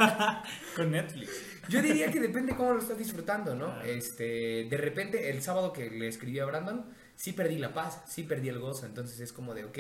[0.77, 1.31] Con Netflix.
[1.69, 3.82] Yo diría que depende cómo lo estás disfrutando, ¿no?
[3.82, 8.23] Este, de repente, el sábado que le escribí a Brandon, sí perdí la paz, sí
[8.23, 8.86] perdí el gozo.
[8.86, 9.78] Entonces es como de, ok,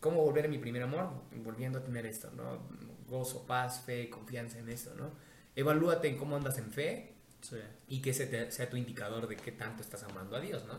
[0.00, 1.10] ¿cómo volver a mi primer amor?
[1.44, 2.66] Volviendo a tener esto, ¿no?
[3.06, 5.10] Gozo, paz, fe, confianza en esto, ¿no?
[5.54, 7.56] Evalúate en cómo andas en fe Sí.
[7.88, 10.78] y que ese te- sea tu indicador de qué tanto estás amando a Dios, ¿no?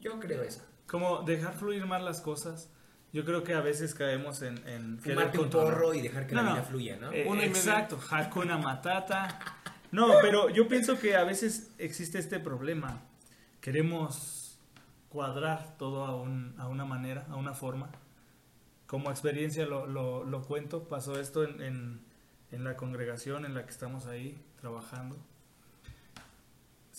[0.00, 0.62] Yo creo eso.
[0.86, 2.68] Como dejar fluir más las cosas.
[3.12, 6.42] Yo creo que a veces caemos en, en Fumarte un porro y dejar que No,
[6.42, 6.54] la no.
[6.56, 7.12] vida fluya, ¿no?
[7.12, 9.38] Eh, Uno exacto, Hakuna Matata.
[9.92, 13.02] No, pero yo pienso que a veces existe este problema.
[13.60, 14.58] Queremos
[15.10, 17.90] cuadrar todo a, un- a una manera, a una forma.
[18.86, 22.00] Como experiencia lo, lo- lo cuento, pasó esto en, en-
[22.50, 25.16] en la congregación en la que estamos ahí trabajando.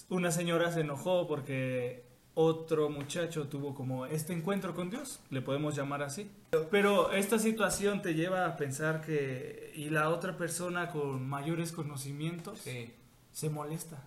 [0.09, 2.03] Una señora se enojó porque
[2.35, 6.29] otro muchacho tuvo como este encuentro con Dios, le podemos llamar así.
[6.71, 12.59] Pero esta situación te lleva a pensar que y la otra persona con mayores conocimientos
[12.59, 12.91] Sí.
[13.31, 14.03] se molesta.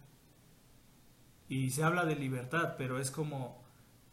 [1.48, 3.64] Y se habla de libertad, pero es como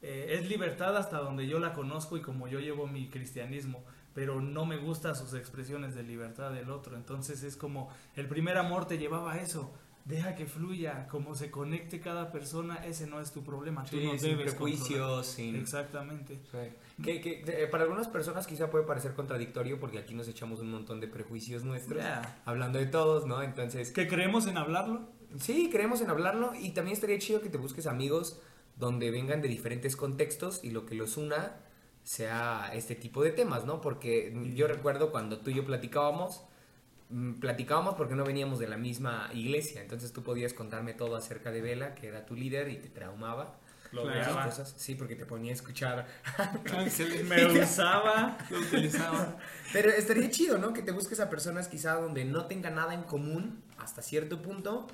[0.02, 3.84] eh, es libertad hasta donde yo la conozco y como yo llevo mi cristianismo,
[4.14, 6.96] pero no me gustan sus expresiones de libertad del otro.
[6.98, 9.74] Entonces es como el primer amor te llevaba a eso.
[10.06, 13.86] Deja que fluya, como se conecte cada persona, ese no es tu problema.
[13.86, 15.56] Tú Sí, no sin debes prejuicios, sin...
[15.56, 16.40] Exactamente.
[16.52, 17.04] Sí.
[17.04, 20.72] Que, que, eh, para algunas personas quizá puede parecer contradictorio porque aquí nos echamos un
[20.72, 22.42] montón de prejuicios nuestros, Ya.
[22.44, 23.42] hablando de todos, ¿no?
[23.42, 25.08] Entonces, ¿Que creemos en hablarlo?
[25.40, 28.42] sí, creemos en hablarlo y también estaría chido que te busques amigos
[28.76, 31.56] donde vengan de diferentes contextos y lo que los una
[32.04, 33.80] sea este tipo de temas, ¿no?
[33.80, 36.44] Porque yo recuerdo cuando tú y yo platicábamos,
[37.40, 41.62] platicábamos porque no veníamos de la misma iglesia, entonces tú podías contarme todo acerca de
[41.62, 43.60] Vela, que era tu líder y te traumaba.
[43.92, 44.50] Lo Claro.
[44.50, 44.74] cosas.
[44.76, 46.08] Sí, porque te ponía a escuchar.
[47.26, 48.38] Me usaba.
[48.50, 49.38] Lo utilizaba.
[49.72, 50.74] Pero estaría chido, ¿no?
[50.74, 54.88] Que te busques a personas quizá donde no tenga nada en común hasta cierto punto,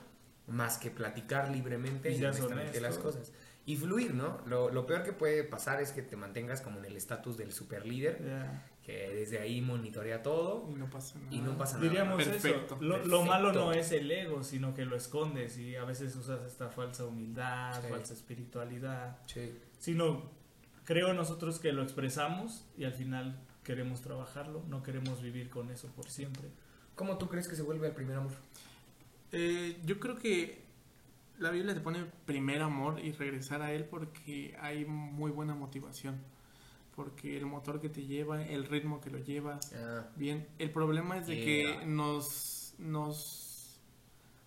[0.48, 3.32] más que platicar libremente Y y, honestamente las cosas.
[3.66, 4.42] Y fluir, ¿no?
[4.48, 7.54] Lo, lo peor que puede pasar es que te mantengas como en el estatus del
[7.54, 8.66] super líder, Ya.
[8.90, 11.36] Que desde ahí monitorea todo Y no pasa nada.
[11.36, 11.88] y no pasa nada.
[11.90, 13.06] Diríamos Perfecto, eso.
[13.06, 16.70] Lo, malo no es el ego, sino que lo escondes y a veces usas esta
[16.70, 17.88] falsa humildad, Sí.
[17.90, 19.18] falsa espiritualidad.
[19.28, 19.54] Sí.
[19.78, 20.24] Sino
[20.86, 25.88] creo nosotros que lo expresamos y al final queremos trabajarlo, no queremos vivir con eso
[25.90, 26.50] por siempre.
[26.96, 28.32] ¿Cómo tú crees que se vuelve el primer amor?
[29.32, 30.64] Eh, yo creo que
[31.38, 36.16] la Biblia te pone primer amor y regresar a él porque hay muy buena motivación.
[37.00, 39.72] Porque el motor que te lleva, el ritmo que lo llevas.
[39.74, 41.80] Ah, Bien, el problema es de Yeah.
[41.80, 43.80] que nos, nos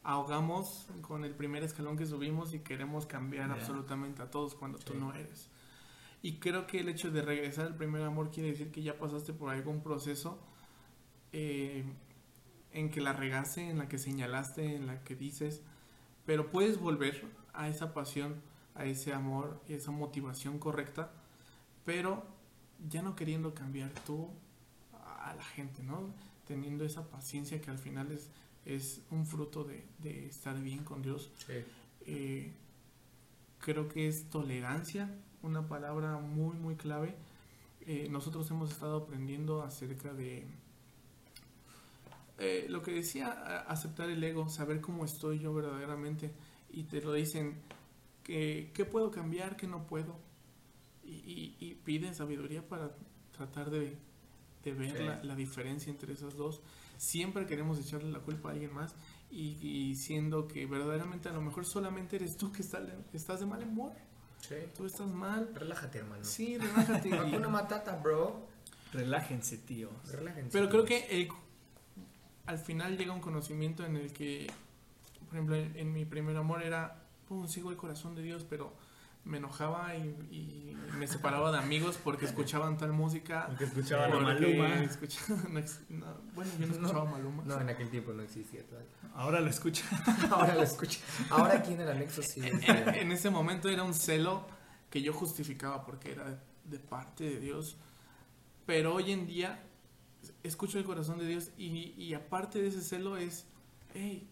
[0.02, 3.54] ahogamos con el primer escalón que subimos y queremos cambiar Yeah.
[3.56, 4.98] absolutamente a todos cuando tú Sí.
[4.98, 5.48] no eres.
[6.20, 9.32] Y creo que el hecho de regresar al primer amor quiere decir que ya pasaste
[9.32, 10.38] por algún proceso
[11.32, 11.84] eh,
[12.72, 15.62] en que la regaste, en la que señalaste, en la que dices,
[16.26, 17.24] pero puedes volver
[17.54, 18.42] a esa pasión,
[18.74, 21.12] a ese amor y esa motivación correcta,
[21.86, 22.24] pero
[22.88, 24.28] ya no queriendo cambiar tú
[24.92, 26.12] a la gente, ¿no?
[26.46, 28.30] Teniendo esa paciencia que al final es,
[28.64, 31.30] es un fruto de, de estar bien con Dios.
[31.46, 31.64] sí.
[32.04, 32.52] Eh,
[33.62, 35.08] creo que es tolerancia,
[35.42, 37.14] una palabra muy, muy clave.
[37.86, 40.44] Eh, nosotros hemos estado aprendiendo acerca de
[42.38, 43.30] eh, lo que decía,
[43.68, 46.32] aceptar el ego, saber cómo estoy yo verdaderamente.
[46.70, 47.54] Y te lo dicen,
[48.22, 49.56] que, ¿qué puedo cambiar?
[49.56, 50.16] ¿Qué no puedo?
[51.04, 52.92] Y, y, piden sabiduría para
[53.36, 53.96] tratar de,
[54.64, 55.02] de ver Sí.
[55.04, 56.60] la, la diferencia entre esas dos.
[56.96, 58.94] Siempre queremos echarle la culpa a alguien más
[59.30, 63.46] y, y siendo que verdaderamente a lo mejor solamente eres tú que está- estás de
[63.46, 63.92] mal humor.
[64.40, 64.54] Sí.
[64.76, 65.50] Tú estás mal.
[65.54, 66.24] Relájate, hermano.
[66.24, 67.12] Sí, relájate.
[67.18, 68.46] Hakuna Matata, bro.
[68.92, 69.90] Relájense, tío.
[70.12, 70.50] Relájense.
[70.52, 71.28] Pero creo que el-
[72.46, 74.46] al final llega un conocimiento en el que,
[75.26, 78.72] por ejemplo, en, en mi primer amor era, pum, sigo el corazón de Dios, pero
[79.24, 83.46] me enojaba y, y me separaba de amigos porque escuchaban tal música.
[83.48, 84.68] Porque escuchaban a Maluma.
[84.84, 85.60] escuchaban- no
[86.06, 87.42] no, bueno, yo no escuchaba a Maluma.
[87.44, 88.90] No, en aquel tiempo no existía todavía.
[89.14, 89.84] Ahora lo escucha.
[90.30, 91.00] Ahora lo escucho.
[91.30, 92.40] Ahora aquí en el anexo sí.
[92.66, 94.46] En ese momento era un celo
[94.90, 97.76] que yo justificaba porque era de parte de Dios.
[98.66, 99.62] Pero hoy en día
[100.42, 103.46] escucho el corazón de Dios y, y aparte de ese celo es,
[103.94, 104.28] hey,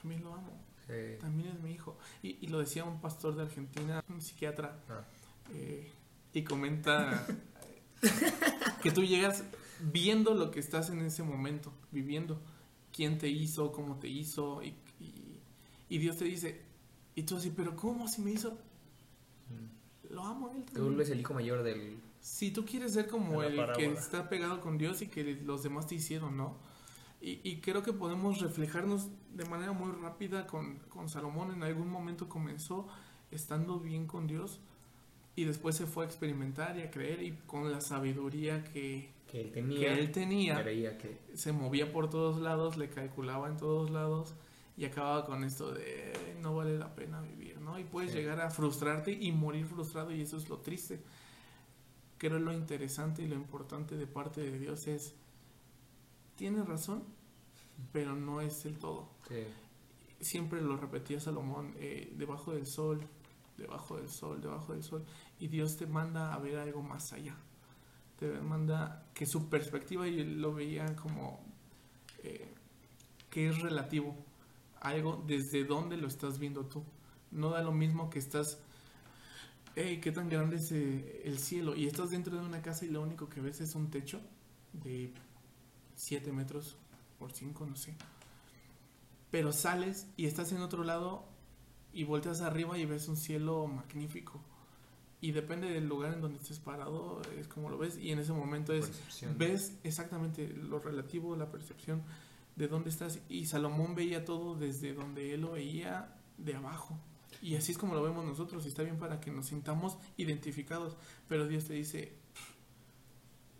[0.00, 0.52] también lo amo,
[0.90, 1.18] Sí.
[1.20, 1.96] también es mi hijo.
[2.22, 5.04] Y, y lo decía un pastor de Argentina, un psiquiatra, Ah.
[5.52, 5.90] eh,
[6.32, 7.26] y comenta
[8.82, 9.44] que tú llegas
[9.80, 12.40] viendo lo que estás en ese momento, viviendo,
[12.92, 15.40] quién te hizo, cómo te hizo, y, y-
[15.88, 16.60] y Dios te dice,
[17.14, 18.58] y tú así, pero ¿cómo si me hizo?
[20.10, 20.94] Lo amo a él también.
[20.94, 21.98] eres el hijo mayor del.
[22.20, 25.86] Si tú quieres ser como el que está pegado con Dios y que los demás
[25.86, 26.56] te hicieron, ¿no?
[27.20, 31.52] Y, y creo que podemos reflejarnos de manera muy rápida con, con Salomón.
[31.52, 32.88] En algún momento comenzó
[33.30, 34.60] estando bien con Dios
[35.36, 39.42] y después se fue a experimentar y a creer y con la sabiduría que, Que
[39.42, 39.78] él tenía.
[39.80, 41.18] que él tenía Creía que.
[41.34, 44.34] se movía por todos lados, le calculaba en todos lados
[44.76, 47.78] y acababa con esto de "Eh, no vale la pena vivir, ¿no?
[47.78, 48.18] Y puedes Sí.
[48.18, 51.00] llegar a frustrarte y morir frustrado y eso es lo triste.
[52.18, 55.14] Creo lo interesante y lo importante de parte de Dios es,
[56.40, 57.04] tienes razón,
[57.92, 59.10] pero no es el todo.
[59.28, 59.44] Sí.
[60.22, 63.06] Siempre lo repetía Salomón, eh, debajo del sol,
[63.58, 65.04] debajo del sol, debajo del sol,
[65.38, 67.36] y Dios te manda a ver algo más allá.
[68.18, 71.44] Te manda que su perspectiva, y él lo veía como
[72.22, 72.54] eh,
[73.28, 74.16] que es relativo,
[74.80, 76.82] algo desde donde lo estás viendo tú.
[77.32, 78.58] No da lo mismo que estás,
[79.74, 82.88] hey, qué tan grande es eh, el cielo, y estás dentro de una casa y
[82.88, 84.22] lo único que ves es un techo
[84.72, 85.12] de
[86.00, 86.76] 7 metros
[87.18, 87.94] por 5, no sé.
[89.30, 91.24] Pero sales y estás en otro lado
[91.92, 94.40] y volteas arriba y ves un cielo magnífico.
[95.20, 97.98] Y depende del lugar en donde estés parado, es como lo ves.
[97.98, 99.36] Y en ese momento es, Percepción.
[99.36, 102.02] ves exactamente lo relativo, la percepción
[102.56, 103.20] de dónde estás.
[103.28, 106.98] Y Salomón veía todo desde donde él lo veía de abajo.
[107.42, 108.64] Y así es como lo vemos nosotros.
[108.64, 110.96] Y está bien para que nos sintamos identificados.
[111.28, 112.14] Pero Dios te dice,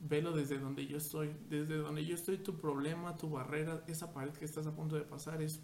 [0.01, 1.31] velo desde donde yo estoy.
[1.49, 5.03] Desde donde yo estoy, tu problema, tu barrera, esa pared que estás a punto de
[5.03, 5.61] pasar es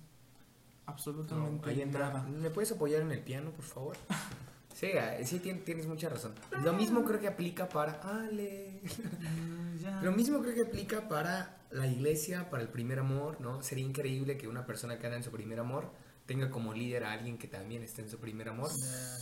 [0.86, 2.08] absolutamente ahí entra.
[2.10, 2.22] nada.
[2.24, 3.96] ¿Me puedes apoyar en el piano, por favor?
[4.76, 6.34] Sí, ah, sí tien- tienes mucha razón.
[6.62, 7.92] Lo mismo creo que aplica para.
[8.02, 8.82] Ale.
[10.02, 13.62] Lo mismo creo que aplica para la iglesia, para el primer amor, ¿no?
[13.62, 15.90] Sería increíble que una persona que anda en su primer amor
[16.26, 18.68] tenga como líder a alguien que también esté en su primer amor,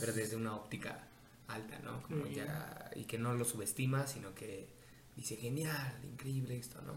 [0.01, 1.07] pero desde una óptica
[1.47, 2.01] alta, ¿no?
[2.01, 4.67] Como ya, y que no lo subestima, sino que
[5.15, 6.93] dice, genial, increíble esto, ¿no?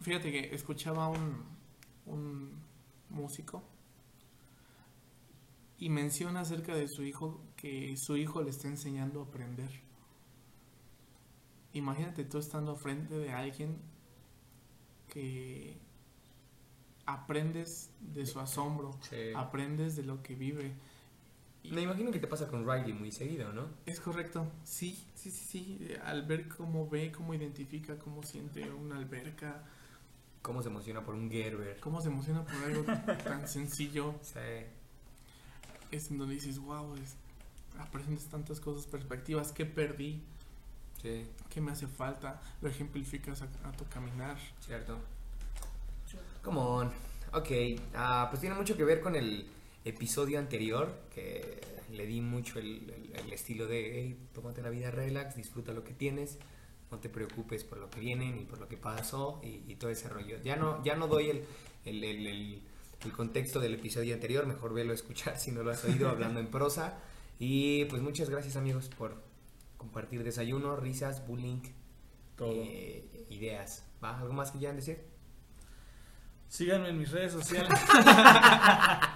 [0.00, 1.44] Fíjate que escuchaba un,
[2.06, 2.52] un
[3.10, 3.62] músico
[5.78, 9.70] y menciona acerca de su hijo que su hijo le está enseñando a aprender.
[11.72, 13.76] Imagínate tú estando frente de alguien
[15.08, 15.78] que
[17.06, 19.16] aprendes de su asombro, Sí.
[19.36, 20.74] aprendes de lo que vive.
[21.64, 23.68] Me imagino que te pasa con Riley muy seguido, ¿no?
[23.86, 25.94] es correcto, sí, sí, sí, sí.
[26.04, 29.62] Al ver cómo ve, cómo identifica, cómo siente una alberca,
[30.42, 31.78] Cómo se emociona por un Gerber.
[31.80, 32.82] cómo se emociona por algo
[33.24, 34.38] tan sencillo, Sí.
[35.90, 37.14] es en donde dices, wow, es,
[37.78, 40.22] aprendes tantas cosas, perspectivas, ¿qué perdí?
[41.02, 42.40] Sí, ¿Qué me hace falta?
[42.62, 44.36] Lo ejemplificas a, a tu caminar.
[44.60, 44.98] cierto.
[46.42, 46.88] Come on.
[47.32, 47.48] Ok,
[47.94, 49.46] ah, pues tiene mucho que ver con el
[49.84, 54.90] episodio anterior, que le di mucho el, el- el estilo de, hey, tómate la vida
[54.90, 56.38] relax, disfruta lo que tienes,
[56.90, 59.90] no te preocupes por lo que viene ni por lo que pasó y, y todo
[59.90, 60.36] ese rollo.
[60.42, 61.44] Ya no, ya no doy el,
[61.84, 62.62] el, el- el-
[63.04, 66.38] el contexto del episodio anterior, mejor velo a escuchar si no lo has oído hablando
[66.40, 66.98] en prosa.
[67.38, 69.22] Y pues muchas gracias amigos por
[69.78, 71.62] compartir desayuno, risas, bullying,
[72.36, 72.52] Todo.
[72.54, 73.84] eh, ideas.
[74.04, 74.18] ¿Va?
[74.18, 75.00] ¿Algo más que quieran decir?
[76.48, 77.70] Síganme en mis redes sociales.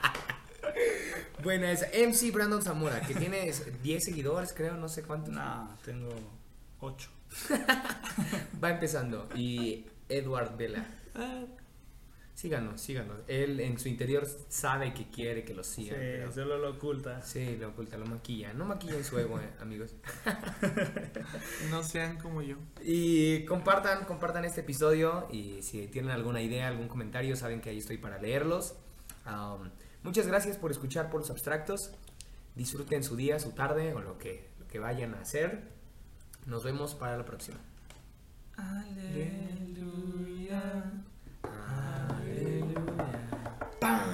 [1.45, 3.53] Bueno, es MC Brandon Zamora, que tiene
[3.83, 5.33] 10 seguidores, creo, no sé cuántos.
[5.33, 6.11] nah, tengo
[6.81, 7.11] 8.
[8.63, 9.29] Va empezando.
[9.37, 10.87] Y Edward Vela.
[11.15, 11.45] Ah,
[12.35, 13.17] Síganos, síganos.
[13.29, 16.01] Él en su interior sabe que quiere que lo Sí, sigan.
[16.01, 17.23] pero- solo lo oculta.
[17.23, 18.53] Sí, lo oculta, lo maquilla.
[18.53, 19.95] No maquillen su ego, eh, amigos.
[21.71, 22.57] No sean como yo.
[22.83, 27.79] Y compartan, compartan este episodio y si tienen alguna idea, algún comentario, saben que ahí
[27.79, 28.75] estoy para leerlos.
[29.27, 29.71] Um,
[30.05, 31.91] Muchas gracias por escuchar por los abstractos.
[32.55, 35.73] Disfruten su día, su tarde o lo que, lo que vayan a hacer.
[36.47, 37.59] Nos vemos para la próxima.
[38.57, 39.83] Aleluya.
[41.43, 42.85] Aleluya.
[43.81, 44.14] ¡Pam!